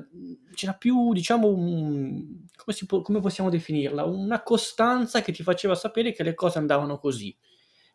c'era 0.53 0.74
più 0.74 1.14
diciamo, 1.14 1.49
un, 1.49 2.45
come, 2.55 2.76
può, 2.86 3.01
come, 3.01 3.20
possiamo 3.20 3.49
definirla? 3.49 4.05
Una 4.05 4.43
costanza 4.43 5.22
che 5.22 5.32
ti 5.32 5.43
faceva 5.43 5.74
sapere 5.74 6.12
che 6.12 6.22
le 6.22 6.34
cose 6.34 6.59
andavano 6.59 6.99
così. 6.99 7.34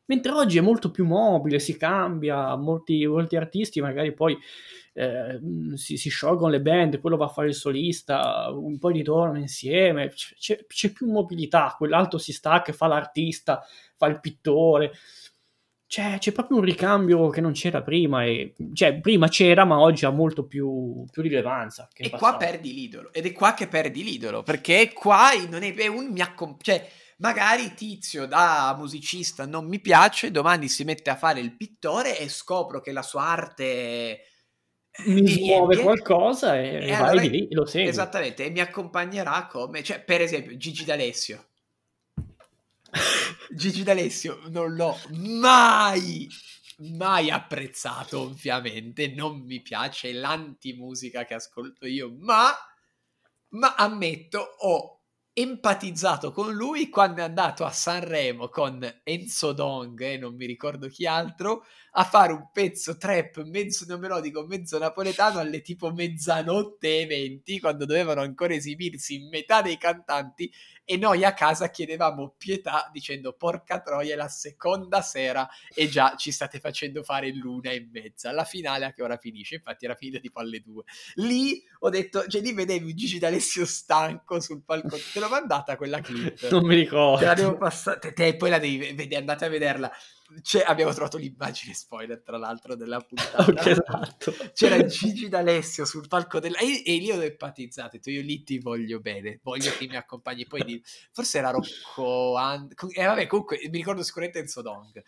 Mentre 0.07 0.31
oggi 0.31 0.57
è 0.57 0.61
molto 0.61 0.91
più 0.91 1.05
mobile, 1.05 1.59
si 1.59 1.77
cambia, 1.77 2.55
molti, 2.55 3.05
molti 3.05 3.35
artisti 3.35 3.81
magari 3.81 4.13
poi 4.13 4.37
eh, 4.93 5.39
si, 5.73 5.97
si, 5.97 6.09
sciolgono 6.09 6.51
le 6.51 6.61
band, 6.61 6.99
quello 6.99 7.17
va 7.17 7.25
a 7.25 7.29
fare 7.29 7.47
il 7.47 7.55
solista, 7.55 8.49
un 8.51 8.77
po' 8.77 8.89
ritornano 8.89 9.39
insieme, 9.39 10.09
c'è, 10.09 10.65
c'è 10.65 10.91
più 10.91 11.11
mobilità, 11.11 11.73
quell'altro 11.77 12.17
si 12.19 12.33
stacca 12.33 12.71
fa 12.71 12.87
l'artista, 12.87 13.63
fa 13.95 14.07
il 14.07 14.19
pittore 14.19 14.91
c'è, 15.87 16.17
c'è, 16.17 16.31
proprio 16.31 16.57
un 16.57 16.63
ricambio 16.63 17.29
che 17.29 17.41
non 17.41 17.53
c'era 17.53 17.81
prima. 17.81 18.25
E, 18.25 18.53
cioè, 18.73 18.99
prima 18.99 19.27
c'era, 19.27 19.65
ma 19.65 19.79
oggi 19.79 20.05
ha 20.05 20.09
molto 20.09 20.45
più, 20.45 21.05
più 21.09 21.21
rilevanza. 21.21 21.87
e 21.95 22.09
qua 22.09 22.37
perdi 22.37 22.73
l'idolo. 22.73 23.13
Ed 23.13 23.25
è 23.25 23.31
qua 23.31 23.53
che 23.53 23.67
perdi 23.67 24.03
l'idolo. 24.03 24.43
Perché 24.43 24.91
qua 24.93 25.29
non 25.49 25.63
è, 25.63 25.73
è 25.73 25.87
un 25.87 26.07
mi 26.11 26.21
accom- 26.21 26.61
Cioè, 26.61 26.85
magari 27.17 27.73
Tizio 27.73 28.25
da 28.25 28.75
musicista 28.77 29.45
non 29.45 29.67
mi 29.67 29.79
piace, 29.79 30.31
domani 30.31 30.67
si 30.67 30.83
mette 30.83 31.09
a 31.09 31.15
fare 31.15 31.39
il 31.39 31.55
pittore 31.55 32.19
e 32.19 32.29
scopro 32.29 32.81
che 32.81 32.91
la 32.91 33.03
sua 33.03 33.23
arte 33.23 33.63
eh, 34.97 35.11
mi 35.11 35.39
muove 35.39 35.77
qualcosa 35.77 36.57
e, 36.57 36.67
e, 36.67 36.87
e 36.87 36.91
vai 36.91 37.09
allora, 37.09 37.21
di 37.21 37.29
lì, 37.29 37.47
lo 37.51 37.65
segui. 37.65 37.89
Esattamente, 37.89 38.45
e 38.45 38.49
mi 38.49 38.61
accompagnerà 38.61 39.45
come, 39.47 39.83
cioè, 39.83 40.01
per 40.01 40.21
esempio, 40.21 40.55
Gigi 40.55 40.85
D'Alessio. 40.85 41.47
Gigi 43.51 43.83
D'Alessio 43.83 44.39
non 44.47 44.73
l'ho 44.73 44.97
mai, 45.11 46.29
mai 46.77 47.29
apprezzato, 47.29 48.21
ovviamente. 48.21 49.09
Non 49.09 49.41
mi 49.41 49.61
piace 49.61 50.13
l'antimusica 50.13 51.25
che 51.25 51.33
ascolto 51.33 51.85
io, 51.85 52.15
ma, 52.17 52.53
ma 53.49 53.75
ammetto, 53.75 54.39
ho 54.39 54.94
empatizzato 55.37 56.31
con 56.31 56.53
lui 56.53 56.87
quando 56.87 57.19
è 57.19 57.23
andato 57.25 57.65
a 57.65 57.69
Sanremo 57.69 58.47
con 58.47 59.01
Enzo 59.03 59.51
Dong 59.51 59.99
e 59.99 60.17
non 60.17 60.33
mi 60.33 60.45
ricordo 60.45 60.87
chi 60.87 61.05
altro 61.05 61.65
a 61.97 62.05
fare 62.05 62.31
un 62.31 62.51
pezzo 62.53 62.95
trap 62.95 63.43
mezzo 63.43 63.83
neomelodico, 63.85 64.45
mezzo 64.45 64.77
napoletano 64.77 65.39
alle 65.39 65.59
tipo 65.59 65.91
mezzanotte 65.91 67.01
e 67.01 67.05
venti 67.05 67.59
quando 67.59 67.85
dovevano 67.85 68.21
ancora 68.21 68.53
esibirsi 68.53 69.27
metà 69.29 69.61
dei 69.61 69.77
cantanti 69.77 70.49
e 70.85 70.97
noi 70.97 71.25
a 71.25 71.33
casa 71.33 71.69
chiedevamo 71.69 72.35
pietà 72.37 72.89
dicendo 72.93 73.33
porca 73.33 73.81
troia 73.81 74.13
è 74.13 74.15
la 74.15 74.27
seconda 74.27 75.01
sera 75.01 75.49
e 75.73 75.89
già 75.89 76.13
ci 76.15 76.31
state 76.31 76.59
facendo 76.59 77.03
fare 77.03 77.31
l'una 77.33 77.71
e 77.71 77.89
mezza. 77.91 78.31
La 78.31 78.43
finale 78.43 78.85
a 78.85 78.93
che 78.93 79.01
ora 79.01 79.17
finisce? 79.17 79.55
Infatti 79.55 79.85
era 79.85 79.95
finita 79.95 80.19
tipo 80.19 80.39
alle 80.39 80.61
due. 80.61 80.83
Lì 81.15 81.61
ho 81.79 81.89
detto 81.89 82.27
cioè 82.27 82.41
lì 82.41 82.53
vedevi 82.53 82.93
Gigi 82.93 83.17
D'Alessio 83.17 83.65
stanco 83.65 84.39
sul 84.39 84.63
palco. 84.63 84.97
Te 85.11 85.19
l'ho 85.19 85.29
mandata 85.29 85.75
quella 85.75 85.99
clip? 85.99 86.47
Non 86.55 86.65
mi 86.65 86.75
ricordo. 86.75 87.19
Te 87.19 87.25
la 87.25 87.33
devo 87.33 87.57
passare. 87.57 87.99
Te, 87.99 88.13
te 88.13 88.35
poi 88.35 88.49
la 88.49 88.59
devi 88.59 88.93
vedere 88.93 89.15
andate 89.15 89.45
a 89.45 89.49
vederla 89.49 89.91
c'è, 90.41 90.63
abbiamo 90.65 90.91
trovato 90.91 91.17
l'immagine 91.17 91.73
spoiler 91.73 92.21
tra 92.21 92.37
l'altro 92.37 92.75
della 92.75 92.99
puntata. 92.99 93.43
Okay, 93.55 93.71
esatto. 93.71 94.33
c'era 94.53 94.83
Gigi 94.85 95.29
D'Alessio 95.29 95.85
sul 95.85 96.07
palco 96.07 96.39
della 96.39 96.57
e, 96.57 96.81
e 96.83 96.97
lì 96.97 97.11
ho 97.11 97.21
empatizzato 97.21 97.99
io 98.09 98.21
lì 98.21 98.43
ti 98.43 98.57
voglio 98.57 98.99
bene 98.99 99.39
voglio 99.43 99.71
che 99.71 99.87
mi 99.87 99.95
accompagni. 99.95 100.45
Poi 100.47 100.63
di... 100.63 100.83
forse 101.11 101.37
era 101.37 101.51
Rocco 101.51 102.35
And... 102.35 102.73
e 102.93 103.01
eh, 103.01 103.05
vabbè 103.05 103.27
comunque 103.27 103.59
mi 103.69 103.77
ricordo 103.77 104.03
sicuramente 104.03 104.39
Enzo 104.39 104.61
Dong 104.61 105.03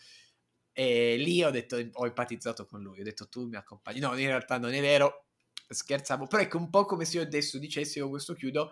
e 0.71 1.17
lì 1.17 1.43
ho 1.43 1.49
detto 1.49 1.77
ho 1.93 2.05
empatizzato 2.05 2.65
con 2.65 2.81
lui 2.81 2.99
ho 2.99 3.03
detto 3.03 3.27
tu 3.27 3.47
mi 3.47 3.55
accompagni. 3.55 3.99
No 3.99 4.15
in 4.17 4.27
realtà 4.27 4.57
non 4.57 4.73
è 4.73 4.81
vero 4.81 5.25
scherzavo 5.67 6.27
però 6.27 6.43
ecco 6.43 6.57
un 6.57 6.69
po' 6.69 6.85
come 6.85 7.05
se 7.05 7.17
io 7.17 7.23
adesso 7.23 7.57
dicessi 7.57 7.99
con 7.99 8.09
questo 8.09 8.33
chiudo 8.33 8.71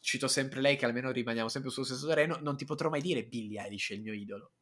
cito 0.00 0.28
sempre 0.28 0.60
lei 0.60 0.76
che 0.76 0.84
almeno 0.84 1.10
rimaniamo 1.10 1.48
sempre 1.48 1.70
sullo 1.70 1.86
stesso 1.86 2.06
terreno 2.06 2.38
non 2.42 2.56
ti 2.56 2.64
potrò 2.64 2.88
mai 2.88 3.00
dire 3.00 3.24
Billie 3.24 3.62
Eilish 3.62 3.90
è 3.90 3.94
il 3.94 4.02
mio 4.02 4.12
idolo 4.12 4.52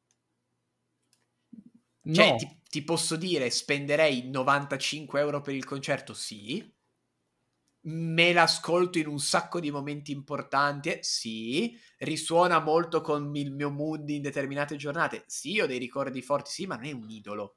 cioè, 2.12 2.30
no. 2.30 2.36
ti, 2.36 2.60
ti, 2.68 2.82
posso 2.82 3.16
dire, 3.16 3.48
spenderei 3.50 4.28
95 4.28 5.20
euro 5.20 5.40
per 5.40 5.54
il 5.54 5.64
concerto? 5.64 6.12
Sì. 6.12 6.72
Me 7.86 8.32
l'ascolto 8.32 8.98
in 8.98 9.06
un 9.06 9.18
sacco 9.18 9.60
di 9.60 9.70
momenti 9.70 10.12
importanti? 10.12 10.98
Sì. 11.00 11.78
Risuona 11.98 12.60
molto 12.60 13.00
con 13.00 13.34
il 13.36 13.52
mio 13.52 13.70
mood 13.70 14.08
in 14.10 14.22
determinate 14.22 14.76
giornate? 14.76 15.24
Sì, 15.26 15.60
ho 15.60 15.66
dei 15.66 15.78
ricordi 15.78 16.20
forti? 16.20 16.50
Sì, 16.50 16.66
ma 16.66 16.76
non 16.76 16.84
è 16.84 16.92
un 16.92 17.08
idolo. 17.08 17.56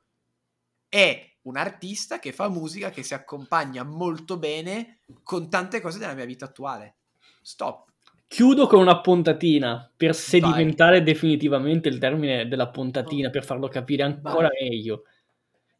È 0.87 1.37
un 1.41 1.57
artista 1.57 2.19
che 2.19 2.31
fa 2.31 2.47
musica 2.47 2.89
che 2.89 3.03
si 3.03 3.13
accompagna 3.13 3.83
molto 3.83 4.37
bene 4.37 5.01
con 5.23 5.49
tante 5.49 5.81
cose 5.81 5.99
della 5.99 6.13
mia 6.13 6.25
vita 6.25 6.45
attuale. 6.45 6.99
Stop. 7.41 7.91
Chiudo 8.27 8.67
con 8.67 8.79
una 8.79 8.99
puntatina 8.99 9.89
per 9.95 10.13
sedimentare 10.13 10.97
Vai. 10.97 11.05
definitivamente 11.05 11.87
il 11.87 11.97
termine 11.97 12.47
della 12.47 12.69
puntatina, 12.69 13.29
oh. 13.29 13.31
per 13.31 13.45
farlo 13.45 13.67
capire 13.67 14.03
ancora 14.03 14.49
Vai. 14.49 14.69
meglio. 14.69 15.03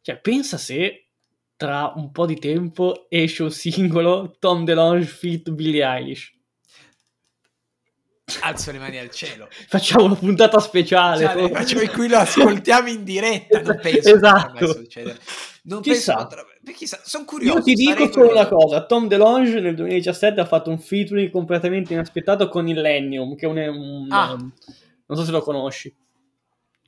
Cioè, 0.00 0.18
pensa 0.18 0.56
se 0.56 1.08
tra 1.56 1.92
un 1.94 2.12
po' 2.12 2.24
di 2.24 2.38
tempo 2.38 3.06
esce 3.10 3.42
un 3.42 3.50
singolo 3.50 4.36
Tom 4.38 4.64
DeLonge 4.64 5.06
fit 5.06 5.50
Billie 5.50 5.84
Eilish. 5.84 6.37
Alzo 8.40 8.72
le 8.72 8.78
mani 8.78 8.98
al 8.98 9.10
cielo. 9.10 9.48
Facciamo 9.50 10.04
una 10.04 10.14
puntata 10.14 10.58
speciale. 10.58 11.24
Cioè, 11.24 11.50
facciamo 11.50 11.82
in 11.82 11.90
cui 11.90 12.08
lo 12.08 12.18
ascoltiamo 12.18 12.88
in 12.88 13.04
diretta. 13.04 13.60
Non 13.60 13.78
penso 13.80 14.14
esatto. 14.14 14.66
succedere. 14.72 15.18
Non 15.62 15.80
chissà. 15.80 16.26
penso 16.26 16.46
chissà. 16.74 17.00
Sono 17.02 17.24
curioso. 17.24 17.58
Io 17.58 17.62
ti 17.62 17.74
dico 17.74 18.10
solo 18.12 18.30
una 18.30 18.46
cosa: 18.46 18.84
Tom 18.84 19.08
DeLonge 19.08 19.60
nel 19.60 19.74
2017 19.74 20.40
ha 20.40 20.44
fatto 20.44 20.70
un 20.70 20.78
featuring 20.78 21.30
completamente 21.30 21.94
inaspettato 21.94 22.48
con 22.48 22.68
Illenium, 22.68 23.34
che 23.34 23.46
è 23.46 23.48
un, 23.48 23.56
un 23.56 24.06
ah. 24.10 24.32
um, 24.32 24.52
non 25.06 25.18
so 25.18 25.24
se 25.24 25.30
lo 25.30 25.40
conosci. 25.40 25.94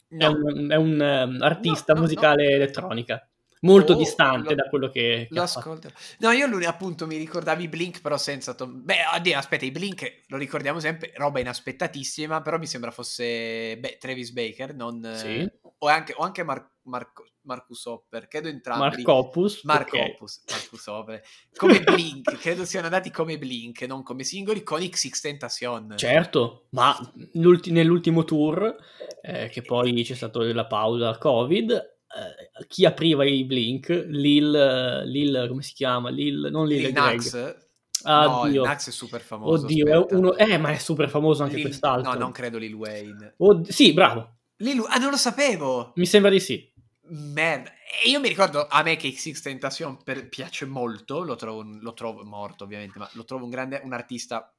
No. 0.08 0.26
È 0.26 0.28
un, 0.28 0.70
è 0.70 0.76
un 0.76 0.92
um, 0.92 1.42
artista 1.42 1.92
no, 1.92 2.00
no, 2.00 2.04
musicale 2.06 2.48
elettronica 2.48 3.29
molto 3.60 3.92
oh, 3.92 3.96
distante 3.96 4.50
lo, 4.50 4.54
da 4.54 4.68
quello 4.68 4.88
che, 4.88 5.26
che 5.28 5.34
lo 5.34 5.42
ascolto. 5.42 5.90
No, 6.18 6.30
io 6.30 6.46
lui 6.46 6.64
appunto 6.64 7.06
mi 7.06 7.16
ricordavi 7.16 7.68
Blink, 7.68 8.00
però 8.00 8.16
senza 8.16 8.54
Tom. 8.54 8.82
Beh, 8.82 8.98
oddio, 9.16 9.36
aspetta, 9.36 9.64
i 9.64 9.70
Blink 9.70 10.22
lo 10.28 10.36
ricordiamo 10.36 10.80
sempre, 10.80 11.12
roba 11.16 11.40
inaspettatissima, 11.40 12.40
però 12.42 12.58
mi 12.58 12.66
sembra 12.66 12.90
fosse 12.90 13.76
beh, 13.78 13.98
Travis 13.98 14.30
Baker, 14.30 14.74
non 14.74 15.12
sì. 15.14 15.50
o 15.78 15.86
anche, 15.88 16.14
o 16.16 16.22
anche 16.22 16.42
Mar- 16.42 16.70
Marco, 16.82 17.24
Marcus 17.42 17.84
Hopper, 17.86 18.28
credo 18.28 18.48
entrambi. 18.48 18.80
Mark 18.80 19.08
Opus. 19.08 19.62
Mark 19.64 19.88
okay. 19.88 20.16
Marcus 20.48 20.86
Hopper. 20.86 21.22
Come 21.56 21.80
Blink, 21.80 22.38
credo 22.38 22.64
siano 22.64 22.86
andati 22.86 23.10
come 23.10 23.38
Blink, 23.38 23.82
non 23.82 24.02
come 24.02 24.24
singoli, 24.24 24.62
con 24.62 24.80
XX 24.80 25.20
Tentacion. 25.20 25.94
Certo, 25.96 26.66
ma 26.70 26.96
nell'ultimo 27.32 28.24
tour, 28.24 28.74
eh, 29.22 29.48
che 29.48 29.62
poi 29.62 30.02
c'è 30.02 30.14
stata 30.14 30.40
la 30.52 30.66
pausa 30.66 31.16
Covid, 31.18 31.98
Uh, 32.12 32.66
chi 32.66 32.84
apriva 32.84 33.24
i 33.24 33.44
Blink, 33.44 33.88
Lil, 34.08 35.04
Lil, 35.06 35.46
come 35.48 35.62
si 35.62 35.74
chiama? 35.74 36.10
Lil, 36.10 36.48
non 36.50 36.66
Lil, 36.66 36.82
Lil 36.82 36.92
Nax. 36.92 37.56
Ah, 38.02 38.24
no, 38.24 38.48
Dio. 38.48 38.64
Nax 38.64 38.88
è 38.88 38.92
super 38.92 39.20
famoso. 39.20 39.64
Oddio, 39.64 39.86
è 39.86 40.14
uno, 40.14 40.34
eh, 40.36 40.58
ma 40.58 40.70
è 40.70 40.78
super 40.78 41.08
famoso 41.08 41.42
anche 41.42 41.56
Lil, 41.56 41.66
quest'altro. 41.66 42.12
No, 42.12 42.18
non 42.18 42.32
credo 42.32 42.58
Lil 42.58 42.74
Wayne. 42.74 43.34
Od- 43.38 43.68
sì, 43.68 43.92
bravo. 43.92 44.38
Lil, 44.56 44.84
ah, 44.88 44.98
non 44.98 45.10
lo 45.10 45.16
sapevo. 45.16 45.92
Mi 45.96 46.06
sembra 46.06 46.30
di 46.30 46.40
sì. 46.40 46.68
Merda. 47.10 47.70
E 48.02 48.08
io 48.08 48.20
mi 48.20 48.28
ricordo 48.28 48.66
a 48.68 48.82
me 48.82 48.96
che 48.96 49.12
XX 49.12 49.40
Tentacion 49.40 50.02
per, 50.02 50.28
piace 50.28 50.64
molto, 50.64 51.22
lo 51.22 51.36
trovo, 51.36 51.62
lo 51.62 51.92
trovo 51.92 52.24
morto 52.24 52.64
ovviamente, 52.64 52.98
ma 52.98 53.08
lo 53.12 53.24
trovo 53.24 53.44
un 53.44 53.50
grande, 53.50 53.80
un 53.84 53.92
artista 53.92 54.52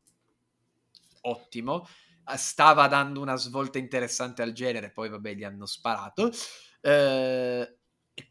ottimo. 1.21 1.87
Stava 2.35 2.87
dando 2.87 3.19
una 3.19 3.35
svolta 3.35 3.77
interessante 3.77 4.41
al 4.41 4.53
genere, 4.53 4.91
poi 4.91 5.09
vabbè 5.09 5.33
gli 5.33 5.43
hanno 5.43 5.65
sparato. 5.65 6.31
Eh, 6.81 7.77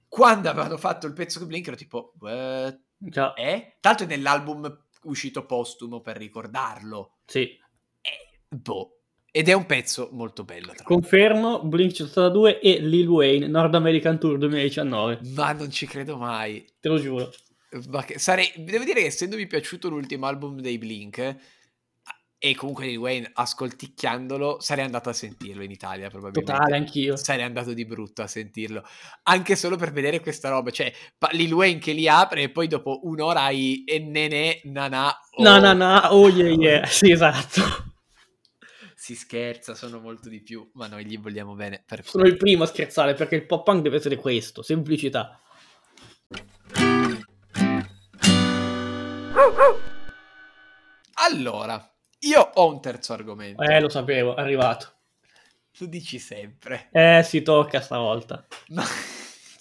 quando 0.08 0.50
avevano 0.50 0.76
fatto 0.76 1.06
il 1.06 1.12
pezzo 1.12 1.38
con 1.38 1.48
Blink 1.48 1.68
ero 1.68 1.76
tipo, 1.76 2.12
Già. 2.96 3.34
eh? 3.34 3.76
Tanto 3.80 4.02
è 4.02 4.06
nell'album 4.06 4.86
uscito 5.04 5.46
postumo 5.46 6.00
per 6.00 6.16
ricordarlo. 6.16 7.18
Sì. 7.26 7.42
Eh, 8.00 8.46
boh. 8.48 8.96
Ed 9.32 9.48
è 9.48 9.52
un 9.52 9.64
pezzo 9.64 10.08
molto 10.12 10.42
bello. 10.42 10.74
Confermo, 10.82 11.62
Blink 11.62 11.92
182 11.92 12.58
e 12.58 12.80
Lil 12.80 13.06
Wayne, 13.06 13.46
Nord 13.46 13.74
American 13.76 14.18
Tour 14.18 14.38
2019. 14.38 15.20
Ma 15.36 15.52
non 15.52 15.70
ci 15.70 15.86
credo 15.86 16.16
mai. 16.16 16.66
Te 16.80 16.88
lo 16.88 16.98
giuro. 16.98 17.30
Che, 18.04 18.18
sarei, 18.18 18.52
devo 18.56 18.82
dire 18.82 19.00
che 19.00 19.06
essendomi 19.06 19.46
piaciuto 19.46 19.88
l'ultimo 19.88 20.26
album 20.26 20.60
dei 20.60 20.76
Blink, 20.76 21.36
e 22.42 22.54
comunque 22.54 22.86
Lil 22.86 22.96
Wayne, 22.96 23.30
ascolticchiandolo, 23.34 24.60
sarei 24.60 24.86
andato 24.86 25.10
a 25.10 25.12
sentirlo 25.12 25.62
in 25.62 25.70
Italia 25.70 26.08
probabilmente. 26.08 26.50
Totale, 26.50 26.74
anch'io. 26.74 27.14
Sarei 27.14 27.44
andato 27.44 27.74
di 27.74 27.84
brutto 27.84 28.22
a 28.22 28.26
sentirlo. 28.26 28.82
Anche 29.24 29.56
solo 29.56 29.76
per 29.76 29.92
vedere 29.92 30.20
questa 30.20 30.48
roba. 30.48 30.70
Cioè, 30.70 30.90
Lil 31.32 31.52
Wayne 31.52 31.80
che 31.80 31.92
li 31.92 32.08
apre 32.08 32.44
e 32.44 32.50
poi 32.50 32.66
dopo 32.66 33.00
un'ora 33.02 33.42
hai 33.42 33.84
e 33.84 33.98
nene, 33.98 34.62
nanà. 34.64 35.14
Oh. 35.32 35.42
Na 35.42 35.58
na 35.58 35.74
na, 35.74 36.14
oh 36.14 36.30
yeah 36.30 36.48
yeah. 36.48 36.86
Sì, 36.88 37.12
esatto. 37.12 37.60
Si 38.94 39.14
scherza, 39.14 39.74
sono 39.74 40.00
molto 40.00 40.30
di 40.30 40.40
più, 40.40 40.66
ma 40.74 40.86
noi 40.86 41.04
gli 41.04 41.18
vogliamo 41.18 41.54
bene. 41.54 41.84
Perfetto. 41.86 42.12
Sono 42.12 42.24
il 42.24 42.38
primo 42.38 42.62
a 42.62 42.66
scherzare 42.66 43.12
perché 43.12 43.34
il 43.34 43.44
pop 43.44 43.66
punk 43.66 43.82
deve 43.82 43.96
essere 43.96 44.16
questo, 44.16 44.62
semplicità. 44.62 45.38
Allora, 51.22 51.86
io 52.20 52.50
ho 52.54 52.72
un 52.72 52.80
terzo 52.80 53.12
argomento. 53.12 53.62
Eh, 53.62 53.80
lo 53.80 53.88
sapevo, 53.88 54.36
è 54.36 54.40
arrivato. 54.40 54.92
Lo 55.78 55.86
dici 55.86 56.18
sempre. 56.18 56.88
Eh, 56.92 57.22
si 57.24 57.42
tocca 57.42 57.80
stavolta. 57.80 58.46
Ma... 58.68 58.84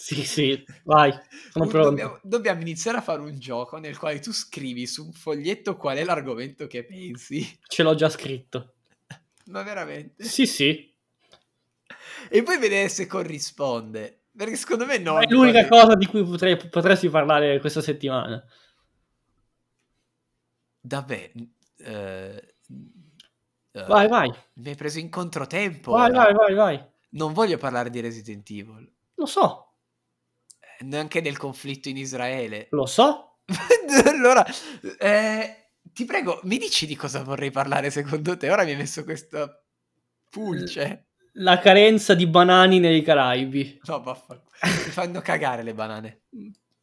Sì, 0.10 0.24
sì, 0.26 0.66
vai, 0.86 1.14
sono 1.52 1.68
pronto. 1.68 1.90
Dobbiamo, 1.90 2.20
dobbiamo 2.24 2.62
iniziare 2.62 2.98
a 2.98 3.02
fare 3.02 3.22
un 3.22 3.38
gioco 3.38 3.78
nel 3.78 3.96
quale 3.96 4.20
tu 4.20 4.34
scrivi 4.34 4.88
su 4.88 5.06
un 5.06 5.12
foglietto 5.12 5.78
qual 5.78 5.98
è 5.98 6.04
l'argomento 6.04 6.66
che 6.66 6.84
pensi. 6.84 7.60
Ce 7.68 7.84
l'ho 7.84 7.94
già 7.94 8.10
scritto. 8.10 8.74
Ma 9.52 9.62
veramente? 9.62 10.24
Sì, 10.24 10.48
sì. 10.48 10.92
E 12.28 12.42
poi 12.42 12.58
vedere 12.58 12.90
se 12.90 13.06
corrisponde. 13.06 14.24
Perché 14.36 14.56
secondo 14.56 14.88
me 14.88 14.98
no. 14.98 15.20
È 15.20 15.28
l'unica 15.28 15.68
cosa 15.68 15.94
di 15.94 16.08
cui 16.08 16.24
potrei, 16.24 16.58
potresti 16.58 17.08
parlare 17.10 17.60
questa 17.60 17.82
settimana. 17.82 18.44
Davvero? 20.80 21.34
Eh, 21.78 22.49
eh, 23.72 23.84
Vai, 23.84 24.08
vai. 24.08 24.34
Mi 24.56 24.70
hai 24.70 24.76
preso 24.76 25.00
in 25.00 25.10
controtempo. 25.10 25.92
Vai, 25.92 26.12
vai, 26.12 26.34
vai, 26.34 26.54
vai. 26.54 26.88
Non 27.12 27.34
voglio 27.34 27.58
parlare 27.58 27.90
di 27.90 28.00
Resident 28.00 28.50
Evil. 28.50 28.92
Lo 29.16 29.26
so, 29.26 29.74
Eh, 30.60 30.84
Neanche 30.86 31.22
del 31.22 31.38
conflitto 31.38 31.90
in 31.90 31.98
Israele. 31.98 32.68
lo 32.72 32.86
so. 32.86 33.40
allora, 34.06 34.46
eh, 35.00 35.72
ti 35.82 36.06
prego, 36.06 36.40
mi 36.44 36.58
dici 36.58 36.86
di 36.86 36.96
cosa 36.96 37.24
vorrei 37.24 37.52
parlare 37.52 37.90
secondo 37.90 38.38
te? 38.38 38.50
Ora 38.52 38.64
mi 38.64 38.72
hai 38.72 38.78
messo 38.78 39.04
questa 39.04 39.62
pulce. 40.30 41.08
La 41.34 41.58
carenza 41.60 42.14
di 42.16 42.28
banani 42.28 42.80
nei 42.80 43.02
Caraibi. 43.02 43.80
No, 43.86 44.02
vaffanculo. 44.02 44.50
Mi 44.62 44.92
fanno 44.92 45.22
cagare 45.22 45.64
le 45.64 45.74
banane. 45.74 46.22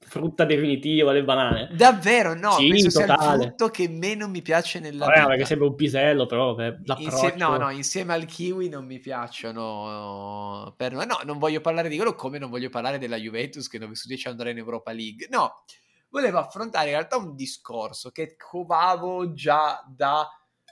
Frutta 0.08 0.44
definitiva, 0.44 1.10
le 1.10 1.24
banane. 1.24 1.68
Davvero, 1.72 2.34
no. 2.34 2.52
Sì, 2.52 2.68
penso 2.68 2.90
sia 2.90 3.06
il 3.06 3.06
totale. 3.08 3.42
frutto 3.42 3.68
che 3.70 3.88
meno 3.88 4.28
mi 4.28 4.40
piace 4.40 4.78
nella 4.78 5.04
Vabbè, 5.06 5.16
vita. 5.16 5.28
perché 5.28 5.44
sembra 5.44 5.66
un 5.66 5.74
pisello, 5.74 6.26
però 6.26 6.54
l'approccio... 6.54 7.02
Insie- 7.02 7.34
no, 7.34 7.56
no, 7.56 7.70
insieme 7.70 8.12
al 8.12 8.24
kiwi 8.24 8.68
non 8.68 8.86
mi 8.86 9.00
piacciono. 9.00 10.72
Per... 10.76 10.92
No, 10.92 11.18
non 11.24 11.38
voglio 11.38 11.60
parlare 11.60 11.88
di 11.88 11.96
quello 11.96 12.14
come 12.14 12.38
non 12.38 12.50
voglio 12.50 12.68
parlare 12.68 12.98
della 12.98 13.16
Juventus 13.16 13.66
che 13.66 13.78
9 13.78 13.94
su 13.96 14.06
10 14.06 14.28
andrà 14.28 14.50
in 14.50 14.58
Europa 14.58 14.92
League. 14.92 15.26
No, 15.28 15.64
volevo 16.10 16.38
affrontare 16.38 16.86
in 16.86 16.92
realtà 16.92 17.16
un 17.16 17.34
discorso 17.34 18.10
che 18.10 18.36
covavo 18.36 19.32
già 19.32 19.84
da 19.88 20.28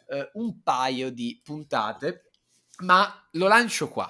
eh, 0.08 0.30
un 0.34 0.62
paio 0.62 1.10
di 1.10 1.40
puntate, 1.42 2.30
ma 2.84 3.26
lo 3.32 3.48
lancio 3.48 3.88
qua. 3.88 4.08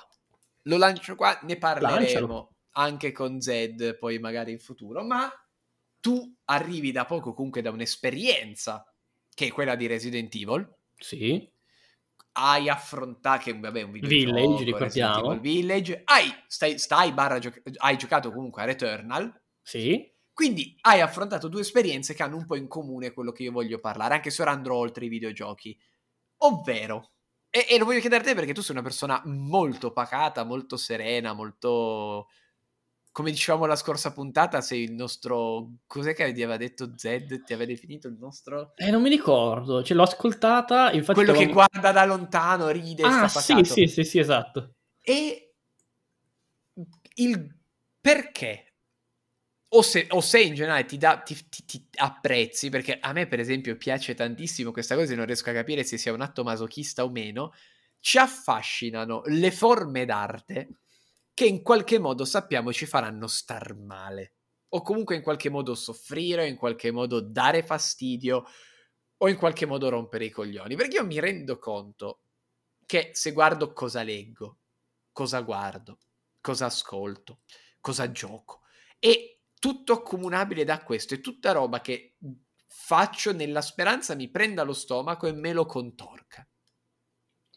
Lo 0.67 0.77
lancio 0.77 1.15
qua, 1.15 1.39
ne 1.43 1.57
parleremo 1.57 1.99
Lancialo. 1.99 2.54
Anche 2.75 3.11
con 3.13 3.41
Zed 3.41 3.99
poi 3.99 4.19
magari 4.19 4.53
in 4.53 4.61
futuro, 4.61 5.03
ma 5.03 5.31
tu 6.01 6.35
arrivi 6.45 6.93
da 6.93 7.05
poco 7.05 7.35
comunque 7.35 7.63
da 7.63 7.71
un'esperienza 7.71 8.85
che 9.35 9.47
è 9.47 9.51
quella 9.51 9.75
di 9.75 9.87
Resident 9.87 10.35
Evil. 10.35 10.73
Sì, 10.97 11.51
hai 12.37 12.69
affrontato 12.69 13.45
che 13.45 13.59
vabbè 13.59 13.83
un 13.83 13.93
videogioco 13.93 14.33
Village, 14.35 14.65
ricordiamo. 14.65 15.39
Village. 15.39 16.03
Hai 16.05 16.33
stai, 16.47 16.79
stai 16.79 17.13
barra 17.13 17.39
gioc- 17.39 17.63
hai 17.77 17.97
giocato 17.97 18.33
comunque 18.33 18.63
a 18.63 18.65
Returnal. 18.67 19.43
Sì. 19.67 20.13
quindi 20.35 20.77
hai 20.83 21.01
affrontato 21.01 21.49
due 21.49 21.63
esperienze 21.63 22.13
che 22.13 22.23
hanno 22.23 22.37
un 22.37 22.45
po' 22.45 22.57
in 22.57 22.69
comune 22.69 23.13
quello 23.15 23.33
che 23.33 23.45
io 23.45 23.53
voglio 23.53 23.79
parlare 23.79 24.15
anche 24.15 24.29
se 24.31 24.43
ora 24.43 24.51
andrò 24.51 24.77
oltre 24.77 25.07
i 25.07 25.09
videogiochi. 25.09 25.79
Ovvero 26.39 27.13
e, 27.49 27.67
e 27.71 27.79
lo 27.79 27.85
voglio 27.85 28.01
chiedere 28.01 28.23
a 28.23 28.25
te 28.27 28.35
perché 28.35 28.53
tu 28.53 28.63
sei 28.63 28.75
una 28.75 28.85
persona 28.85 29.23
molto 29.27 29.93
pacata 29.93 30.45
molto 30.45 30.77
serena 30.77 31.33
molto 31.33 32.29
come 33.15 33.31
dicevamo 33.31 33.65
la 33.67 33.77
scorsa 33.77 34.13
puntata 34.13 34.61
sei 34.61 34.83
il 34.83 34.93
nostro 34.93 35.75
cos'è 35.87 36.15
che 36.15 36.33
ti 36.33 36.43
aveva 36.43 36.57
detto 36.57 36.95
Zed? 36.97 37.45
Ti 37.45 37.53
aveva 37.53 37.71
definito 37.71 38.09
il 38.09 38.17
nostro? 38.19 38.73
Eh, 38.75 38.91
non 38.91 39.01
mi 39.03 39.09
ricordo, 39.09 39.85
ce 39.85 39.95
l'ho 39.95 40.03
ascoltata, 40.03 40.91
infatti... 40.91 41.23
quello 41.23 41.33
che 41.33 41.47
guarda 41.47 41.93
da 41.93 42.05
lontano 42.05 42.71
ride 42.71 43.05
Ah, 43.05 43.29
sì, 43.29 43.63
sì, 43.63 43.87
sì, 43.87 44.03
sì, 44.03 44.19
esatto. 44.19 44.75
e 45.01 45.55
il 47.15 47.57
perché? 48.01 48.75
O 49.75 49.83
se, 49.83 50.09
o 50.11 50.21
se 50.21 50.41
in 50.41 50.55
generale 50.55 50.85
ti, 50.85 50.99
dà, 50.99 51.19
ti, 51.19 51.37
ti- 51.49 51.65
ti 51.65 51.87
apprezzi 51.95 52.69
perché 52.69 52.99
a 52.99 53.13
me 53.13 53.29
per 53.29 53.39
esempio 53.39 53.77
piace 53.77 54.15
tantissimo 54.15 54.73
questa 54.73 54.97
cosa 54.97 55.13
e 55.13 55.17
non 55.17 55.27
riesco 55.27 55.51
a 55.51 55.53
capire 55.53 55.85
se 55.85 55.99
sia 55.99 56.13
un 56.13 56.21
atto 56.21 56.43
masochista 56.43 57.05
o 57.05 57.11
meno 57.11 57.53
ci 58.01 58.19
affascinano 58.19 59.23
le 59.27 59.53
forme 59.53 60.05
d'arte 60.05 60.69
che 61.35 61.45
in 61.45 61.63
qualche 61.63 61.99
modo 61.99 62.25
sappiamo 62.25 62.73
ci 62.73 62.87
faranno 62.87 63.27
star 63.27 63.77
male 63.77 64.35
o 64.69 64.83
comunque 64.83 65.17
in 65.17 65.23
qualche 65.23 65.51
modo 65.51 65.75
soffrire 65.75 66.47
in 66.47 66.57
qualche 66.57 66.91
modo 66.91 67.21
dare 67.21 67.63
fastidio 67.63 68.45
o 69.17 69.29
in 69.29 69.37
qualche 69.37 69.67
modo 69.67 69.89
rompere 69.89 70.25
i 70.25 70.31
coglioni 70.31 70.77
perché 70.77 70.97
io 70.97 71.07
mi 71.07 71.21
rendo 71.21 71.59
conto 71.59 72.21
che 72.87 73.11
se 73.13 73.33
guardo 73.33 73.73
cosa 73.73 74.03
leggo 74.03 74.59
cosa 75.15 75.41
guardo, 75.41 76.01
cosa 76.41 76.67
ascolto, 76.67 77.43
cosa 77.81 78.11
gioco. 78.11 78.63
E 78.99 79.45
tutto 79.59 79.95
accomunabile 79.95 80.65
da 80.65 80.83
questo, 80.83 81.15
è 81.15 81.21
tutta 81.21 81.53
roba 81.53 81.81
che 81.81 82.17
faccio 82.67 83.33
nella 83.33 83.63
speranza 83.63 84.17
mi 84.17 84.29
prenda 84.29 84.65
lo 84.65 84.75
stomaco 84.75 85.27
e 85.27 85.33
me 85.33 85.55
lo 85.55 85.65
contorca. 85.65 86.47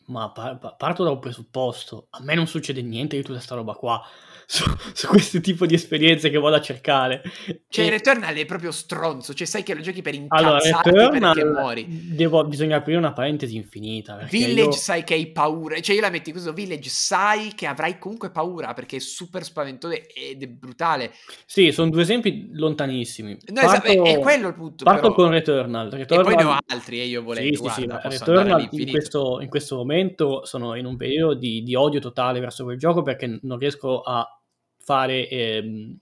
Ma 0.07 0.31
pa- 0.31 0.55
pa- 0.55 0.73
parto 0.73 1.03
da 1.03 1.11
un 1.11 1.19
presupposto, 1.19 2.07
a 2.11 2.21
me 2.21 2.33
non 2.33 2.47
succede 2.47 2.81
niente 2.81 3.17
di 3.17 3.23
tutta 3.23 3.41
sta 3.41 3.55
roba 3.55 3.73
qua, 3.73 4.01
su, 4.45 4.63
su 4.93 5.05
questo 5.07 5.41
tipo 5.41 5.65
di 5.65 5.75
esperienze 5.75 6.29
che 6.29 6.37
vado 6.39 6.55
a 6.55 6.61
cercare. 6.61 7.21
Cioè, 7.67 7.83
E- 7.83 7.87
il 7.87 7.91
Returnal 7.93 8.33
è 8.33 8.45
proprio 8.45 8.71
stronzo, 8.71 9.33
cioè 9.33 9.45
sai 9.45 9.63
che 9.63 9.73
lo 9.75 9.81
giochi 9.81 10.01
per 10.01 10.13
Allora, 10.29 10.59
incazzarti 10.63 10.91
perché 10.91 11.09
Returnal, 11.19 11.51
muori. 11.51 11.85
devo, 12.15 12.45
bisogna 12.45 12.77
aprire 12.77 12.97
una 12.97 13.11
parentesi 13.11 13.57
infinita. 13.57 14.15
perché 14.15 14.37
Village 14.37 14.61
io- 14.61 14.71
sai 14.71 15.03
che 15.03 15.13
hai 15.13 15.27
paura, 15.33 15.77
cioè 15.81 15.93
io 15.95 16.01
la 16.01 16.09
metti 16.09 16.31
così, 16.31 16.53
Village 16.53 16.89
sai 16.89 17.53
che 17.53 17.65
avrai 17.65 17.99
comunque 17.99 18.31
paura 18.31 18.73
perché 18.73 18.95
è 18.95 18.99
super 18.99 19.43
spaventoso 19.43 19.93
ed 19.93 20.41
è 20.41 20.47
brutale. 20.47 21.11
Sì, 21.45 21.73
sono 21.73 21.89
due 21.89 22.03
esempi 22.03 22.47
lontanissimi. 22.53 23.37
No, 23.51 23.59
esatto, 23.59 24.05
è, 24.05 24.19
quello 24.19 24.47
il 24.47 24.53
punto. 24.53 24.85
Parto 24.85 25.01
però. 25.01 25.13
con 25.15 25.31
Returnal. 25.31 25.91
E 25.91 25.97
Returnal 25.97 26.23
poi 26.25 26.35
ne 26.37 26.43
ho 26.45 26.57
altri 26.65 27.01
e 27.01 27.03
io 27.07 27.21
volevo, 27.23 27.45
Sì, 27.45 27.55
sì, 27.55 27.85
guarda, 27.85 28.09
sì, 28.09 28.17
Returnal 28.19 28.67
in 28.71 28.89
questo, 28.89 29.41
in 29.41 29.49
questo 29.49 29.75
momento 29.75 29.95
sono 30.43 30.75
in 30.75 30.85
un 30.85 30.95
periodo 30.97 31.33
di, 31.33 31.63
di 31.63 31.75
odio 31.75 31.99
totale 31.99 32.39
verso 32.39 32.63
quel 32.63 32.77
gioco 32.77 33.01
perché 33.01 33.39
non 33.43 33.57
riesco 33.57 34.01
a 34.01 34.25
fare... 34.77 35.27
ehm, 35.29 35.97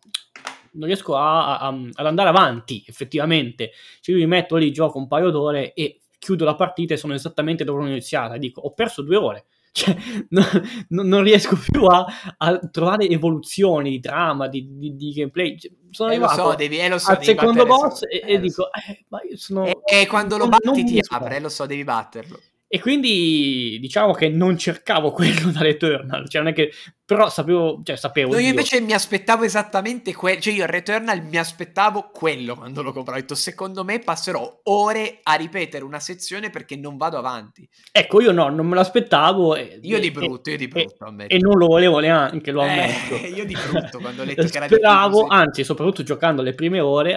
non 0.73 0.87
riesco 0.87 1.15
a- 1.15 1.57
a- 1.59 1.67
ad 1.93 2.05
andare 2.05 2.29
avanti 2.29 2.83
effettivamente. 2.87 3.71
Cioè 4.01 4.13
io 4.15 4.21
mi 4.21 4.27
metto 4.27 4.57
lì, 4.57 4.71
gioco 4.71 4.97
un 4.97 5.07
paio 5.07 5.29
d'ore 5.29 5.73
e 5.73 6.01
chiudo 6.19 6.43
la 6.43 6.55
partita 6.55 6.93
e 6.93 6.97
sono 6.97 7.13
esattamente 7.13 7.63
dove 7.63 7.83
ho 7.83 7.87
iniziato. 7.87 8.33
E 8.33 8.39
dico, 8.39 8.61
ho 8.61 8.73
perso 8.73 9.01
due 9.01 9.15
ore. 9.15 9.45
Cioè, 9.75 9.93
no- 10.29 10.41
no- 10.89 11.03
non 11.03 11.21
riesco 11.23 11.57
più 11.71 11.83
a, 11.85 12.05
a 12.37 12.59
trovare 12.59 13.07
evoluzioni 13.09 13.89
di 13.89 13.99
trama, 13.99 14.47
di, 14.47 14.65
di- 14.77 14.95
di 14.95 15.11
gameplay. 15.11 15.57
Cioè, 15.59 15.71
Sono 15.91 16.11
Eh, 16.11 16.17
lo 16.17 16.25
arrivato 16.25 16.49
so, 16.51 16.55
devi, 16.55 16.77
eh, 16.77 16.87
lo 16.89 16.97
so, 16.97 17.11
al 17.11 17.23
secondo 17.23 17.65
boss 17.65 18.03
e, 18.03 18.21
eh, 18.25 18.33
e 18.33 18.39
dico, 18.39 18.63
so. 18.63 18.69
eh, 18.71 19.03
ma 19.09 19.19
io 19.29 19.35
sono... 19.37 19.65
E, 19.65 19.81
e 19.85 20.07
quando 20.07 20.35
lo 20.37 20.43
non- 20.47 20.49
batti 20.51 20.65
non 20.65 20.85
ti 20.85 20.99
apre, 21.09 21.35
eh, 21.35 21.39
lo 21.41 21.49
so, 21.49 21.65
devi 21.65 21.83
batterlo. 21.83 22.39
E 22.75 22.81
quindi 22.81 23.77
diciamo 23.79 24.11
che 24.11 24.27
non 24.27 24.57
cercavo 24.57 25.11
quello 25.15 25.49
da 25.49 25.61
Returnal, 25.61 26.27
cioè 26.27 26.41
non 26.41 26.51
è 26.51 26.53
che 26.53 26.71
però 27.05 27.29
sapevo, 27.29 27.81
cioè 27.83 27.95
sapevo 27.95 28.33
No, 28.33 28.39
io 28.39 28.49
invece 28.49 28.81
mi 28.81 28.91
aspettavo 28.91 29.43
esattamente 29.43 30.13
quello, 30.13 30.41
cioè 30.41 30.53
io 30.53 30.63
a 30.63 30.65
Returnal 30.65 31.23
mi 31.23 31.37
aspettavo 31.37 32.09
quello 32.11 32.55
quando 32.55 32.81
lo 32.81 32.91
compravo. 32.91 33.19
Ho 33.19 33.21
detto, 33.21 33.35
secondo 33.35 33.83
me 33.83 33.99
passerò 33.99 34.61
ore 34.63 35.19
a 35.21 35.35
ripetere 35.35 35.85
una 35.85 35.99
sezione 35.99 36.49
perché 36.49 36.75
non 36.75 36.97
vado 36.97 37.17
avanti. 37.17 37.69
Ecco, 37.91 38.21
io 38.21 38.31
no, 38.31 38.49
non 38.49 38.65
me 38.65 38.75
l'aspettavo 38.75 39.55
e, 39.55 39.79
Io 39.83 39.99
di 39.99 40.07
e- 40.07 40.11
brutto, 40.11 40.49
io 40.49 40.57
di 40.57 40.67
brutto, 40.67 41.05
e, 41.05 41.07
ammetto. 41.07 41.35
e 41.35 41.37
non 41.37 41.57
lo 41.57 41.67
volevo 41.67 41.99
neanche, 41.99 42.51
lo 42.51 42.63
ammetto. 42.63 43.13
Eh, 43.13 43.27
io 43.37 43.45
di 43.45 43.55
brutto 43.55 43.99
quando 43.99 44.23
ho 44.23 44.25
letto 44.25 44.43
che 44.47 44.57
era 44.57 44.65
Speravo, 44.65 45.27
anzi, 45.27 45.63
soprattutto 45.63 46.01
giocando 46.01 46.41
le 46.41 46.55
prime 46.55 46.79
ore, 46.79 47.15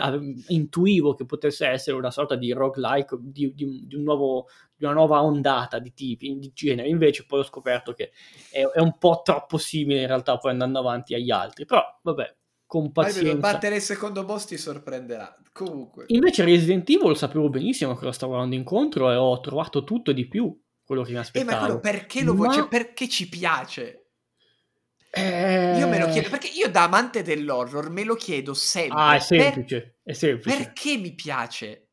intuivo 0.48 1.14
che 1.14 1.24
potesse 1.24 1.66
essere 1.66 1.96
una 1.96 2.10
sorta 2.10 2.36
di 2.36 2.52
roguelike 2.52 3.16
di, 3.18 3.52
di 3.54 3.86
di 3.88 3.94
un 3.96 4.02
nuovo, 4.02 4.48
di 4.78 4.84
una 4.84 4.94
nuova 4.94 5.22
ondata 5.22 5.78
di 5.80 5.92
tipi, 5.92 6.38
di 6.38 6.52
genere. 6.54 6.88
Invece 6.88 7.26
poi 7.26 7.40
ho 7.40 7.44
scoperto 7.44 7.92
che 7.92 8.12
è, 8.50 8.62
è 8.62 8.80
un 8.80 8.96
po' 8.96 9.20
troppo 9.24 9.58
simile 9.58 10.02
in 10.02 10.06
realtà 10.06 10.38
poi 10.38 10.52
andando 10.52 10.78
avanti 10.78 11.14
agli 11.14 11.30
altri. 11.32 11.64
Però, 11.66 11.82
vabbè, 12.02 12.36
con 12.64 12.92
pazienza. 12.92 13.34
battere 13.52 13.76
il 13.76 13.82
secondo 13.82 14.24
boss 14.24 14.44
ti 14.46 14.56
sorprenderà. 14.56 15.34
Comunque. 15.52 16.04
Invece 16.08 16.44
Resident 16.44 16.88
Evil 16.88 17.16
sapevo 17.16 17.48
benissimo 17.48 17.94
cosa 17.94 18.12
stavo 18.12 18.34
andando 18.34 18.54
incontro 18.54 19.10
e 19.10 19.16
ho 19.16 19.40
trovato 19.40 19.82
tutto 19.82 20.12
e 20.12 20.14
di 20.14 20.28
più 20.28 20.56
quello 20.84 21.02
che 21.02 21.10
mi 21.10 21.16
Eh, 21.16 21.20
aspettavo. 21.20 21.50
ma 21.50 21.58
quello 21.58 21.80
perché 21.80 22.22
lo 22.22 22.34
vuoi? 22.34 22.46
Ma- 22.48 22.54
Cioè, 22.54 22.68
perché 22.68 23.08
ci 23.08 23.28
piace? 23.28 24.04
Eh, 25.10 25.78
Io 25.78 25.88
me 25.88 25.98
lo 25.98 26.06
chiedo, 26.08 26.28
perché 26.28 26.48
io 26.48 26.70
da 26.70 26.84
amante 26.84 27.22
dell'horror 27.22 27.90
me 27.90 28.04
lo 28.04 28.14
chiedo 28.14 28.52
sempre. 28.54 28.98
Ah, 29.00 29.14
è 29.14 29.16
per- 29.16 29.22
semplice, 29.26 29.98
è 30.04 30.12
semplice. 30.12 30.56
perché 30.56 30.96
mi 30.98 31.14
piace? 31.14 31.87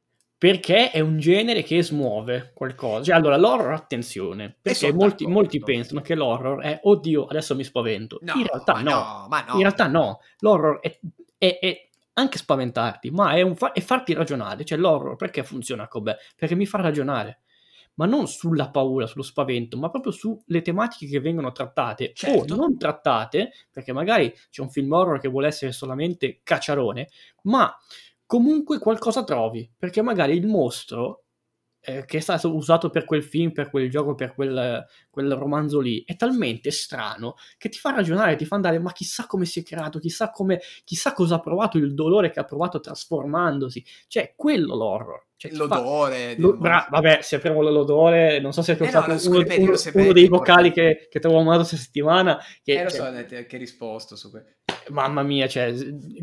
Perché 0.46 0.92
è 0.92 1.00
un 1.00 1.18
genere 1.18 1.64
che 1.64 1.82
smuove 1.82 2.52
qualcosa. 2.54 3.06
Cioè, 3.06 3.16
allora, 3.16 3.36
l'horror, 3.36 3.74
attenzione, 3.74 4.56
perché 4.62 4.78
sono 4.78 4.94
molti, 4.94 5.26
molti 5.26 5.60
pensano 5.60 6.02
che 6.02 6.14
l'horror 6.14 6.62
è, 6.62 6.82
oddio, 6.84 7.26
adesso 7.26 7.56
mi 7.56 7.64
spavento. 7.64 8.20
No, 8.22 8.34
in 8.36 8.46
realtà 8.46 8.74
no. 8.82 9.28
no. 9.28 9.54
In 9.54 9.62
realtà 9.62 9.88
no. 9.88 10.20
L'horror 10.42 10.82
è, 10.82 11.00
è- 11.40 11.58
è 11.60 11.90
anche 12.14 12.38
spaventarti, 12.38 13.10
ma 13.10 13.32
è, 13.34 13.42
un 13.42 13.56
fa- 13.56 13.72
è 13.72 13.82
farti 13.82 14.14
ragionare. 14.14 14.64
Cioè, 14.64 14.78
l'horror 14.78 15.16
perché 15.16 15.44
funziona 15.44 15.88
come? 15.88 16.18
Perché 16.36 16.54
mi 16.54 16.68
fa 16.68 16.80
ragionare. 16.80 17.40
Ma 17.96 18.06
non 18.06 18.28
sulla 18.28 18.70
paura, 18.70 19.08
sullo 19.08 19.24
spavento, 19.24 19.78
ma 19.78 19.90
proprio 19.90 20.12
sulle 20.12 20.62
tematiche 20.62 21.08
che 21.08 21.20
vengono 21.22 21.54
trattate 21.54 22.12
Certo. 22.14 22.54
o 22.54 22.56
non 22.56 22.78
trattate, 22.78 23.52
perché 23.72 23.94
magari 23.94 24.32
c'è 24.52 24.62
un 24.62 24.70
film 24.70 24.92
horror 24.92 25.20
che 25.20 25.28
vuole 25.28 25.48
essere 25.48 25.72
solamente 25.72 26.42
cacciarone, 26.44 27.10
ma 27.44 27.76
comunque 28.26 28.80
qualcosa 28.80 29.24
trovi, 29.24 29.72
perché 29.78 30.02
magari 30.02 30.36
il 30.36 30.48
mostro 30.48 31.26
eh, 31.86 32.04
che 32.06 32.18
è 32.18 32.20
stato 32.20 32.54
usato 32.54 32.90
per 32.90 33.06
quel 33.06 33.24
film, 33.24 33.52
per 33.52 33.70
quel 33.70 33.90
gioco, 33.90 34.16
per 34.16 34.34
quel, 34.34 34.84
quel, 35.10 35.34
romanzo 35.34 35.80
lì, 35.80 36.04
è 36.04 36.16
talmente 36.16 36.72
strano 36.72 37.36
che 37.58 37.70
ti 37.70 37.78
fa 37.78 37.92
ragionare, 37.92 38.36
ti 38.36 38.46
fa 38.46 38.56
andare, 38.56 38.80
ma 38.80 38.92
chissà 38.92 39.28
come 39.28 39.46
si 39.46 39.60
è 39.60 39.64
creato, 39.64 40.00
chissà, 40.00 40.32
come, 40.32 40.60
chissà 40.84 41.14
cosa 41.14 41.36
ha 41.36 41.40
provato, 41.40 41.78
il 41.78 41.94
dolore 41.94 42.32
che 42.32 42.40
ha 42.40 42.44
provato 42.44 42.80
trasformandosi. 42.80 43.86
Cioè, 44.08 44.34
quello 44.36 44.76
l'horror. 44.76 45.26
Cioè, 45.38 45.52
l'odore. 45.52 46.34
Fa... 46.36 46.42
Lo, 46.42 46.58
bra- 46.58 46.88
vabbè, 46.90 47.20
se 47.22 47.36
apriamo 47.36 47.62
l'odore, 47.62 48.40
non 48.40 48.52
so 48.52 48.64
se 48.64 48.72
hai 48.72 48.78
ascoltato 48.78 49.12
eh 49.12 49.30
no, 49.30 49.36
uno, 49.36 49.46
uno, 49.58 49.78
uno, 49.94 50.14
dei 50.14 50.28
vocali 50.28 50.72
che, 50.72 51.08
che 51.10 51.20
ti 51.20 51.28
avevo 51.28 51.44
mandato 51.44 51.68
questa 51.68 51.78
settimana. 51.78 52.40
Che, 52.64 52.74
eh, 52.74 52.84
lo 52.84 52.90
cioè, 52.90 53.26
so, 53.30 53.46
che 53.46 53.58
risposto 53.58 54.16
su 54.16 54.32
questo. 54.32 54.65
Mamma 54.90 55.24
mia, 55.24 55.48
cioè, 55.48 55.74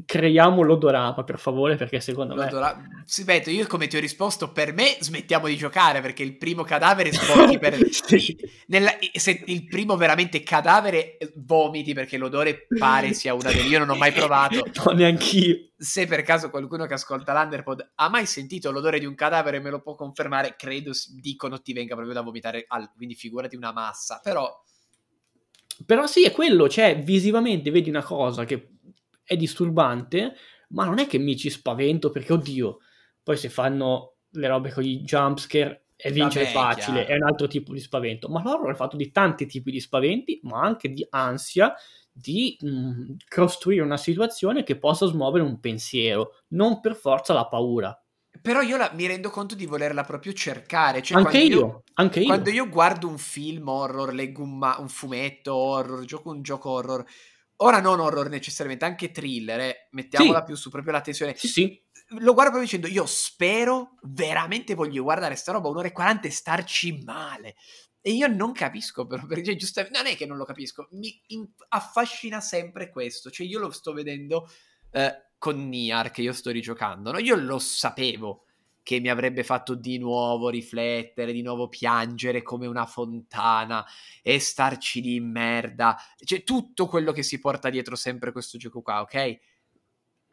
creiamo 0.04 0.62
l'odorama 0.62 1.24
per 1.24 1.38
favore, 1.38 1.76
perché 1.76 2.00
secondo 2.00 2.34
L'odora... 2.34 2.76
me. 2.76 3.02
Sì, 3.04 3.24
Beto, 3.24 3.50
io 3.50 3.66
come 3.66 3.86
ti 3.86 3.96
ho 3.96 4.00
risposto, 4.00 4.52
per 4.52 4.72
me 4.72 4.96
smettiamo 5.00 5.46
di 5.46 5.56
giocare 5.56 6.00
perché 6.00 6.22
il 6.22 6.36
primo 6.36 6.62
cadavere 6.62 7.12
sbocchi 7.12 7.58
per. 7.58 7.78
sì. 7.90 8.36
Nella... 8.66 8.92
Se 9.12 9.42
il 9.46 9.66
primo 9.66 9.96
veramente 9.96 10.42
cadavere 10.42 11.18
vomiti 11.36 11.92
perché 11.94 12.16
l'odore 12.16 12.66
pare 12.78 13.12
sia 13.14 13.34
una 13.34 13.50
delle. 13.50 13.68
Io 13.68 13.78
non 13.78 13.90
ho 13.90 13.96
mai 13.96 14.12
provato. 14.12 14.64
no, 14.84 14.92
neanch'io. 14.92 15.70
Se 15.76 16.06
per 16.06 16.22
caso 16.22 16.50
qualcuno 16.50 16.86
che 16.86 16.94
ascolta 16.94 17.32
l'Underpod 17.32 17.92
ha 17.96 18.08
mai 18.08 18.26
sentito 18.26 18.70
l'odore 18.70 19.00
di 19.00 19.06
un 19.06 19.14
cadavere, 19.14 19.60
me 19.60 19.70
lo 19.70 19.80
può 19.80 19.94
confermare. 19.94 20.54
Credo 20.56 20.92
dicono 21.20 21.60
ti 21.60 21.72
venga 21.72 21.94
proprio 21.94 22.14
da 22.14 22.22
vomitare, 22.22 22.64
al... 22.68 22.90
quindi 22.94 23.14
figurati 23.14 23.56
una 23.56 23.72
massa. 23.72 24.20
Però 24.22 24.48
però 25.84 26.06
sì, 26.06 26.24
è 26.24 26.32
quello, 26.32 26.68
cioè 26.68 27.02
visivamente 27.02 27.70
vedi 27.70 27.88
una 27.90 28.02
cosa 28.02 28.44
che 28.44 28.70
è 29.24 29.36
disturbante, 29.36 30.34
ma 30.70 30.84
non 30.84 30.98
è 30.98 31.06
che 31.06 31.18
mi 31.18 31.36
ci 31.36 31.50
spavento 31.50 32.10
perché, 32.10 32.32
oddio, 32.32 32.78
poi 33.22 33.36
se 33.36 33.48
fanno 33.48 34.16
le 34.30 34.48
robe 34.48 34.72
con 34.72 34.84
i 34.84 35.02
jumpscare 35.02 35.86
e 35.96 36.10
vincere 36.10 36.46
Vabbè, 36.46 36.56
facile, 36.56 37.04
chiaro. 37.04 37.12
è 37.12 37.16
un 37.16 37.28
altro 37.28 37.46
tipo 37.46 37.72
di 37.72 37.80
spavento. 37.80 38.28
Ma 38.28 38.42
l'horror 38.42 38.72
è 38.72 38.76
fatto 38.76 38.96
di 38.96 39.10
tanti 39.12 39.46
tipi 39.46 39.70
di 39.70 39.80
spaventi, 39.80 40.40
ma 40.42 40.60
anche 40.62 40.90
di 40.90 41.06
ansia 41.10 41.74
di 42.10 42.56
mh, 42.60 43.14
costruire 43.28 43.82
una 43.82 43.96
situazione 43.96 44.64
che 44.64 44.78
possa 44.78 45.06
smuovere 45.06 45.44
un 45.44 45.60
pensiero, 45.60 46.36
non 46.48 46.80
per 46.80 46.94
forza 46.96 47.32
la 47.32 47.46
paura. 47.46 47.96
Però 48.40 48.60
io 48.60 48.76
la, 48.76 48.90
mi 48.94 49.06
rendo 49.06 49.30
conto 49.30 49.54
di 49.54 49.66
volerla 49.66 50.02
proprio 50.04 50.32
cercare. 50.32 51.02
Cioè, 51.02 51.18
anche 51.18 51.38
io, 51.38 51.58
io, 51.58 51.82
anche 51.94 52.20
io. 52.20 52.26
Quando 52.26 52.50
io 52.50 52.68
guardo 52.68 53.06
un 53.06 53.18
film 53.18 53.68
horror, 53.68 54.12
leggo 54.14 54.42
un, 54.42 54.56
ma- 54.58 54.78
un 54.78 54.88
fumetto 54.88 55.54
horror, 55.54 56.04
gioco 56.04 56.30
un 56.30 56.42
gioco 56.42 56.70
horror, 56.70 57.04
ora 57.56 57.80
non 57.80 58.00
horror 58.00 58.28
necessariamente, 58.28 58.84
anche 58.84 59.10
thriller, 59.12 59.60
eh, 59.60 59.88
mettiamola 59.92 60.38
Sì. 60.38 60.44
più 60.44 60.54
su 60.56 60.70
proprio 60.70 60.92
la 60.92 61.00
tensione. 61.02 61.36
Sì, 61.36 61.48
sì. 61.48 61.82
Lo 62.18 62.34
guardo 62.34 62.50
proprio 62.50 62.62
dicendo, 62.62 62.88
io 62.88 63.06
spero, 63.06 63.94
veramente 64.02 64.74
voglio 64.74 65.02
guardare 65.02 65.36
sta 65.36 65.52
roba 65.52 65.68
un'ora 65.68 65.88
e 65.88 65.92
40 65.92 66.26
e 66.26 66.30
starci 66.30 67.02
male. 67.04 67.54
E 68.00 68.10
io 68.12 68.26
non 68.26 68.50
capisco 68.52 69.06
però, 69.06 69.24
perché 69.26 69.54
giustamente, 69.54 69.96
non 69.96 70.06
è 70.08 70.16
che 70.16 70.26
non 70.26 70.36
lo 70.36 70.44
capisco, 70.44 70.88
mi 70.92 71.22
in- 71.28 71.48
affascina 71.68 72.40
sempre 72.40 72.90
questo. 72.90 73.30
Cioè 73.30 73.46
io 73.46 73.60
lo 73.60 73.70
sto 73.70 73.92
vedendo 73.92 74.50
eh, 74.90 75.14
con 75.42 75.68
Niar 75.68 76.12
che 76.12 76.22
io 76.22 76.32
sto 76.32 76.52
rigiocando, 76.52 77.10
no? 77.10 77.18
Io 77.18 77.34
lo 77.34 77.58
sapevo 77.58 78.44
che 78.84 79.00
mi 79.00 79.08
avrebbe 79.08 79.42
fatto 79.42 79.74
di 79.74 79.98
nuovo 79.98 80.48
riflettere, 80.48 81.32
di 81.32 81.42
nuovo 81.42 81.68
piangere 81.68 82.42
come 82.42 82.68
una 82.68 82.86
fontana 82.86 83.84
e 84.22 84.38
starci 84.38 85.00
di 85.00 85.18
merda. 85.18 85.98
Cioè 86.16 86.44
tutto 86.44 86.86
quello 86.86 87.10
che 87.10 87.24
si 87.24 87.40
porta 87.40 87.70
dietro 87.70 87.96
sempre 87.96 88.30
questo 88.30 88.56
gioco 88.56 88.82
qua, 88.82 89.00
ok? 89.00 89.38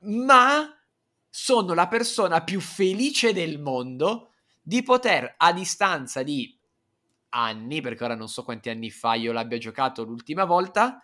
Ma 0.02 0.80
sono 1.28 1.74
la 1.74 1.88
persona 1.88 2.44
più 2.44 2.60
felice 2.60 3.34
del 3.34 3.60
mondo 3.60 4.34
di 4.62 4.84
poter 4.84 5.34
a 5.38 5.52
distanza 5.54 6.22
di 6.22 6.56
anni, 7.30 7.82
perché 7.82 8.04
ora 8.04 8.16
non 8.16 8.28
so 8.28 8.44
quanti 8.44 8.70
anni 8.70 8.92
fa 8.92 9.16
io 9.16 9.32
l'abbia 9.32 9.58
giocato 9.58 10.04
l'ultima 10.04 10.46
volta, 10.46 11.02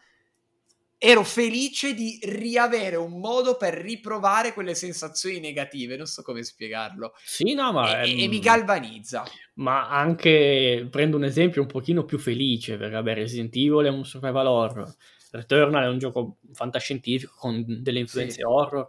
ero 0.97 1.23
felice 1.23 1.93
di 1.93 2.19
riavere 2.23 2.95
un 2.95 3.19
modo 3.19 3.57
per 3.57 3.73
riprovare 3.73 4.53
quelle 4.53 4.75
sensazioni 4.75 5.39
negative, 5.39 5.97
non 5.97 6.05
so 6.05 6.21
come 6.21 6.43
spiegarlo. 6.43 7.13
Sì, 7.23 7.53
no, 7.53 7.71
ma... 7.71 8.01
E, 8.01 8.11
e 8.11 8.23
ehm, 8.23 8.29
mi 8.29 8.39
galvanizza. 8.39 9.23
Ma 9.55 9.89
anche, 9.89 10.87
prendo 10.89 11.17
un 11.17 11.25
esempio 11.25 11.61
un 11.61 11.67
pochino 11.67 12.05
più 12.05 12.17
felice, 12.17 12.77
perché 12.77 12.93
vabbè, 12.93 13.13
Resident 13.13 13.55
Evil 13.55 13.85
è 13.85 13.89
un 13.89 14.05
survival 14.05 14.47
horror, 14.47 14.95
Returnal 15.31 15.83
è 15.83 15.87
un 15.89 15.99
gioco 15.99 16.37
fantascientifico 16.53 17.33
con 17.37 17.63
delle 17.67 17.99
influenze 17.99 18.37
Sì. 18.37 18.43
horror, 18.43 18.87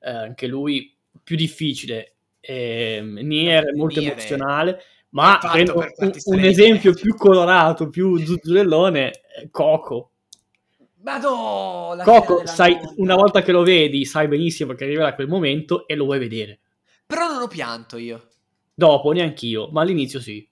eh, 0.00 0.10
anche 0.10 0.46
lui 0.46 0.94
più 1.22 1.36
difficile, 1.36 2.16
ehm, 2.40 3.18
Nier 3.22 3.64
è 3.64 3.72
molto 3.72 4.00
Nier 4.00 4.12
emozionale, 4.12 4.82
ma 5.10 5.38
è 5.38 5.40
fatto 5.40 5.52
prendo 5.52 5.74
un, 5.78 6.12
un 6.24 6.40
esempio 6.40 6.92
più 6.92 7.14
colorato, 7.14 7.88
più 7.88 8.22
zuzzurellone, 8.24 9.10
eh, 9.10 9.48
Coco. 9.50 10.10
Madò, 11.06 11.94
la 11.94 12.02
Coco, 12.02 12.44
sai, 12.48 12.76
una 12.96 13.14
volta 13.14 13.40
che 13.40 13.52
lo 13.52 13.62
vedi, 13.62 14.04
sai 14.04 14.26
benissimo 14.26 14.72
che 14.74 14.82
arriverà 14.82 15.14
quel 15.14 15.28
momento 15.28 15.86
e 15.86 15.94
lo 15.94 16.04
vuoi 16.04 16.18
vedere. 16.18 16.58
Però 17.06 17.28
non 17.28 17.42
ho 17.42 17.46
pianto 17.46 17.96
io. 17.96 18.28
Dopo 18.74 19.12
neanch'io, 19.12 19.68
ma 19.68 19.82
all'inizio 19.82 20.20
sì. 20.20 20.46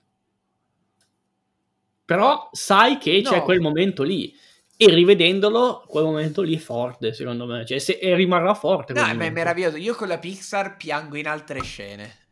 Però 2.05 2.49
sai 2.53 2.99
che 2.99 3.21
c'è 3.23 3.39
No. 3.39 3.43
quel 3.43 3.61
momento 3.61 4.05
lì. 4.05 4.33
E 4.77 4.95
rivedendolo, 4.95 5.83
quel 5.89 6.05
momento 6.05 6.43
lì 6.43 6.55
è 6.55 6.61
forte, 6.61 7.13
secondo 7.13 7.47
me. 7.47 7.67
Cioè, 7.67 7.81
se, 7.81 7.93
e 7.95 8.15
rimarrà 8.15 8.55
forte. 8.55 8.93
No, 8.93 9.13
ma 9.13 9.25
è 9.25 9.31
meraviglioso. 9.31 9.77
Io 9.77 9.97
con 9.97 10.07
la 10.07 10.19
Pixar 10.19 10.77
piango 10.77 11.17
in 11.17 11.27
altre 11.27 11.63
scene. 11.63 12.29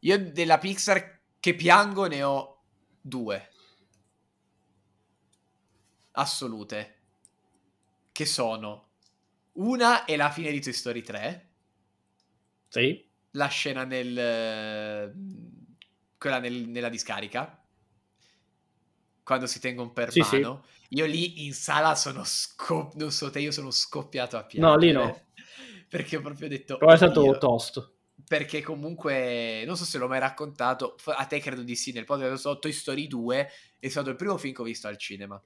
Io 0.00 0.18
della 0.32 0.58
Pixar 0.58 1.20
che 1.38 1.54
piango 1.54 2.06
ne 2.06 2.24
ho 2.24 2.62
due. 3.00 3.50
Assolute. 6.12 6.96
Che 8.12 8.26
sono 8.26 8.88
una 9.52 10.04
è 10.04 10.16
la 10.16 10.30
fine 10.30 10.50
di 10.50 10.60
Toy 10.60 10.72
Story 10.72 11.00
3, 11.02 11.50
Sì. 12.68 13.08
la 13.32 13.46
scena 13.46 13.84
nel 13.84 14.18
eh, 14.18 15.12
quella 16.18 16.38
nel- 16.38 16.68
nella 16.68 16.88
discarica 16.90 17.58
quando 19.22 19.46
si 19.46 19.60
tengono 19.60 19.92
per 19.92 20.10
Sì, 20.12 20.20
sì. 20.22 20.40
mano. 20.40 20.64
Io 20.90 21.06
lì 21.06 21.46
in 21.46 21.54
sala 21.54 21.94
sono 21.94 22.22
scop- 22.24 22.94
non 22.96 23.10
so 23.10 23.30
te, 23.30 23.40
io 23.40 23.50
sono 23.50 23.70
scoppiato 23.70 24.36
a 24.36 24.40
No, 24.40 24.46
piangere. 24.46 24.78
lì 24.86 24.92
no. 24.92 25.20
Perché 25.88 26.16
ho 26.16 26.20
proprio 26.20 26.48
detto 26.48 26.76
Però 26.78 26.90
è 26.92 26.96
stato 26.96 27.36
tosto. 27.38 27.94
perché 28.26 28.62
comunque 28.62 29.62
non 29.66 29.76
so 29.76 29.84
se 29.84 29.98
l'ho 29.98 30.06
mai 30.08 30.18
raccontato 30.20 30.96
a 31.06 31.26
te 31.26 31.38
credo 31.40 31.62
di 31.62 31.76
sì 31.76 31.92
nel 31.92 32.04
podcast 32.04 32.34
so, 32.40 32.58
Toy 32.58 32.72
Story 32.72 33.06
2 33.06 33.48
è 33.78 33.88
stato 33.88 34.08
il 34.10 34.16
primo 34.16 34.38
film 34.38 34.54
che 34.54 34.60
ho 34.62 34.64
visto 34.64 34.86
al 34.86 34.96
cinema 34.96 35.42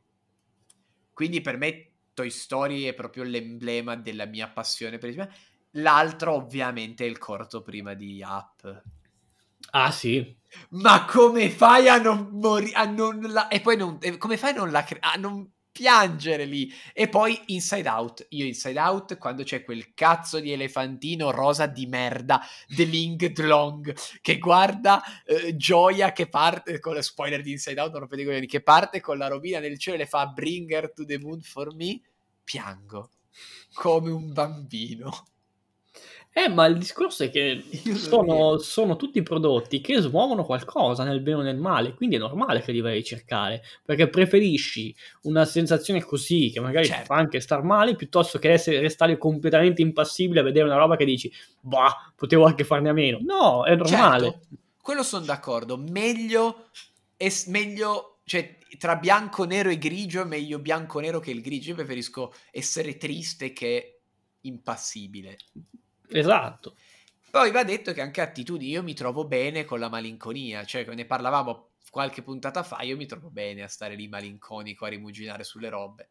quindi 1.12 1.40
per 1.40 1.56
me 1.56 1.90
Toy 2.16 2.30
Story 2.30 2.84
è 2.84 2.94
proprio 2.94 3.22
l'emblema 3.24 3.96
della 3.96 4.26
mia 4.26 4.48
passione 4.48 4.98
per 4.98 5.10
il 5.10 5.14
cinema 5.16 5.34
l'altro 5.72 6.32
ovviamente 6.34 7.04
è 7.04 7.08
il 7.08 7.18
corto 7.18 7.62
prima 7.62 7.94
di 7.94 8.22
Up 8.24 8.82
Ah, 9.72 9.90
sì. 9.90 10.36
ma 10.70 11.04
come 11.04 11.50
fai 11.50 11.88
a 11.88 11.98
non 11.98 12.28
morire 12.32 12.72
a 12.76 12.84
non 12.84 13.20
la- 13.20 13.48
e 13.48 13.60
poi 13.60 13.76
non 13.76 13.98
e 14.00 14.16
come 14.16 14.36
fai 14.36 14.50
a 14.52 14.54
non, 14.54 14.70
la 14.70 14.84
cre- 14.84 14.98
a 15.00 15.14
non 15.16 15.48
piangere 15.76 16.46
lì. 16.46 16.72
E 16.94 17.10
poi 17.10 17.38
Inside 17.46 17.86
Out. 17.86 18.26
Io 18.30 18.46
Inside 18.46 18.78
Out 18.78 19.18
quando 19.18 19.42
c'è 19.42 19.62
quel 19.62 19.92
cazzo 19.92 20.40
di 20.40 20.52
elefantino 20.52 21.30
rosa 21.30 21.66
di 21.66 21.86
merda 21.86 22.40
Ling 22.68 23.26
Dlong 23.32 23.94
che 24.22 24.38
guarda 24.38 25.02
eh, 25.24 25.54
Gioia 25.54 26.12
che 26.12 26.28
parte 26.28 26.78
con 26.78 26.94
lo 26.94 27.02
spoiler 27.02 27.42
di 27.42 27.50
Inside 27.50 27.78
Out 27.78 27.90
non 27.90 28.00
rompete 28.00 28.46
che 28.46 28.62
parte 28.62 29.00
con 29.00 29.18
la 29.18 29.28
robina 29.28 29.58
nel 29.58 29.78
cielo 29.78 29.96
e 29.96 29.98
le 29.98 30.06
fa 30.06 30.26
bring 30.26 30.72
her 30.72 30.90
to 30.94 31.04
the 31.04 31.18
moon 31.18 31.42
for 31.42 31.74
me 31.74 32.00
piango. 32.42 33.10
Come 33.74 34.10
un 34.10 34.32
bambino 34.32 35.26
Eh, 36.38 36.50
ma 36.50 36.66
il 36.66 36.76
discorso 36.76 37.24
è 37.24 37.30
che 37.30 37.64
sono, 37.94 38.58
sono 38.58 38.96
tutti 38.96 39.22
prodotti 39.22 39.80
che 39.80 40.02
smuovono 40.02 40.44
qualcosa 40.44 41.02
nel 41.02 41.22
bene 41.22 41.38
o 41.38 41.40
nel 41.40 41.56
male, 41.56 41.94
quindi 41.94 42.16
è 42.16 42.18
normale 42.18 42.60
che 42.60 42.72
li 42.72 42.82
vai 42.82 42.92
a 42.92 42.96
ricercare, 42.96 43.62
perché 43.82 44.10
preferisci 44.10 44.94
una 45.22 45.46
sensazione 45.46 46.02
così, 46.02 46.50
che 46.50 46.60
magari 46.60 46.88
Certo. 46.88 47.06
fa 47.06 47.14
anche 47.14 47.40
star 47.40 47.62
male, 47.62 47.96
piuttosto 47.96 48.38
che 48.38 48.52
essere, 48.52 48.80
restare 48.80 49.16
completamente 49.16 49.80
impassibile 49.80 50.40
a 50.40 50.42
vedere 50.42 50.66
una 50.66 50.76
roba 50.76 50.96
che 50.96 51.06
dici, 51.06 51.32
bah, 51.58 52.12
potevo 52.14 52.44
anche 52.44 52.64
farne 52.64 52.90
a 52.90 52.92
meno. 52.92 53.18
No, 53.22 53.64
è 53.64 53.74
normale. 53.74 54.24
Certo, 54.24 54.46
quello 54.82 55.02
sono 55.02 55.24
d'accordo. 55.24 55.78
Meglio, 55.78 56.68
es- 57.16 57.46
meglio, 57.46 58.18
cioè, 58.24 58.58
tra 58.76 58.96
bianco, 58.96 59.44
nero 59.44 59.70
e 59.70 59.78
grigio, 59.78 60.20
è 60.20 60.26
meglio 60.26 60.58
bianco, 60.58 61.00
nero 61.00 61.18
che 61.18 61.30
il 61.30 61.40
grigio. 61.40 61.70
Io 61.70 61.76
preferisco 61.76 62.34
essere 62.50 62.98
triste 62.98 63.54
che 63.54 64.00
impassibile. 64.42 65.38
Esatto. 66.10 66.76
Poi 67.30 67.50
va 67.50 67.64
detto 67.64 67.92
che 67.92 68.00
anche 68.00 68.20
attitudini, 68.20 68.70
io 68.70 68.82
mi 68.82 68.94
trovo 68.94 69.26
bene 69.26 69.64
con 69.64 69.78
la 69.78 69.88
malinconia, 69.88 70.64
cioè 70.64 70.86
ne 70.94 71.04
parlavamo 71.04 71.70
qualche 71.90 72.22
puntata 72.22 72.62
fa, 72.62 72.82
io 72.82 72.96
mi 72.96 73.06
trovo 73.06 73.30
bene 73.30 73.62
a 73.62 73.68
stare 73.68 73.94
lì 73.94 74.08
malinconico, 74.08 74.84
a 74.84 74.88
rimuginare 74.88 75.44
sulle 75.44 75.68
robe. 75.68 76.10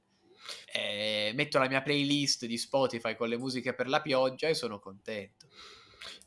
Eh, 0.72 1.32
metto 1.36 1.58
la 1.58 1.68
mia 1.68 1.82
playlist 1.82 2.46
di 2.46 2.58
Spotify 2.58 3.16
con 3.16 3.30
le 3.30 3.38
musiche 3.38 3.74
per 3.74 3.88
la 3.88 4.02
pioggia 4.02 4.48
e 4.48 4.54
sono 4.54 4.80
contento. 4.80 5.48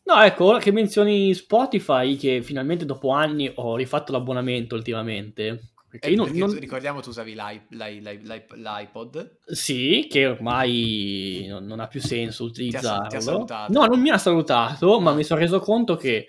No, 0.04 0.22
ecco, 0.22 0.46
ora 0.46 0.58
che 0.58 0.72
menzioni 0.72 1.34
Spotify, 1.34 2.16
che 2.16 2.42
finalmente 2.42 2.84
dopo 2.84 3.10
anni 3.10 3.52
ho 3.54 3.76
rifatto 3.76 4.10
l'abbonamento 4.10 4.74
ultimamente. 4.74 5.72
Perché, 5.90 6.08
eh, 6.08 6.14
non, 6.14 6.26
perché 6.26 6.40
non... 6.40 6.58
Ricordiamo 6.58 7.00
tu 7.00 7.08
usavi 7.08 7.34
l'i, 7.34 7.62
l'i, 7.70 8.00
l'i, 8.00 8.44
l'iPod? 8.54 9.38
Sì, 9.46 10.06
che 10.10 10.26
ormai 10.26 11.46
non, 11.48 11.64
non, 11.64 11.80
ha 11.80 11.86
più 11.86 12.00
senso 12.00 12.44
utilizzarlo. 12.44 13.08
Ti 13.08 13.16
ha, 13.16 13.44
ti 13.44 13.52
ha. 13.52 13.66
No, 13.68 13.86
non 13.86 14.00
mi 14.00 14.10
ha 14.10 14.18
salutato, 14.18 15.00
ma 15.00 15.14
mi 15.14 15.24
sono 15.24 15.40
reso 15.40 15.60
conto 15.60 15.96
che 15.96 16.26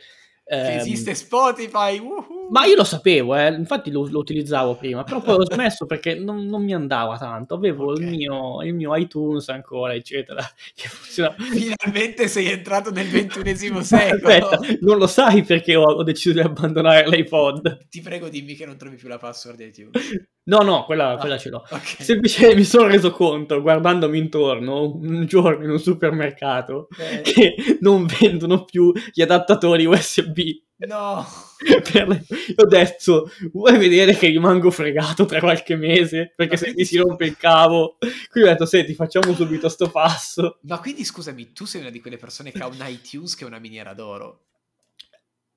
che 0.50 0.74
ehm, 0.74 0.80
esiste 0.80 1.14
Spotify. 1.14 2.00
Uh-huh. 2.00 2.39
Ma 2.50 2.66
io 2.66 2.76
lo 2.76 2.84
sapevo, 2.84 3.36
eh, 3.36 3.50
infatti 3.50 3.92
lo, 3.92 4.08
lo, 4.10 4.20
utilizzavo 4.20 4.76
prima, 4.76 5.04
però 5.04 5.22
poi 5.22 5.36
ho 5.36 5.46
smesso 5.46 5.86
perché 5.86 6.16
non, 6.16 6.46
non 6.46 6.64
mi 6.64 6.74
andava 6.74 7.18
tanto. 7.18 7.54
Avevo 7.54 7.92
okay. 7.92 8.04
il, 8.04 8.10
mio, 8.10 8.64
il, 8.64 8.74
mio, 8.74 8.96
iTunes 8.96 9.50
ancora, 9.50 9.94
eccetera. 9.94 10.44
Finalmente 10.76 12.28
sei 12.28 12.48
entrato 12.48 12.92
nel 12.92 13.08
ventunesimo 13.08 13.82
secolo. 13.84 14.28
Aspetta, 14.28 14.60
non 14.82 14.98
lo 14.98 15.08
sai 15.08 15.44
perché 15.44 15.76
ho, 15.76 15.84
ho, 15.84 16.04
deciso 16.04 16.34
di 16.34 16.40
abbandonare 16.40 17.08
l'iPod. 17.08 17.88
Ti 17.88 18.02
prego, 18.02 18.30
dimmi 18.30 18.56
che 18.56 18.66
non 18.66 18.78
trovi 18.78 18.96
più 18.96 19.08
la 19.08 19.18
password 19.18 19.58
di 19.58 19.66
iTunes. 19.66 20.28
No, 20.50 20.60
no, 20.64 20.84
quella, 20.86 21.12
ah, 21.12 21.18
quella 21.18 21.38
ce 21.38 21.50
l'ho. 21.50 21.62
Okay. 21.64 21.82
Semplicemente 22.00 22.58
mi 22.58 22.64
sono 22.64 22.88
reso 22.88 23.12
conto, 23.12 23.62
guardandomi 23.62 24.18
intorno, 24.18 24.96
un 24.96 25.26
giorno 25.28 25.64
in 25.64 25.70
un 25.70 25.80
supermercato, 25.80 26.88
eh. 26.98 27.22
che 27.22 27.78
non 27.82 28.08
vendono 28.20 28.66
più 28.66 28.92
gli 29.14 29.22
adattatori 29.22 29.86
USB. 29.86 30.40
No! 30.80 31.26
Le... 32.08 32.26
Ho 32.56 32.66
detto, 32.66 33.30
vuoi 33.52 33.78
vedere 33.78 34.16
che 34.16 34.28
rimango 34.28 34.72
fregato 34.72 35.26
tra 35.26 35.40
qualche 35.40 35.76
mese? 35.76 36.32
Perché 36.36 36.56
Ma 36.56 36.62
se 36.62 36.74
mi 36.74 36.86
si 36.86 36.98
rompe 36.98 37.26
il 37.26 37.36
cavo... 37.36 37.98
Quindi 38.30 38.50
ho 38.50 38.54
detto, 38.54 38.66
senti, 38.66 38.94
facciamo 38.94 39.34
subito 39.34 39.68
sto 39.68 39.90
passo. 39.90 40.60
Ma 40.62 40.80
quindi, 40.80 41.04
scusami, 41.04 41.52
tu 41.52 41.66
sei 41.66 41.82
una 41.82 41.90
di 41.90 42.00
quelle 42.00 42.18
persone 42.18 42.52
che 42.52 42.60
ha 42.60 42.68
un 42.68 42.78
iTunes 42.80 43.36
che 43.36 43.44
è 43.44 43.48
una 43.48 43.60
miniera 43.60 43.94
d'oro? 43.94 44.49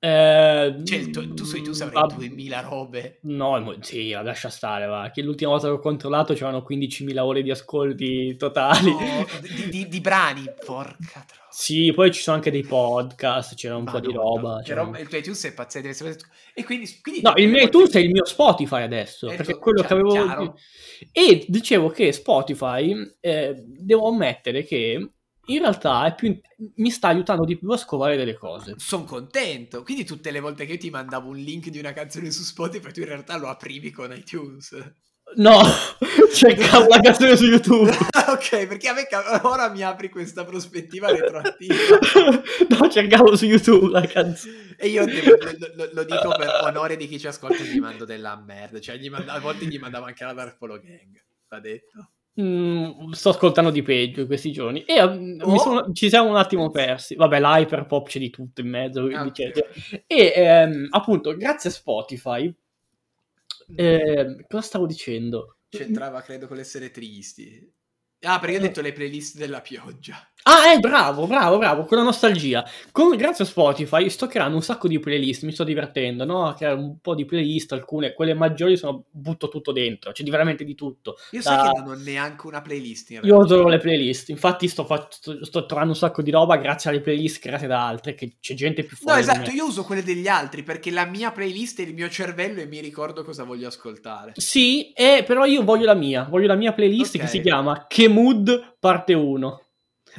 Eh, 0.05 0.81
cioè, 0.83 1.09
tu, 1.11 1.33
tu 1.33 1.45
iTunes 1.55 1.79
avrai 1.79 2.13
2000 2.13 2.59
robe. 2.59 3.19
No, 3.21 3.73
sì, 3.79 4.09
lascia 4.09 4.49
stare, 4.49 4.85
va. 4.85 5.09
Che 5.13 5.21
l'ultima 5.21 5.51
volta 5.51 5.67
che 5.67 5.73
ho 5.75 5.79
controllato 5.79 6.33
c'erano 6.33 6.65
15.000 6.69 7.19
ore 7.19 7.41
di 7.41 7.49
ascolti 7.49 8.35
totali. 8.35 8.91
No, 8.91 9.25
di, 9.39 9.69
di, 9.69 9.87
di, 9.87 10.01
brani, 10.01 10.43
porca 10.65 11.23
troia. 11.25 11.47
Sì, 11.49 11.93
poi 11.95 12.11
ci 12.11 12.21
sono 12.21 12.35
anche 12.35 12.51
dei 12.51 12.63
podcast, 12.63 13.55
c'era 13.55 13.77
un 13.77 13.83
Ma 13.83 13.91
po' 13.91 13.99
no, 13.99 14.05
di 14.05 14.11
roba. 14.13 14.61
C'era... 14.61 14.81
Un... 14.81 14.97
Il 14.99 15.07
tuo 15.07 15.17
iTunes 15.17 15.45
è 15.45 15.53
pazzesco. 15.53 16.05
E 16.53 16.65
quindi, 16.65 16.99
quindi 17.01 17.21
no, 17.21 17.33
il 17.37 17.47
mio 17.47 17.63
iTunes 17.63 17.93
è 17.93 17.99
il 17.99 18.09
mio 18.09 18.25
Spotify 18.25 18.81
adesso, 18.81 19.29
è 19.29 19.37
perché 19.37 19.57
quello 19.57 19.83
che 19.83 19.93
avevo... 19.93 20.11
Chiaro. 20.11 20.57
E 21.13 21.45
dicevo 21.47 21.87
che 21.87 22.11
Spotify, 22.11 22.93
eh, 23.21 23.55
devo 23.65 24.09
ammettere 24.09 24.65
che 24.65 25.11
in 25.45 25.59
realtà 25.59 26.13
più, 26.13 26.39
mi 26.75 26.89
sta 26.89 27.09
aiutando 27.09 27.43
di 27.43 27.57
più 27.57 27.69
a 27.69 27.77
scovare 27.77 28.15
delle 28.15 28.35
cose. 28.35 28.75
Sono 28.77 29.03
contento. 29.03 29.83
Quindi 29.83 30.05
tutte 30.05 30.31
le 30.31 30.39
volte 30.39 30.65
che 30.65 30.73
io 30.73 30.77
ti 30.77 30.89
mandavo 30.89 31.29
un 31.29 31.37
link 31.37 31.69
di 31.69 31.79
una 31.79 31.93
canzone 31.93 32.31
su 32.31 32.43
Spotify, 32.43 32.91
tu 32.91 33.01
in 33.01 33.07
realtà 33.07 33.37
lo 33.37 33.49
aprivi 33.49 33.91
con 33.91 34.13
iTunes. 34.13 34.75
No, 35.35 35.61
cercavo 36.33 36.87
la 36.87 36.99
canzone 36.99 37.35
su 37.35 37.45
YouTube. 37.45 37.89
ok, 38.29 38.67
perché 38.67 38.87
a 38.87 38.93
me 38.93 39.07
ora 39.43 39.69
mi 39.69 39.81
apri 39.81 40.09
questa 40.09 40.45
prospettiva 40.45 41.09
retroattiva. 41.11 41.75
no, 42.69 42.89
cercavo 42.89 43.35
su 43.35 43.45
YouTube 43.45 43.89
la 43.89 44.05
canzone. 44.05 44.75
E 44.77 44.87
io 44.87 45.05
lo, 45.05 45.11
lo, 45.75 45.89
lo, 45.91 46.03
dico 46.03 46.35
per 46.37 46.61
onore 46.63 46.97
di 46.97 47.07
chi 47.07 47.19
ci 47.19 47.27
ascolta, 47.27 47.63
gli 47.63 47.79
mando 47.79 48.05
della 48.05 48.41
merda. 48.45 48.79
Cioè, 48.79 48.97
manda, 49.09 49.33
a 49.33 49.39
volte 49.39 49.65
gli 49.65 49.79
mandavo 49.79 50.05
anche 50.05 50.23
la 50.23 50.33
Dark 50.33 50.57
Polo 50.57 50.79
Gang, 50.79 51.21
va 51.49 51.59
detto. 51.59 52.11
Mm, 52.41 53.11
sto 53.11 53.29
ascoltando 53.29 53.69
di 53.69 53.83
peggio 53.83 54.21
in 54.21 54.25
questi 54.25 54.51
giorni 54.51 54.83
e 54.85 54.99
oh. 54.99 55.57
sono, 55.59 55.93
ci 55.93 56.09
siamo 56.09 56.29
un 56.29 56.35
attimo 56.35 56.71
persi. 56.71 57.13
Vabbè, 57.15 57.39
l'hyperpop 57.39 58.07
c'è 58.07 58.19
di 58.19 58.31
tutto 58.31 58.61
in 58.61 58.69
mezzo. 58.69 59.03
Okay. 59.03 59.51
E 60.07 60.33
ehm, 60.35 60.87
appunto, 60.89 61.35
grazie 61.35 61.69
a 61.69 61.73
Spotify, 61.73 62.51
eh, 63.75 64.45
cosa 64.47 64.63
stavo 64.63 64.87
dicendo? 64.87 65.57
C'entrava, 65.69 66.21
credo, 66.21 66.47
con 66.47 66.57
l'essere 66.57 66.89
tristi. 66.89 67.71
Ah, 68.23 68.39
perché 68.39 68.57
ho 68.57 68.61
detto 68.61 68.81
le 68.81 68.93
playlist 68.93 69.37
della 69.37 69.61
pioggia. 69.61 70.27
Ah, 70.45 70.73
eh, 70.73 70.79
bravo, 70.79 71.25
bravo, 71.25 71.57
bravo, 71.57 71.85
con 71.85 71.97
la 71.97 72.03
nostalgia. 72.03 72.65
Con, 72.91 73.15
grazie 73.15 73.45
a 73.45 73.47
Spotify 73.47 74.09
sto 74.09 74.27
creando 74.27 74.57
un 74.57 74.61
sacco 74.61 74.89
di 74.89 74.99
playlist, 74.99 75.43
mi 75.43 75.53
sto 75.53 75.63
divertendo, 75.63 76.25
no? 76.25 76.47
A 76.47 76.53
creare 76.53 76.77
un 76.77 76.99
po' 76.99 77.15
di 77.15 77.23
playlist, 77.23 77.71
alcune, 77.71 78.13
quelle 78.13 78.33
maggiori 78.33 78.75
sono, 78.75 79.05
butto 79.09 79.47
tutto 79.47 79.71
dentro, 79.71 80.11
c'è 80.11 80.21
di 80.21 80.29
veramente 80.29 80.65
di 80.65 80.75
tutto. 80.75 81.15
Io 81.31 81.41
da... 81.41 81.63
so 81.63 81.71
che 81.71 81.79
non 81.79 81.91
ho 81.91 81.95
neanche 81.95 82.45
una 82.45 82.61
playlist. 82.61 83.11
In 83.11 83.19
Io 83.23 83.39
adoro 83.39 83.69
le 83.69 83.77
playlist, 83.77 84.29
infatti 84.29 84.67
sto, 84.67 84.85
sto, 85.09 85.45
sto, 85.45 85.65
trovando 85.65 85.93
un 85.93 85.97
sacco 85.97 86.21
di 86.21 86.31
roba 86.31 86.57
grazie 86.57 86.89
alle 86.89 86.99
playlist 86.99 87.39
create 87.39 87.65
da 87.65 87.87
altre, 87.87 88.13
che 88.13 88.35
c'è 88.41 88.53
gente 88.53 88.83
più 88.83 88.97
forte. 88.97 89.13
No, 89.13 89.19
esatto, 89.19 89.49
io 89.49 89.65
uso 89.65 89.83
quelle 89.85 90.03
degli 90.03 90.27
altri, 90.27 90.63
perché 90.63 90.91
la 90.91 91.05
mia 91.05 91.31
playlist 91.31 91.79
è 91.79 91.83
il 91.83 91.93
mio 91.93 92.09
cervello 92.09 92.59
e 92.59 92.65
mi 92.65 92.81
ricordo 92.81 93.23
cosa 93.23 93.45
voglio 93.45 93.69
ascoltare. 93.69 94.33
Sì, 94.35 94.91
eh, 94.91 95.23
però 95.25 95.45
io 95.45 95.63
voglio 95.63 95.85
la 95.85 95.93
mia, 95.93 96.27
voglio 96.29 96.47
la 96.47 96.55
mia 96.55 96.73
playlist 96.73 97.15
okay. 97.15 97.27
che 97.27 97.31
si 97.31 97.41
chiama 97.41 97.85
Che 97.87 98.09
Mood 98.13 98.75
parte 98.79 99.13
1. 99.13 99.59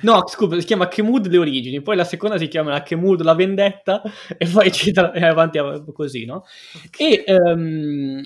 No, 0.03 0.23
scusa, 0.27 0.59
si 0.59 0.67
chiama 0.67 0.89
Kemud 0.89 1.27
le 1.29 1.39
origini, 1.39 1.81
poi 1.81 1.95
la 1.97 2.05
seconda 2.05 2.37
si 2.37 2.49
chiama 2.49 2.83
Kemud 2.83 3.23
la 3.23 3.35
vendetta 3.35 4.03
e 4.37 4.47
poi 4.49 4.73
ci 4.73 4.91
e 4.91 5.25
avanti 5.25 5.59
così, 5.93 6.25
no? 6.25 6.43
E, 6.99 7.23
um, 7.29 8.21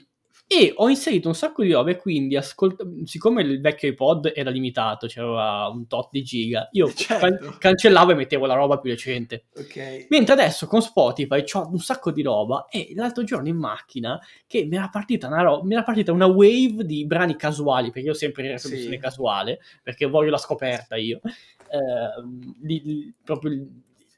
e 0.50 0.72
ho 0.74 0.88
inserito 0.88 1.28
un 1.28 1.34
sacco 1.34 1.62
di 1.62 1.72
robe, 1.72 1.96
quindi 1.96 2.34
ascolta... 2.34 2.82
siccome 3.04 3.42
il 3.42 3.60
vecchio 3.60 3.90
iPod 3.90 4.32
era 4.34 4.48
limitato, 4.48 5.06
c'era 5.06 5.68
un 5.68 5.86
tot 5.86 6.08
di 6.10 6.22
giga, 6.22 6.70
io 6.72 6.90
certo. 6.96 7.26
can- 7.26 7.58
cancellavo 7.58 8.12
e 8.12 8.14
mettevo 8.14 8.46
la 8.46 8.54
roba 8.54 8.78
più 8.78 8.90
recente. 8.90 9.44
Okay. 9.54 10.06
Mentre 10.08 10.32
adesso 10.32 10.66
con 10.66 10.80
Spotify 10.80 11.44
ho 11.52 11.68
un 11.68 11.78
sacco 11.80 12.10
di 12.10 12.22
roba 12.22 12.66
e 12.70 12.92
l'altro 12.94 13.24
giorno 13.24 13.48
in 13.48 13.58
macchina 13.58 14.18
che 14.46 14.64
mi 14.64 14.76
era 14.76 14.88
partita 14.88 15.26
una, 15.26 15.42
ro- 15.42 15.62
mi 15.64 15.74
era 15.74 15.82
partita 15.82 16.12
una 16.12 16.24
wave 16.24 16.86
di 16.86 17.04
brani 17.04 17.36
casuali, 17.36 17.90
perché 17.90 18.08
io 18.08 18.14
sempre 18.14 18.44
in 18.44 18.52
reproduzione 18.52 18.94
sì. 18.94 19.00
casuale, 19.02 19.60
perché 19.82 20.06
voglio 20.06 20.30
la 20.30 20.38
scoperta 20.38 20.96
io, 20.96 21.20
eh, 21.24 22.22
di, 22.56 22.80
di, 22.80 23.14
proprio 23.22 23.66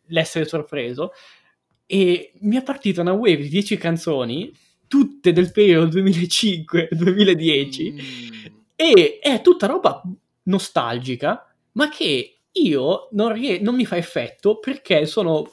l'essere 0.07 0.45
sorpreso, 0.45 1.11
e 1.87 2.35
mi 2.43 2.55
è 2.55 2.63
partita 2.63 3.01
una 3.01 3.15
wave 3.15 3.39
di 3.39 3.49
10 3.49 3.77
canzoni 3.79 4.69
tutte 4.91 5.33
del 5.33 5.53
periodo 5.53 6.01
2005-2010 6.01 7.93
mm. 7.93 7.99
e 8.75 9.21
è 9.23 9.41
tutta 9.41 9.69
roba 9.69 10.03
nostalgica, 10.43 11.49
ma 11.73 11.89
che 11.89 12.39
io 12.51 13.07
non, 13.13 13.33
rie- 13.33 13.61
non 13.61 13.77
mi 13.77 13.87
fa 13.87 13.97
effetto 13.97 14.59
perché 14.59 15.07
sono... 15.07 15.49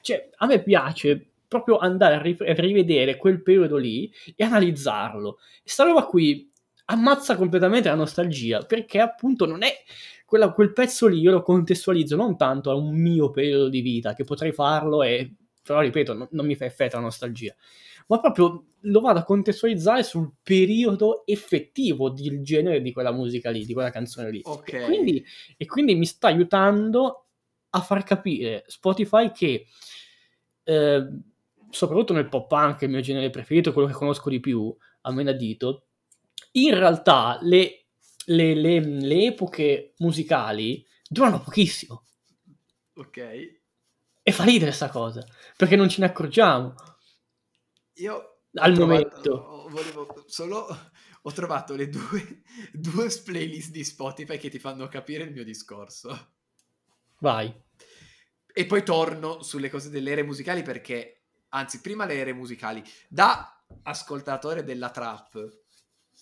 Cioè, 0.00 0.28
a 0.38 0.46
me 0.46 0.60
piace 0.60 1.24
proprio 1.46 1.78
andare 1.78 2.16
a, 2.16 2.20
ri- 2.20 2.36
a 2.40 2.52
rivedere 2.54 3.16
quel 3.16 3.42
periodo 3.42 3.76
lì 3.76 4.12
e 4.34 4.42
analizzarlo. 4.42 5.38
Sta 5.62 5.84
roba 5.84 6.06
qui 6.06 6.50
ammazza 6.86 7.36
completamente 7.36 7.88
la 7.88 7.94
nostalgia 7.94 8.58
perché 8.62 8.98
appunto 8.98 9.46
non 9.46 9.62
è 9.62 9.72
quella, 10.26 10.50
quel 10.50 10.72
pezzo 10.72 11.06
lì 11.06 11.20
io 11.20 11.30
lo 11.30 11.42
contestualizzo 11.42 12.16
non 12.16 12.36
tanto 12.36 12.72
a 12.72 12.74
un 12.74 12.92
mio 12.92 13.30
periodo 13.30 13.68
di 13.68 13.82
vita 13.82 14.14
che 14.14 14.24
potrei 14.24 14.50
farlo 14.50 15.04
e 15.04 15.32
però 15.64 15.80
ripeto 15.80 16.12
non, 16.12 16.28
non 16.30 16.46
mi 16.46 16.54
fa 16.54 16.66
effetto 16.66 16.96
la 16.96 17.02
nostalgia 17.02 17.54
ma 18.06 18.20
proprio 18.20 18.64
lo 18.80 19.00
vado 19.00 19.18
a 19.18 19.24
contestualizzare 19.24 20.02
sul 20.02 20.34
periodo 20.42 21.24
effettivo 21.26 22.10
del 22.10 22.42
genere 22.42 22.82
di 22.82 22.92
quella 22.92 23.12
musica 23.12 23.50
lì, 23.50 23.64
di 23.64 23.72
quella 23.72 23.90
canzone 23.90 24.30
lì. 24.30 24.40
Okay. 24.44 24.82
E, 24.82 24.84
quindi, 24.84 25.24
e 25.56 25.66
quindi 25.66 25.94
mi 25.94 26.04
sta 26.04 26.28
aiutando 26.28 27.28
a 27.70 27.80
far 27.80 28.04
capire 28.04 28.64
Spotify 28.66 29.32
che, 29.32 29.66
eh, 30.64 31.08
soprattutto 31.70 32.12
nel 32.12 32.28
pop 32.28 32.46
punk, 32.46 32.82
il 32.82 32.90
mio 32.90 33.00
genere 33.00 33.30
preferito, 33.30 33.72
quello 33.72 33.88
che 33.88 33.94
conosco 33.94 34.28
di 34.28 34.40
più, 34.40 34.74
a 35.02 35.12
menadito, 35.12 35.86
in 36.52 36.74
realtà 36.74 37.38
le, 37.40 37.86
le, 38.26 38.54
le, 38.54 38.80
le 38.80 39.24
epoche 39.24 39.94
musicali 39.98 40.86
durano 41.08 41.40
pochissimo. 41.40 42.04
Ok. 42.96 43.62
E 44.26 44.32
fa 44.32 44.44
ridere 44.44 44.66
questa 44.66 44.88
cosa, 44.88 45.22
perché 45.64 45.76
non 45.76 45.88
ce 45.88 46.00
ne 46.00 46.06
accorgiamo. 46.06 46.74
Io 47.94 48.40
al 48.54 48.78
momento 48.78 49.66
volevo 49.70 50.24
solo 50.26 50.66
ho 51.26 51.32
trovato 51.32 51.74
le 51.74 51.88
due, 51.88 52.42
due 52.72 53.08
playlist 53.24 53.70
di 53.70 53.82
Spotify 53.82 54.36
che 54.36 54.50
ti 54.50 54.58
fanno 54.58 54.86
capire 54.88 55.24
il 55.24 55.32
mio 55.32 55.42
discorso. 55.42 56.34
Vai. 57.20 57.52
E 58.56 58.66
poi 58.66 58.84
torno 58.84 59.42
sulle 59.42 59.70
cose 59.70 59.88
delle 59.88 60.10
ere 60.10 60.22
musicali 60.22 60.62
perché, 60.62 61.22
anzi, 61.48 61.80
prima 61.80 62.04
le 62.04 62.14
ere 62.14 62.34
musicali, 62.34 62.82
da 63.08 63.64
ascoltatore 63.84 64.64
della 64.64 64.90
trap, 64.90 65.62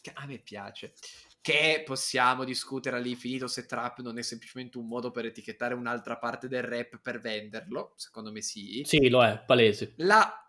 che 0.01 0.12
a 0.14 0.24
me 0.24 0.38
piace, 0.38 0.95
che 1.43 1.82
possiamo 1.84 2.45
discutere 2.45 2.97
all'infinito 2.97 3.49
se 3.49 3.66
trap 3.66 3.99
non 4.01 4.16
è 4.16 4.22
semplicemente 4.22 4.78
un 4.78 4.86
modo 4.86 5.11
per 5.11 5.26
etichettare 5.26 5.74
un'altra 5.74 6.16
parte 6.16 6.47
del 6.47 6.62
rap 6.62 7.01
per 7.03 7.20
venderlo, 7.20 7.95
secondo 7.97 8.30
me 8.30 8.40
sì. 8.40 8.82
Sì, 8.84 9.09
lo 9.09 9.24
è, 9.24 9.43
palese. 9.45 9.95
La... 9.97 10.49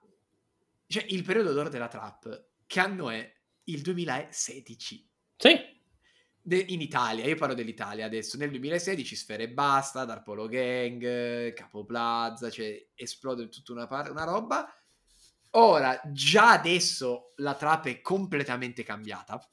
Cioè, 0.86 1.06
il 1.10 1.24
periodo 1.24 1.52
d'oro 1.52 1.70
della 1.70 1.88
trap, 1.88 2.46
che 2.68 2.80
anno 2.80 3.10
è? 3.10 3.34
Il 3.64 3.82
2016. 3.82 5.10
Sì. 5.36 5.60
De- 6.40 6.66
in 6.68 6.82
Italia, 6.82 7.26
io 7.26 7.38
parlo 7.38 7.56
dell'Italia 7.56 8.06
adesso, 8.06 8.38
nel 8.38 8.52
2016 8.52 9.16
Sfere 9.16 9.44
e 9.44 9.50
Basta, 9.50 10.06
Darpolo 10.06 10.48
Gang, 10.48 11.54
Capo 11.54 11.86
Plaza, 11.86 12.52
cioè 12.52 12.90
esplode 12.94 13.50
tutta 13.50 13.72
una, 13.72 13.88
par- 13.88 14.12
una 14.12 14.26
roba. 14.26 14.72
Ora, 15.56 16.00
già 16.06 16.52
adesso 16.52 17.34
la 17.38 17.56
trap 17.56 17.88
è 17.88 18.02
completamente 18.02 18.84
cambiata, 18.84 19.44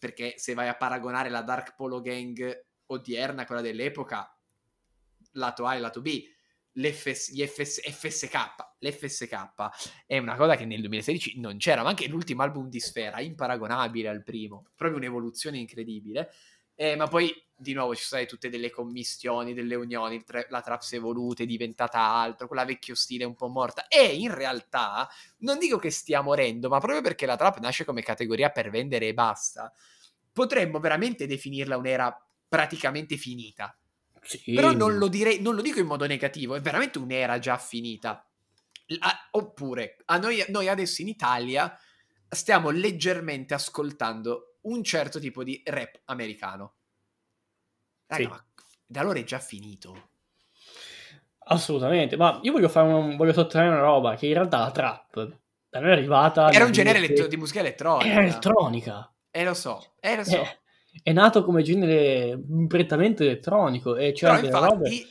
perché 0.00 0.34
se 0.38 0.54
vai 0.54 0.66
a 0.66 0.74
paragonare 0.74 1.28
la 1.28 1.42
Dark 1.42 1.76
Polo 1.76 2.00
Gang 2.00 2.66
odierna, 2.86 3.44
quella 3.44 3.60
dell'epoca, 3.60 4.34
lato 5.32 5.66
A 5.66 5.76
e 5.76 5.78
lato 5.78 6.00
B, 6.00 6.24
l'FS, 6.72 7.32
FS, 7.46 7.80
FSK, 7.82 8.36
l'FSK 8.78 10.04
è 10.06 10.18
una 10.18 10.36
cosa 10.36 10.56
che 10.56 10.64
nel 10.64 10.80
2016 10.80 11.38
non 11.38 11.58
c'era, 11.58 11.82
ma 11.82 11.90
anche 11.90 12.08
l'ultimo 12.08 12.42
album 12.42 12.70
di 12.70 12.80
Sfera, 12.80 13.20
imparagonabile 13.20 14.08
al 14.08 14.22
primo, 14.22 14.70
proprio 14.74 14.98
un'evoluzione 14.98 15.58
incredibile. 15.58 16.30
Eh, 16.74 16.96
ma 16.96 17.06
poi 17.06 17.30
di 17.60 17.74
nuovo 17.74 17.94
ci 17.94 18.04
sono 18.04 18.24
tutte 18.24 18.48
delle 18.48 18.70
commissioni, 18.70 19.52
delle 19.52 19.74
unioni, 19.74 20.24
tra- 20.24 20.44
la 20.48 20.62
trap 20.62 20.80
si 20.80 20.94
è 20.94 20.98
evoluta, 20.98 21.42
è 21.42 21.46
diventata 21.46 21.98
altro, 22.00 22.46
quella 22.46 22.64
vecchio 22.64 22.94
stile 22.94 23.24
è 23.24 23.26
un 23.26 23.34
po' 23.34 23.48
morta. 23.48 23.86
E 23.86 24.14
in 24.14 24.34
realtà 24.34 25.08
non 25.38 25.58
dico 25.58 25.78
che 25.78 25.90
stia 25.90 26.22
morendo, 26.22 26.68
ma 26.68 26.78
proprio 26.78 27.02
perché 27.02 27.26
la 27.26 27.36
trap 27.36 27.58
nasce 27.58 27.84
come 27.84 28.02
categoria 28.02 28.50
per 28.50 28.70
vendere 28.70 29.08
e 29.08 29.14
basta, 29.14 29.72
potremmo 30.32 30.80
veramente 30.80 31.26
definirla 31.26 31.76
un'era 31.76 32.26
praticamente 32.48 33.16
finita. 33.16 33.76
Sì. 34.22 34.54
Però 34.54 34.72
non 34.72 34.96
lo, 34.96 35.08
direi, 35.08 35.40
non 35.42 35.54
lo 35.54 35.62
dico 35.62 35.80
in 35.80 35.86
modo 35.86 36.06
negativo, 36.06 36.54
è 36.54 36.60
veramente 36.60 36.98
un'era 36.98 37.38
già 37.38 37.58
finita. 37.58 38.26
La- 38.86 39.28
oppure, 39.32 39.98
a 40.06 40.16
noi, 40.16 40.42
noi 40.48 40.68
adesso 40.68 41.02
in 41.02 41.08
Italia 41.08 41.78
stiamo 42.26 42.70
leggermente 42.70 43.54
ascoltando 43.54 44.56
un 44.62 44.82
certo 44.82 45.20
tipo 45.20 45.44
di 45.44 45.60
rap 45.64 46.00
americano. 46.06 46.74
Raga, 48.10 48.22
Sì. 48.22 48.28
ma 48.28 48.44
da 48.86 49.00
allora 49.00 49.18
è 49.18 49.24
già 49.24 49.38
finito. 49.38 50.08
Assolutamente, 51.52 52.16
ma 52.16 52.38
io 52.42 52.52
voglio, 52.52 52.68
fare 52.68 52.92
un- 52.92 53.16
voglio 53.16 53.32
sottolineare 53.32 53.76
una 53.80 53.84
roba, 53.86 54.14
che 54.14 54.26
in 54.26 54.34
realtà 54.34 54.58
la 54.58 54.70
trap 54.70 55.38
da 55.68 55.80
noi 55.80 55.90
è 55.90 55.92
arrivata... 55.92 56.50
Era 56.50 56.64
un 56.64 56.72
genere 56.72 56.98
2000 56.98 57.06
elettro- 57.06 57.26
di 57.28 57.36
musica 57.36 57.60
elettronica. 57.60 58.10
Era 58.10 58.22
elettronica. 58.22 59.12
Eh, 59.30 59.44
lo 59.44 59.54
so, 59.54 59.94
eh, 60.00 60.16
lo 60.16 60.24
so. 60.24 60.36
Eh, 60.36 60.58
è 61.02 61.12
nato 61.12 61.44
come 61.44 61.62
genere 61.62 62.38
prettamente 62.68 63.24
elettronico 63.24 63.96
e 63.96 64.12
c'era 64.12 64.40
Però 64.40 64.46
infatti 64.74 65.06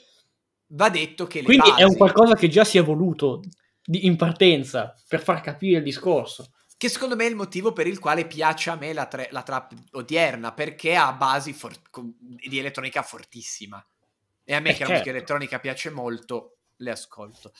va 0.67 0.89
detto 0.89 1.25
che 1.25 1.41
Quindi 1.43 1.69
è 1.69 1.83
un 1.83 1.87
basi- 1.87 1.97
qualcosa 1.97 2.35
che 2.35 2.47
già 2.49 2.63
si 2.65 2.77
è 2.77 2.81
evoluto 2.81 3.41
di- 3.83 4.05
in 4.05 4.15
partenza 4.17 4.93
per 5.07 5.21
far 5.21 5.41
capire 5.41 5.77
il 5.77 5.83
discorso. 5.83 6.51
Che 6.79 6.87
secondo 6.87 7.17
me 7.17 7.25
è 7.25 7.29
il 7.29 7.35
motivo 7.35 7.73
per 7.73 7.87
il 7.87 7.99
quale 7.99 8.25
piace 8.25 8.69
a 8.69 8.75
me 8.77 8.93
la, 8.93 9.05
tre- 9.05 9.27
la 9.31 9.43
trap 9.43 9.73
odierna, 9.91 10.53
perché 10.53 10.95
ha 10.95 11.11
basi 11.11 11.51
for- 11.51 11.77
di 12.21 12.57
elettronica 12.57 13.01
fortissima. 13.01 13.85
E 14.45 14.53
a 14.55 14.61
me 14.61 14.69
Eh, 14.69 14.73
che 14.75 14.79
la 14.79 14.85
certo. 14.85 14.91
musica 14.93 15.09
elettronica 15.09 15.59
piace 15.59 15.89
molto, 15.89 16.59
le 16.77 16.91
ascolto. 16.91 17.51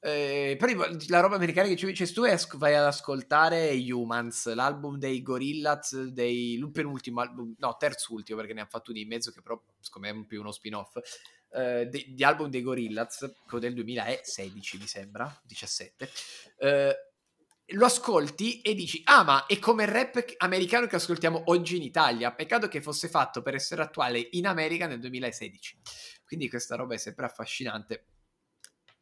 Eh, 0.00 0.56
però 0.58 0.86
la 1.08 1.20
roba 1.20 1.36
americana 1.36 1.68
che 1.68 1.76
ci 1.76 1.84
dici 1.84 2.10
tu 2.10 2.22
as- 2.22 2.56
vai 2.56 2.74
ad 2.74 2.86
ascoltare 2.86 3.70
Humans, 3.92 4.54
l'album 4.54 4.96
dei 4.96 5.20
Gorillaz, 5.22 6.04
dei, 6.04 6.54
il 6.54 6.70
penultimo 6.70 7.20
album, 7.20 7.54
no, 7.58 7.76
terzultimo 7.78 8.38
perché 8.38 8.54
ne 8.54 8.60
hanno 8.60 8.70
fatto 8.70 8.92
uno 8.92 9.00
in 9.00 9.08
mezzo 9.08 9.30
che 9.30 9.42
però 9.42 9.62
secondo 9.78 10.08
me 10.10 10.22
è 10.22 10.26
più 10.26 10.40
uno 10.40 10.52
spin-off, 10.52 10.96
eh, 11.52 11.84
de- 11.86 12.06
di 12.08 12.24
album 12.24 12.48
dei 12.48 12.62
Gorillaz, 12.62 13.30
quello 13.46 13.60
del 13.64 13.74
2016 13.74 14.78
mi 14.78 14.86
sembra, 14.86 15.38
17. 15.44 16.10
Eh, 16.56 16.96
lo 17.68 17.86
ascolti 17.86 18.60
e 18.60 18.74
dici, 18.74 19.00
ah 19.04 19.22
ma 19.24 19.46
è 19.46 19.58
come 19.58 19.84
il 19.84 19.90
rap 19.90 20.22
americano 20.38 20.86
che 20.86 20.96
ascoltiamo 20.96 21.44
oggi 21.46 21.76
in 21.76 21.82
Italia, 21.82 22.32
peccato 22.32 22.68
che 22.68 22.80
fosse 22.82 23.08
fatto 23.08 23.42
per 23.42 23.54
essere 23.54 23.82
attuale 23.82 24.28
in 24.32 24.46
America 24.46 24.86
nel 24.86 25.00
2016. 25.00 25.78
Quindi 26.26 26.48
questa 26.48 26.76
roba 26.76 26.94
è 26.94 26.98
sempre 26.98 27.26
affascinante. 27.26 28.06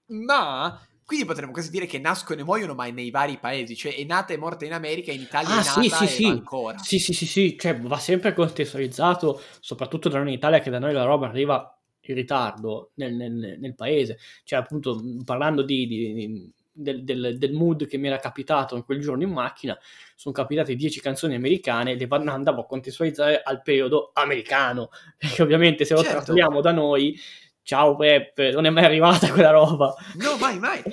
Ma 0.06 0.80
quindi 1.04 1.26
potremmo 1.26 1.52
quasi 1.52 1.70
dire 1.70 1.86
che 1.86 1.98
nascono 1.98 2.40
e 2.40 2.44
muoiono 2.44 2.74
ma 2.74 2.86
nei 2.88 3.10
vari 3.10 3.38
paesi, 3.38 3.76
cioè 3.76 3.94
è 3.94 4.04
nata 4.04 4.32
e 4.32 4.36
morta 4.36 4.64
in 4.64 4.72
America, 4.72 5.12
in 5.12 5.20
Italia 5.20 5.56
Ah, 5.56 5.60
è 5.60 5.64
nata 5.64 5.82
sì, 5.82 5.88
sì, 5.88 6.04
e 6.04 6.08
sì. 6.08 6.24
ancora. 6.26 6.78
Sì, 6.78 6.98
sì, 6.98 7.12
sì, 7.12 7.26
sì, 7.26 7.56
cioè 7.58 7.78
va 7.78 7.98
sempre 7.98 8.32
contestualizzato, 8.32 9.40
soprattutto 9.60 10.08
da 10.08 10.18
noi 10.18 10.28
in 10.28 10.34
Italia, 10.34 10.60
che 10.60 10.70
da 10.70 10.78
noi 10.78 10.92
la 10.92 11.04
roba 11.04 11.28
arriva 11.28 11.76
in 12.04 12.14
ritardo 12.14 12.92
nel, 12.94 13.14
nel- 13.14 13.56
nel 13.58 13.74
paese. 13.74 14.18
Cioè, 14.44 14.60
appunto, 14.60 15.02
parlando 15.24 15.62
di, 15.62 15.86
di- 15.86 16.14
di- 16.14 16.52
del, 16.72 17.04
del- 17.04 17.36
del 17.38 17.52
mood 17.52 17.86
che 17.86 17.98
mi 17.98 18.06
era 18.08 18.18
capitato 18.18 18.76
in 18.76 18.84
quel 18.84 19.00
giorno 19.00 19.22
in 19.22 19.30
macchina, 19.30 19.78
sono 20.16 20.34
capitate 20.34 20.74
10 20.74 21.00
canzoni 21.00 21.34
americane, 21.34 21.94
le 21.96 22.06
andavo 22.10 22.62
a 22.62 22.66
contestualizzare 22.66 23.42
al 23.42 23.62
periodo 23.62 24.10
americano, 24.14 24.90
perché 25.18 25.42
ovviamente 25.42 25.84
se 25.84 25.94
lo 25.94 26.00
Certo. 26.00 26.16
trasferiamo 26.16 26.60
da 26.60 26.72
noi, 26.72 27.18
ciao 27.62 27.96
rap, 28.00 28.38
non 28.52 28.66
è 28.66 28.70
mai 28.70 28.84
arrivata 28.84 29.30
quella 29.30 29.50
roba. 29.50 29.94
No, 30.16 30.36
mai, 30.38 30.58
mai. 30.58 30.82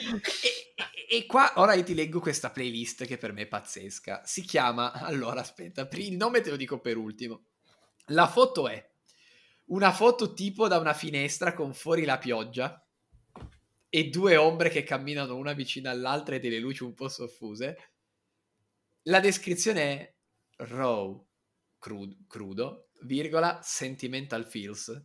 E, 1.09 1.17
e- 1.17 1.25
qua 1.25 1.53
ora 1.55 1.73
io 1.73 1.83
ti 1.83 1.95
leggo 1.95 2.19
questa 2.19 2.51
playlist 2.51 3.05
che 3.05 3.17
per 3.17 3.33
me 3.33 3.41
è 3.41 3.47
pazzesca. 3.47 4.21
Si 4.25 4.43
chiama, 4.43 4.91
allora 4.93 5.41
aspetta, 5.41 5.87
il 5.93 6.15
nome 6.15 6.41
te 6.41 6.51
lo 6.51 6.55
dico 6.55 6.79
per 6.79 6.97
ultimo. 6.97 7.41
La 8.07 8.27
foto 8.27 8.67
è 8.67 8.87
una 9.65 9.91
foto 9.91 10.33
tipo 10.33 10.67
da 10.67 10.77
una 10.77 10.93
finestra 10.93 11.53
con 11.53 11.73
fuori 11.73 12.05
la 12.05 12.17
pioggia 12.17 12.83
e 13.89 14.09
due 14.09 14.35
ombre 14.37 14.69
che 14.69 14.83
camminano 14.83 15.35
una 15.35 15.53
vicino 15.53 15.89
all'altra 15.89 16.35
e 16.35 16.39
delle 16.39 16.59
luci 16.59 16.83
un 16.83 16.93
po' 16.93 17.09
soffuse. 17.09 17.77
La 19.03 19.19
descrizione 19.19 19.81
è 19.81 20.13
raw, 20.57 21.25
crudo, 21.79 22.17
crudo 22.27 22.89
virgola, 23.03 23.59
sentimental 23.63 24.45
feels. 24.45 25.01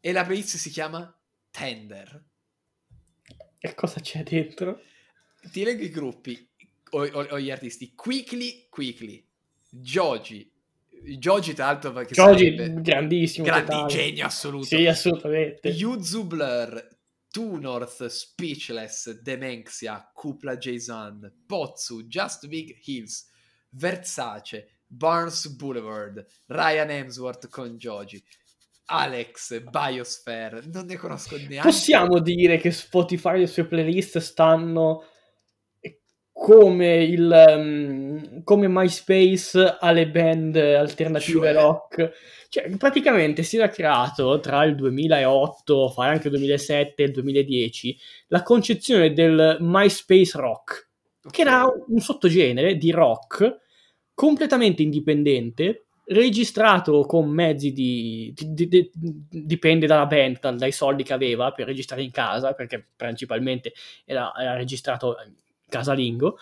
E 0.00 0.12
la 0.12 0.24
playlist 0.24 0.56
si 0.56 0.70
chiama 0.70 1.14
Tender. 1.50 2.24
Che 3.58 3.74
cosa 3.74 4.00
c'è 4.00 4.22
dentro? 4.22 4.80
Ti 5.52 5.62
leggo 5.64 5.82
i 5.84 5.90
gruppi 5.90 6.48
o, 6.90 7.02
o- 7.06 7.26
o 7.30 7.40
gli 7.40 7.50
artisti. 7.50 7.94
Quickly, 7.94 8.66
Quickly, 8.68 9.26
Joji. 9.68 10.50
Joji, 11.18 11.54
tra 11.54 11.66
l'altro, 11.66 11.92
che 11.92 12.12
Joji, 12.12 12.56
sarebbe 12.56 12.80
grandissimo. 12.82 13.44
grandi 13.46 13.70
totale. 13.70 13.88
genio 13.92 14.26
assoluto. 14.26 14.66
Sì, 14.66 14.86
assolutamente. 14.86 15.68
Yuzu 15.68 16.26
Blur, 16.26 16.88
Two 17.30 17.58
North, 17.58 18.06
Speechless, 18.06 19.20
Demenxia, 19.22 20.10
Kupla 20.12 20.56
Jason, 20.56 21.32
Pozzu, 21.46 22.06
Just 22.08 22.48
Big 22.48 22.76
Hills, 22.84 23.28
Versace, 23.76 24.66
Barnes 24.86 25.46
Boulevard, 25.56 26.26
Ryan 26.48 26.90
Hemsworth 26.90 27.48
con 27.48 27.76
Joji, 27.76 28.20
Alex, 28.86 29.62
Biosphere, 29.62 30.62
non 30.72 30.86
ne 30.86 30.96
conosco 30.96 31.36
neanche. 31.36 31.60
Possiamo 31.60 32.18
dire 32.18 32.58
che 32.58 32.72
Spotify 32.72 33.34
e 33.34 33.38
le 33.38 33.46
sue 33.46 33.66
playlist 33.66 34.18
stanno 34.18 35.04
come 36.40 37.02
il 37.04 37.44
um, 37.48 38.42
come 38.44 38.66
MySpace 38.66 39.76
alle 39.78 40.08
band 40.08 40.56
alternative 40.56 41.52
Cioè? 41.52 41.52
rock. 41.52 42.12
Cioè, 42.48 42.74
praticamente 42.78 43.42
si 43.42 43.58
era 43.58 43.68
creato 43.68 44.40
tra 44.40 44.64
il 44.64 44.74
2008, 44.74 45.90
fai 45.90 46.08
anche 46.08 46.28
il 46.28 46.32
2007 46.32 47.02
e 47.02 47.06
il 47.06 47.12
2010, 47.12 47.98
la 48.28 48.42
concezione 48.42 49.12
del 49.12 49.58
MySpace 49.60 50.38
rock, 50.38 50.88
che 51.30 51.42
era 51.42 51.70
un 51.88 52.00
sottogenere 52.00 52.76
di 52.76 52.90
rock 52.90 53.58
completamente 54.14 54.80
indipendente, 54.80 55.88
registrato 56.06 57.02
con 57.02 57.28
mezzi 57.28 57.70
di, 57.72 58.32
di- 58.34 58.54
di- 58.54 58.68
di- 58.68 58.90
dipende 59.44 59.86
dalla 59.86 60.06
band, 60.06 60.54
dai 60.54 60.72
soldi 60.72 61.02
che 61.02 61.12
aveva 61.12 61.52
per 61.52 61.66
registrare 61.66 62.02
in 62.02 62.10
casa, 62.10 62.54
perché 62.54 62.82
principalmente 62.96 63.74
era, 64.06 64.32
era 64.36 64.56
registrato 64.56 65.16
casalingo, 65.70 66.36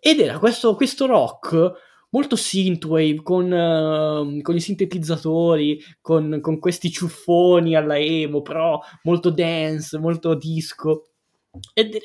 ed 0.00 0.18
era 0.18 0.38
questo, 0.40 0.74
questo 0.74 1.06
rock 1.06 1.72
molto 2.10 2.36
synthwave, 2.36 3.22
con, 3.22 3.52
eh, 3.52 4.42
con 4.42 4.54
i 4.56 4.60
sintetizzatori, 4.60 5.80
con, 6.00 6.38
con 6.40 6.58
questi 6.58 6.90
ciuffoni 6.90 7.74
alla 7.76 7.98
emo, 7.98 8.42
però 8.42 8.80
molto 9.04 9.30
dance, 9.30 9.98
molto 9.98 10.34
disco. 10.34 11.10
Ed, 11.72 11.96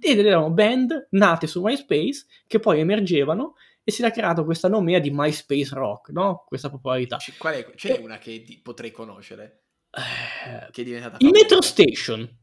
ed 0.00 0.18
erano 0.26 0.50
band 0.50 1.06
nate 1.10 1.46
su 1.46 1.62
MySpace 1.62 2.26
che 2.48 2.58
poi 2.58 2.80
emergevano 2.80 3.54
e 3.84 3.92
si 3.92 4.02
era 4.02 4.10
creato 4.10 4.44
questa 4.44 4.68
nomea 4.68 4.98
di 4.98 5.10
MySpace 5.12 5.72
Rock, 5.74 6.10
no? 6.10 6.44
Questa 6.46 6.68
popolarità. 6.68 7.16
C- 7.16 7.36
qual 7.38 7.54
è? 7.54 7.70
C'è 7.74 7.98
una 8.02 8.18
che 8.18 8.42
di- 8.42 8.60
potrei 8.60 8.90
conoscere? 8.90 9.62
Eh, 9.90 10.70
Che 10.70 10.82
è 10.82 10.84
diventata 10.84 11.16
I 11.16 11.20
famosa? 11.26 11.40
Metro 11.40 11.62
Station. 11.62 12.38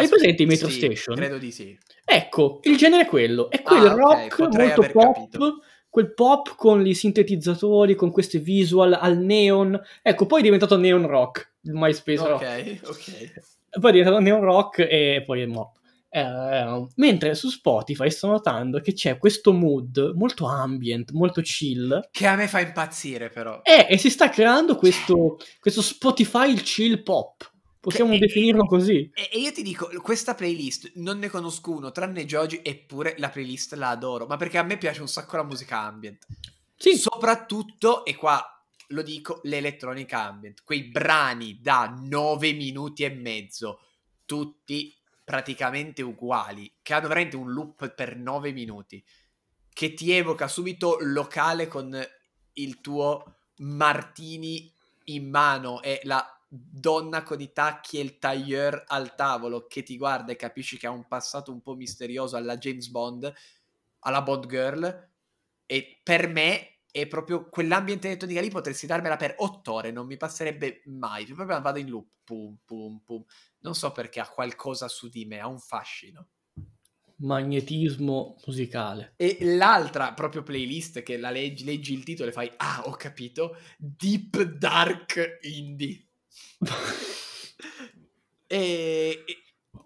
Hai 0.00 0.08
presente 0.08 0.42
i 0.42 0.46
Metro 0.46 0.68
sì, 0.68 0.78
Station? 0.78 1.16
Credo 1.16 1.38
di 1.38 1.50
sì. 1.52 1.78
Ecco, 2.04 2.60
il 2.62 2.76
genere 2.76 3.02
è 3.02 3.06
quello. 3.06 3.50
È 3.50 3.62
quel 3.62 3.86
Ah, 3.86 3.92
rock 3.94 4.36
potrei 4.36 4.66
molto 4.66 4.88
pop, 4.92 5.14
capito. 5.14 5.58
quel 5.88 6.12
pop 6.14 6.54
con 6.56 6.86
i 6.86 6.94
sintetizzatori, 6.94 7.94
con 7.94 8.10
questi 8.10 8.38
visual 8.38 8.92
al 8.92 9.18
neon. 9.18 9.80
Ecco, 10.02 10.26
poi 10.26 10.40
è 10.40 10.42
diventato 10.42 10.76
neon 10.76 11.06
rock, 11.06 11.52
il 11.62 11.72
MySpace 11.74 12.26
rock. 12.26 12.42
Ok, 12.42 12.88
ok. 12.88 13.78
Poi 13.78 13.90
è 13.90 13.92
diventato 13.92 14.18
neon 14.20 14.40
rock 14.40 14.78
e 14.80 15.22
poi 15.24 15.42
è 15.42 15.46
morto. 15.46 15.78
Eh, 16.12 16.86
mentre 16.96 17.36
su 17.36 17.48
Spotify 17.50 18.10
sto 18.10 18.26
notando 18.26 18.80
che 18.80 18.94
c'è 18.94 19.16
questo 19.16 19.52
mood 19.52 20.14
molto 20.16 20.46
ambient, 20.46 21.12
molto 21.12 21.40
chill. 21.40 22.08
Che 22.10 22.26
a 22.26 22.34
me 22.34 22.48
fa 22.48 22.58
impazzire 22.58 23.28
però. 23.28 23.60
Eh, 23.62 23.86
e 23.88 23.96
si 23.96 24.10
sta 24.10 24.28
creando 24.28 24.74
questo, 24.74 25.36
questo 25.60 25.82
Spotify 25.82 26.52
chill 26.54 27.04
pop. 27.04 27.49
Possiamo 27.80 28.12
Che- 28.12 28.18
definirlo 28.18 28.66
così. 28.66 29.10
E, 29.14 29.30
e 29.32 29.38
io 29.38 29.52
ti 29.52 29.62
dico, 29.62 29.88
questa 30.02 30.34
playlist 30.34 30.92
non 30.96 31.18
ne 31.18 31.28
conosco 31.28 31.72
uno, 31.72 31.90
tranne 31.92 32.26
Joji, 32.26 32.60
eppure 32.62 33.14
la 33.18 33.30
playlist 33.30 33.72
la 33.74 33.88
adoro. 33.88 34.26
Ma 34.26 34.36
perché 34.36 34.58
a 34.58 34.62
me 34.62 34.76
piace 34.76 35.00
un 35.00 35.08
sacco 35.08 35.36
la 35.36 35.44
musica 35.44 35.80
ambient. 35.80 36.26
Sì, 36.76 36.96
Soprattutto, 36.96 38.04
e 38.04 38.14
qua 38.16 38.44
lo 38.88 39.02
dico, 39.02 39.40
l'elettronica 39.44 40.24
ambient. 40.24 40.62
Quei 40.62 40.84
brani 40.84 41.58
da 41.60 41.94
9 41.98 42.52
minuti 42.52 43.04
e 43.04 43.10
mezzo, 43.10 43.80
tutti 44.26 44.94
praticamente 45.24 46.02
uguali, 46.02 46.70
che 46.82 46.92
hanno 46.92 47.08
veramente 47.08 47.36
un 47.36 47.52
loop 47.52 47.94
per 47.94 48.16
9 48.16 48.52
minuti, 48.52 49.02
che 49.72 49.94
ti 49.94 50.10
evoca 50.10 50.48
subito 50.48 50.98
locale 51.00 51.68
con 51.68 51.96
il 52.54 52.80
tuo 52.80 53.36
martini 53.58 54.70
in 55.04 55.30
mano 55.30 55.80
e 55.82 56.00
la 56.04 56.39
donna 56.52 57.22
con 57.22 57.40
i 57.40 57.52
tacchi 57.52 57.98
e 57.98 58.02
il 58.02 58.18
tailleur 58.18 58.84
al 58.88 59.14
tavolo 59.14 59.68
che 59.68 59.84
ti 59.84 59.96
guarda 59.96 60.32
e 60.32 60.36
capisci 60.36 60.76
che 60.76 60.88
ha 60.88 60.90
un 60.90 61.06
passato 61.06 61.52
un 61.52 61.62
po' 61.62 61.76
misterioso 61.76 62.36
alla 62.36 62.56
James 62.58 62.88
Bond, 62.88 63.32
alla 64.00 64.22
Bond 64.22 64.46
Girl, 64.48 65.08
e 65.64 66.00
per 66.02 66.26
me 66.26 66.80
è 66.90 67.06
proprio 67.06 67.48
quell'ambiente 67.48 68.08
elettronica 68.08 68.40
lì 68.40 68.50
potresti 68.50 68.86
darmela 68.86 69.16
per 69.16 69.36
otto 69.38 69.74
ore, 69.74 69.92
non 69.92 70.06
mi 70.06 70.16
passerebbe 70.16 70.82
mai, 70.86 71.24
proprio 71.24 71.60
vado 71.60 71.78
in 71.78 71.88
loop, 71.88 72.08
pum 72.24 72.58
pum 72.64 73.00
pum, 73.04 73.24
non 73.60 73.76
so 73.76 73.92
perché 73.92 74.18
ha 74.18 74.28
qualcosa 74.28 74.88
su 74.88 75.08
di 75.08 75.24
me, 75.26 75.38
ha 75.38 75.46
un 75.46 75.60
fascino. 75.60 76.30
magnetismo 77.20 78.36
musicale. 78.46 79.14
E 79.16 79.38
l'altra 79.40 80.14
proprio 80.14 80.42
playlist 80.42 81.02
che 81.02 81.16
la 81.16 81.30
leggi, 81.30 81.64
leggi 81.64 81.92
il 81.92 82.02
titolo 82.02 82.30
e 82.30 82.32
fai, 82.32 82.50
ah 82.56 82.82
ho 82.86 82.92
capito, 82.92 83.56
Deep 83.76 84.42
Dark 84.42 85.38
Indie. 85.42 86.09
e, 88.46 89.24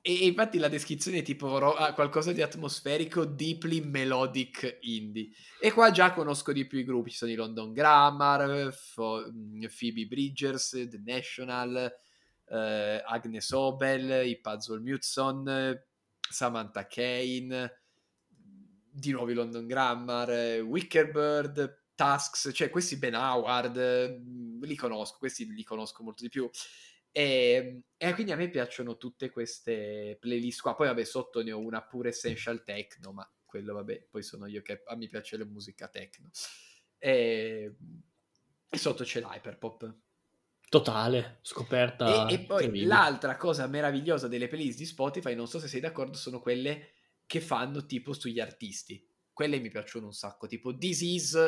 e- 0.03 0.27
infatti 0.27 0.59
la 0.59 0.69
descrizione 0.69 1.19
è 1.19 1.23
tipo 1.23 1.59
ro- 1.59 1.75
ah, 1.75 1.93
qualcosa 1.93 2.33
di 2.33 2.43
atmosferico, 2.43 3.25
deeply 3.25 3.81
melodic 3.81 4.79
indie. 4.83 5.31
E 5.61 5.73
qua 5.73 5.91
già 5.91 6.13
conosco 6.13 6.53
di 6.53 6.67
più 6.67 6.79
i 6.79 6.85
gruppi, 6.85 7.11
sono 7.11 7.31
i 7.31 7.37
London 7.37 7.73
Grammar, 7.73 8.75
Fo- 8.75 9.31
mm, 9.31 9.65
Phoebe 9.77 10.07
Bridgers, 10.07 10.71
The 10.71 11.01
National, 11.05 11.93
eh, 12.47 13.03
Agnes 13.07 13.51
Obel, 13.53 14.27
i 14.27 14.41
Puzzle 14.41 14.81
Mutson, 14.81 15.83
Samantha 16.29 16.87
Kane, 16.87 17.81
di 18.91 19.11
nuovo 19.11 19.31
i 19.31 19.35
London 19.35 19.67
Grammar, 19.67 20.31
eh, 20.31 20.61
Wickerbird, 20.61 21.84
Tasks, 21.95 22.51
cioè 22.53 22.71
questi 22.71 22.97
Ben 22.97 23.15
Howard, 23.15 23.77
eh, 23.77 24.21
li 24.61 24.75
conosco, 24.77 25.19
questi 25.19 25.47
li 25.47 25.63
conosco 25.63 26.03
molto 26.03 26.23
di 26.23 26.29
più. 26.29 26.49
E, 27.11 27.83
e 27.97 28.13
quindi 28.15 28.33
a 28.33 28.37
me 28.37 28.51
piacciono 28.51 28.97
tutte 28.97 29.31
queste 29.31 30.17
playlist 30.19 30.61
qua. 30.63 30.75
Poi, 30.75 30.89
vabbè, 30.89 31.05
sotto 31.05 31.43
ne 31.43 31.53
ho 31.53 31.59
una 31.59 31.83
pure 31.83 32.09
essential 32.09 32.65
techno, 32.65 33.13
ma 33.13 33.31
quello, 33.45 33.75
vabbè, 33.75 34.09
poi 34.11 34.23
sono 34.23 34.47
io 34.47 34.63
che 34.63 34.83
a 34.85 34.97
me 34.97 35.07
piace 35.07 35.37
la 35.37 35.45
musica 35.45 35.87
techno. 35.87 36.31
E, 36.99 37.77
e 38.69 38.79
sotto 38.79 39.05
c'è 39.05 39.21
l'hyperpop. 39.21 39.97
Totale, 40.69 41.39
scoperta. 41.43 42.27
E, 42.27 42.35
e 42.35 42.39
poi 42.41 42.65
incredibile. 42.65 42.87
l'altra 42.87 43.37
cosa 43.37 43.69
meravigliosa 43.69 44.27
delle 44.27 44.49
playlist 44.49 44.79
di 44.79 44.87
Spotify, 44.87 45.37
non 45.37 45.47
so 45.47 45.61
se 45.61 45.69
sei 45.69 45.79
d'accordo, 45.79 46.17
sono 46.17 46.41
quelle 46.41 46.95
che 47.27 47.41
fanno 47.41 47.87
tipo 47.87 48.13
sugli 48.13 48.41
artisti. 48.41 49.09
Quelle 49.33 49.61
mi 49.61 49.71
piacciono 49.71 50.07
un 50.07 50.13
sacco, 50.13 50.49
tipo 50.49 50.77
This 50.77 51.01
Is 51.03 51.39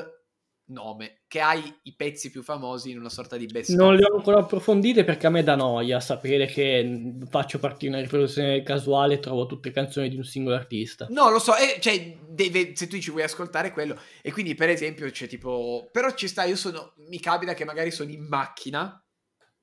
nome, 0.68 1.22
che 1.28 1.40
hai 1.40 1.62
i 1.82 1.94
pezzi 1.94 2.30
più 2.30 2.42
famosi 2.42 2.90
in 2.90 2.98
una 2.98 3.08
sorta 3.08 3.36
di 3.36 3.46
best 3.46 3.74
Non 3.74 3.94
le 3.94 4.04
ho 4.04 4.16
ancora 4.16 4.40
approfondite 4.40 5.04
perché 5.04 5.26
a 5.26 5.30
me 5.30 5.42
dà 5.42 5.54
noia 5.54 6.00
sapere 6.00 6.46
che 6.46 6.82
mh, 6.82 7.26
faccio 7.26 7.58
partire 7.58 7.92
una 7.92 8.00
riproduzione 8.00 8.62
casuale 8.62 9.14
e 9.14 9.20
trovo 9.20 9.46
tutte 9.46 9.70
canzoni 9.70 10.08
di 10.08 10.16
un 10.16 10.24
singolo 10.24 10.56
artista. 10.56 11.06
No, 11.10 11.30
lo 11.30 11.38
so, 11.38 11.54
eh, 11.56 11.78
cioè, 11.80 12.18
deve- 12.28 12.74
se 12.74 12.86
tu 12.86 12.98
ci 12.98 13.10
vuoi 13.10 13.22
ascoltare 13.22 13.72
quello, 13.72 13.98
e 14.22 14.32
quindi 14.32 14.54
per 14.54 14.68
esempio 14.68 15.08
c'è 15.10 15.26
tipo, 15.26 15.88
però 15.92 16.12
ci 16.14 16.28
sta, 16.28 16.44
io 16.44 16.56
sono, 16.56 16.94
mi 17.08 17.20
capita 17.20 17.54
che 17.54 17.64
magari 17.64 17.90
sono 17.90 18.10
in 18.10 18.26
macchina 18.26 19.00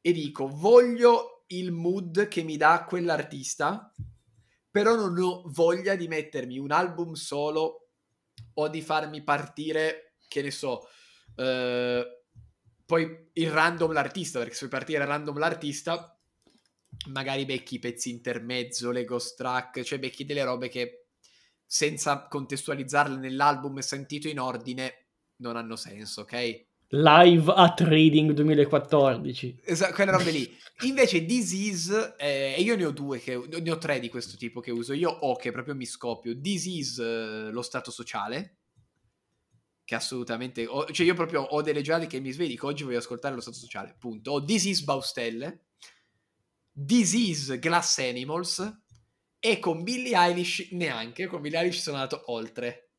e 0.01 0.11
dico, 0.11 0.47
voglio 0.47 1.45
il 1.47 1.71
mood 1.71 2.27
che 2.27 2.43
mi 2.43 2.57
dà 2.57 2.85
quell'artista, 2.87 3.91
però 4.71 4.95
non 4.95 5.17
ho 5.19 5.43
voglia 5.47 5.95
di 5.95 6.07
mettermi 6.07 6.57
un 6.57 6.71
album 6.71 7.13
solo 7.13 7.89
o 8.55 8.67
di 8.67 8.81
farmi 8.81 9.23
partire, 9.23 10.15
che 10.27 10.41
ne 10.41 10.51
so, 10.51 10.87
eh, 11.35 12.23
poi 12.85 13.29
il 13.33 13.49
random 13.51 13.91
l'artista, 13.91 14.39
perché 14.39 14.53
se 14.53 14.67
vuoi 14.67 14.71
partire 14.71 15.05
random 15.05 15.37
l'artista, 15.37 16.17
magari 17.07 17.45
becchi 17.45 17.75
i 17.75 17.79
pezzi 17.79 18.09
intermezzo, 18.09 18.91
le 18.91 19.05
ghost 19.05 19.37
track, 19.37 19.81
cioè 19.81 19.99
becchi 19.99 20.25
delle 20.25 20.43
robe 20.43 20.69
che 20.69 21.07
senza 21.65 22.27
contestualizzarle 22.27 23.17
nell'album 23.17 23.79
sentito 23.79 24.27
in 24.27 24.39
ordine 24.39 25.07
non 25.37 25.55
hanno 25.55 25.75
senso, 25.75 26.21
ok? 26.21 26.65
Live 26.89 27.51
at 27.51 27.79
Reading 27.81 28.31
2014. 28.31 29.61
Esa- 29.63 29.91
quelle 29.91 30.11
robe 30.11 30.29
lì. 30.29 30.55
Invece 30.85 31.25
Disease, 31.25 32.15
eh, 32.17 32.53
e 32.55 32.61
io 32.61 32.75
ne 32.75 32.85
ho 32.85 32.91
due, 32.91 33.19
che, 33.19 33.41
ne 33.47 33.71
ho 33.71 33.77
tre 33.77 33.99
di 33.99 34.09
questo 34.09 34.37
tipo 34.37 34.59
che 34.59 34.69
uso. 34.69 34.93
Io 34.93 35.09
ho 35.09 35.35
che 35.35 35.51
proprio 35.51 35.73
mi 35.73 35.85
scopio 35.85 36.35
Disease, 36.35 37.03
eh, 37.03 37.51
lo 37.51 37.61
stato 37.63 37.89
sociale, 37.89 38.57
che 39.83 39.95
assolutamente... 39.95 40.65
ho- 40.65 40.85
cioè 40.91 41.05
io 41.05 41.13
proprio 41.13 41.41
ho 41.41 41.61
delle 41.61 41.81
giornate 41.81 42.07
che 42.07 42.19
mi 42.19 42.31
svegli, 42.31 42.49
dico 42.49 42.67
oggi 42.67 42.83
voglio 42.83 42.99
ascoltare 42.99 43.35
lo 43.35 43.41
stato 43.41 43.57
sociale, 43.57 43.95
punto. 43.97 44.31
Ho 44.31 44.39
Disease 44.39 44.83
Baustelle, 44.83 45.65
Disease 46.71 47.59
Glass 47.59 47.99
Animals, 47.99 48.81
e 49.39 49.59
con 49.59 49.83
Billie 49.83 50.15
Eilish 50.15 50.69
neanche, 50.71 51.27
con 51.27 51.41
Billie 51.41 51.59
Eilish 51.59 51.81
sono 51.81 51.97
andato 51.97 52.31
oltre. 52.31 52.91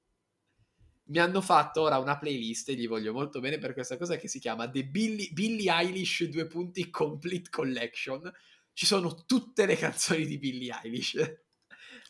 Mi 1.04 1.18
hanno 1.18 1.40
fatto 1.40 1.80
ora 1.80 1.98
una 1.98 2.18
playlist 2.18 2.68
e 2.68 2.74
gli 2.74 2.86
voglio 2.86 3.12
molto 3.14 3.40
bene 3.40 3.58
per 3.58 3.72
questa 3.72 3.96
cosa 3.96 4.16
che 4.16 4.28
si 4.28 4.38
chiama 4.38 4.68
The 4.68 4.84
Billie, 4.84 5.30
Billie 5.32 5.72
Eilish 5.72 6.24
due 6.24 6.46
punti 6.46 6.90
Complete 6.90 7.48
Collection. 7.48 8.30
Ci 8.74 8.86
sono 8.86 9.24
tutte 9.24 9.64
le 9.64 9.76
canzoni 9.76 10.26
di 10.26 10.38
Billie 10.38 10.78
Eilish. 10.82 11.40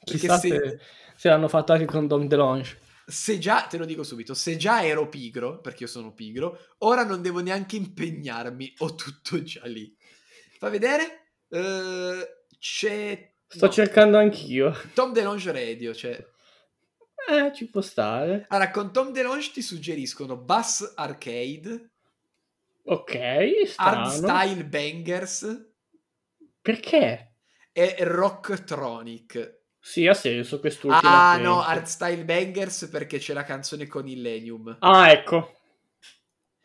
Chissà 0.02 0.38
se, 0.38 0.48
se, 0.48 0.80
se 1.14 1.28
l'hanno 1.28 1.48
fatto 1.48 1.72
anche 1.72 1.84
con 1.84 2.06
Dom 2.06 2.26
DeLonge. 2.26 2.80
Se 3.06 3.38
già, 3.38 3.66
te 3.66 3.76
lo 3.76 3.84
dico 3.84 4.02
subito, 4.02 4.34
se 4.34 4.56
già 4.56 4.84
ero 4.84 5.08
pigro, 5.08 5.60
perché 5.60 5.84
io 5.84 5.88
sono 5.88 6.12
pigro, 6.12 6.58
ora 6.78 7.04
non 7.04 7.22
devo 7.22 7.40
neanche 7.40 7.76
impegnarmi, 7.76 8.74
ho 8.78 8.94
tutto 8.94 9.42
già 9.42 9.64
lì. 9.66 9.94
Fa 10.58 10.68
vedere? 10.68 11.32
Eh, 11.48 12.46
c'è... 12.58 13.32
Sto 13.46 13.66
no, 13.66 13.72
cercando 13.72 14.18
anch'io. 14.18 14.74
Tom 14.94 15.12
DeLonge 15.12 15.52
Radio, 15.52 15.94
cioè... 15.94 16.32
Eh, 17.26 17.54
ci 17.54 17.70
può 17.70 17.80
stare. 17.80 18.46
Allora, 18.48 18.70
con 18.70 18.92
Tom 18.92 19.10
DeLonge 19.10 19.50
ti 19.52 19.62
suggeriscono 19.62 20.36
Bass 20.36 20.92
Arcade, 20.94 21.94
Ok. 22.86 23.14
Hardstyle 23.76 24.64
Bangers 24.66 25.70
Perché? 26.60 27.36
e 27.72 27.96
Rocktronic. 28.00 29.62
Sì, 29.86 30.06
ha 30.06 30.14
senso 30.14 30.60
quest'ultima. 30.60 31.32
Ah 31.32 31.36
penso. 31.36 31.50
no, 31.50 31.60
Hardstyle 31.62 32.24
Bangers 32.24 32.88
perché 32.90 33.18
c'è 33.18 33.34
la 33.34 33.44
canzone 33.44 33.86
con 33.86 34.08
Illenium. 34.08 34.78
Ah, 34.80 35.10
ecco. 35.10 35.58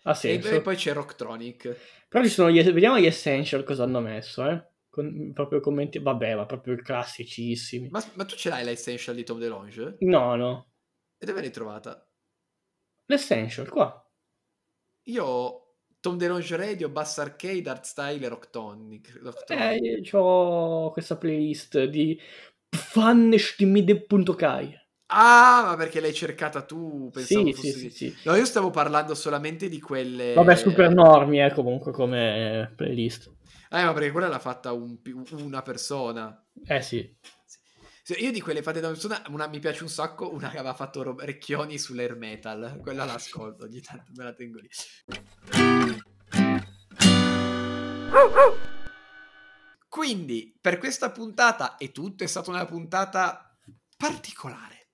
Ha 0.03 0.11
E, 0.11 0.15
senso. 0.15 0.47
e 0.49 0.61
poi 0.61 0.77
c'è 0.77 0.93
Rocktronic. 0.93 2.05
Però 2.07 2.23
ci 2.23 2.29
sono 2.29 2.49
gli, 2.49 2.63
vediamo 2.63 2.97
gli 2.97 3.05
essential 3.05 3.63
cosa 3.65 3.83
hanno 3.83 3.99
messo, 3.99 4.47
eh. 4.49 4.67
Con, 4.89 5.31
proprio 5.33 5.59
commenti, 5.59 5.99
vabbè, 5.99 6.35
ma 6.35 6.45
proprio 6.45 6.77
classicissimi. 6.77 7.89
Ma, 7.89 8.01
ma 8.13 8.23
tu 8.23 8.35
ce 8.35 8.47
l'hai 8.49 8.63
l'essential 8.63 9.15
di 9.17 9.25
Tom 9.25 9.37
DeLonge? 9.37 9.97
No, 9.99 10.35
no. 10.35 10.71
E 11.17 11.25
dove 11.25 11.41
l'hai 11.41 11.51
trovata? 11.51 12.09
L'essential 13.07 13.67
qua. 13.67 14.01
Io 15.03 15.25
ho 15.25 15.75
Tom 15.99 16.15
DeLonge 16.17 16.55
Radio, 16.55 16.87
Bass 16.89 17.17
Arcade, 17.17 17.69
Hardstyle 17.69 18.25
e 18.25 18.29
Rocktronic. 18.29 19.19
Rocktronic. 19.21 19.83
Eh, 20.13 20.17
ho 20.17 20.89
questa 20.91 21.17
playlist 21.17 21.83
di 21.83 22.17
fanstimmide.kai. 22.69 24.77
Ah, 25.11 25.63
ma 25.65 25.75
perché 25.75 25.99
l'hai 25.99 26.13
cercata 26.13 26.61
tu? 26.61 27.09
Pensavo 27.11 27.47
Sì, 27.47 27.53
fosse 27.53 27.71
sì, 27.71 27.79
sì, 27.79 27.89
sì. 27.89 28.15
No, 28.25 28.35
io 28.35 28.45
stavo 28.45 28.69
parlando 28.69 29.15
solamente 29.15 29.67
di 29.67 29.79
quelle... 29.79 30.33
Vabbè, 30.33 30.55
super 30.55 30.93
normi, 30.93 31.43
eh, 31.43 31.51
comunque, 31.51 31.91
come 31.91 32.71
playlist. 32.75 33.31
Eh, 33.71 33.83
ma 33.83 33.93
perché 33.93 34.11
quella 34.11 34.27
l'ha 34.27 34.39
fatta 34.39 34.71
un 34.71 34.97
una 35.31 35.61
persona. 35.61 36.45
Eh 36.63 36.81
sì. 36.81 37.17
io 38.17 38.31
di 38.31 38.41
quelle 38.41 38.61
fatte 38.61 38.79
da 38.79 38.89
persona, 38.89 39.21
una 39.29 39.47
mi 39.47 39.59
piace 39.59 39.83
un 39.83 39.89
sacco, 39.89 40.31
una 40.31 40.49
che 40.49 40.57
aveva 40.57 40.73
fatto 40.73 41.01
rob- 41.01 41.21
Recchioni 41.21 41.79
sull'air 41.79 42.15
metal, 42.15 42.79
quella 42.81 43.05
l'ascolto, 43.05 43.65
ogni 43.65 43.81
tanto 43.81 44.11
me 44.15 44.23
la 44.23 44.33
tengo 44.33 44.59
lì. 44.59 44.69
Quindi, 49.99 50.57
per 50.61 50.77
questa 50.77 51.11
puntata 51.11 51.75
è 51.75 51.91
tutto, 51.91 52.23
è 52.23 52.27
stata 52.27 52.49
una 52.49 52.63
puntata 52.63 53.53
particolare. 53.97 54.91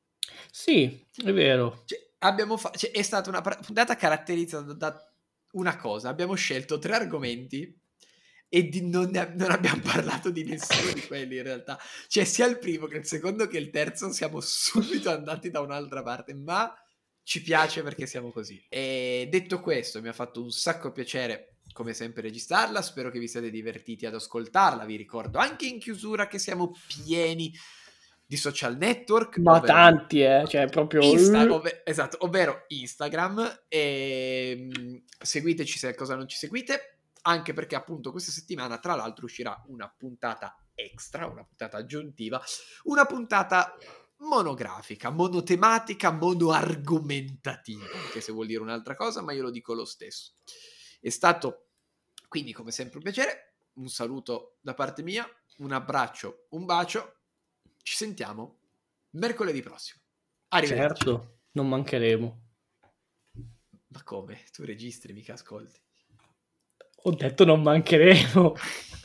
Sì, 0.50 1.06
è 1.24 1.32
vero. 1.32 1.84
Cioè, 1.86 2.14
abbiamo 2.22 2.58
fa- 2.58 2.72
cioè, 2.72 2.90
è 2.90 3.04
stata 3.04 3.30
una 3.30 3.42
puntata 3.42 3.96
caratterizzata 3.96 4.74
da 4.74 5.00
una 5.52 5.78
cosa, 5.78 6.10
abbiamo 6.10 6.34
scelto 6.34 6.80
tre 6.80 6.96
argomenti 6.96 7.80
e 8.50 8.68
non, 8.82 9.12
ne, 9.12 9.32
non, 9.36 9.52
abbiamo 9.52 9.84
parlato 9.84 10.32
di 10.32 10.44
nessuno 10.44 10.92
di 10.92 11.06
quelli 11.06 11.38
in 11.38 11.44
realtà. 11.44 11.80
Cioè 12.08 12.24
sia 12.24 12.48
il 12.48 12.58
primo 12.58 12.88
che 12.88 12.98
il 12.98 13.06
secondo 13.06 13.46
che 13.46 13.60
il 13.60 13.70
terzo 13.70 14.12
siamo 14.12 14.40
subito 14.42 15.12
andati 15.12 15.52
da 15.52 15.60
un'altra 15.60 16.02
parte, 16.02 16.34
ma 16.34 16.76
ci 17.22 17.44
piace 17.44 17.84
perché 17.84 18.08
siamo 18.08 18.32
così. 18.32 18.60
E 18.70 19.28
detto 19.30 19.60
questo, 19.60 20.02
mi 20.02 20.08
ha 20.08 20.14
fatto 20.14 20.42
un 20.42 20.50
sacco 20.50 20.92
piacere 20.92 21.55
come 21.76 21.94
sempre 21.94 22.22
registrarla, 22.22 22.82
spero 22.82 23.12
che 23.12 23.20
vi 23.20 23.28
siate 23.28 23.50
divertiti 23.50 24.06
ad 24.06 24.14
ascoltarla, 24.14 24.86
vi 24.86 24.96
ricordo 24.96 25.40
anche 25.40 25.66
in 25.66 25.78
chiusura 25.78 26.26
che 26.26 26.40
siamo 26.40 26.74
pieni 26.88 27.54
di 28.26 28.38
social 28.38 28.78
network. 28.78 29.40
Ma 29.40 29.58
ovvero, 29.58 29.66
tanti, 29.66 30.22
eh, 30.22 30.46
cioè 30.48 30.70
proprio... 30.70 31.02
Insta, 31.02 31.44
ov- 31.52 31.82
esatto, 31.84 32.16
ovvero 32.22 32.64
Instagram, 32.70 33.64
e 33.68 34.70
mm, 34.74 34.96
seguiteci 35.20 35.78
se 35.78 35.94
cosa 35.96 36.16
non 36.16 36.30
ci 36.30 36.38
seguite, 36.38 37.00
anche 37.24 37.52
perché 37.52 37.76
appunto 37.76 38.12
questa 38.12 38.32
settimana 38.32 38.80
tra 38.80 38.96
l'altro 38.96 39.26
uscirà 39.26 39.62
una 39.68 39.94
puntata 39.96 40.58
extra, 40.74 41.28
una 41.28 41.44
puntata 41.44 41.76
aggiuntiva, 41.76 42.42
una 42.84 43.04
puntata 43.04 43.76
monografica, 44.20 45.10
monotematica, 45.10 46.10
monoargomentativa, 46.10 47.86
anche 48.02 48.22
se 48.22 48.32
vuol 48.32 48.48
dire 48.48 48.62
un'altra 48.62 48.96
cosa, 48.96 49.22
ma 49.22 49.34
io 49.34 49.42
lo 49.42 49.52
dico 49.52 49.74
lo 49.74 49.84
stesso. 49.84 50.36
È 51.02 51.10
stato 51.10 51.65
quindi 52.36 52.52
come 52.52 52.72
sempre 52.72 52.98
un 52.98 53.04
piacere, 53.04 53.54
un 53.76 53.88
saluto 53.88 54.58
da 54.60 54.74
parte 54.74 55.02
mia, 55.04 55.26
un 55.60 55.72
abbraccio, 55.72 56.48
un 56.50 56.66
bacio, 56.66 57.20
ci 57.82 57.96
sentiamo 57.96 58.58
mercoledì 59.12 59.62
prossimo. 59.62 60.02
Arrivederci. 60.50 61.06
Certo, 61.06 61.38
non 61.52 61.70
mancheremo. 61.70 62.42
Ma 63.88 64.04
come? 64.04 64.44
Tu 64.52 64.66
registri, 64.66 65.14
mica 65.14 65.32
ascolti. 65.32 65.80
Ho 67.04 67.12
detto 67.12 67.46
non 67.46 67.62
mancheremo. 67.62 68.54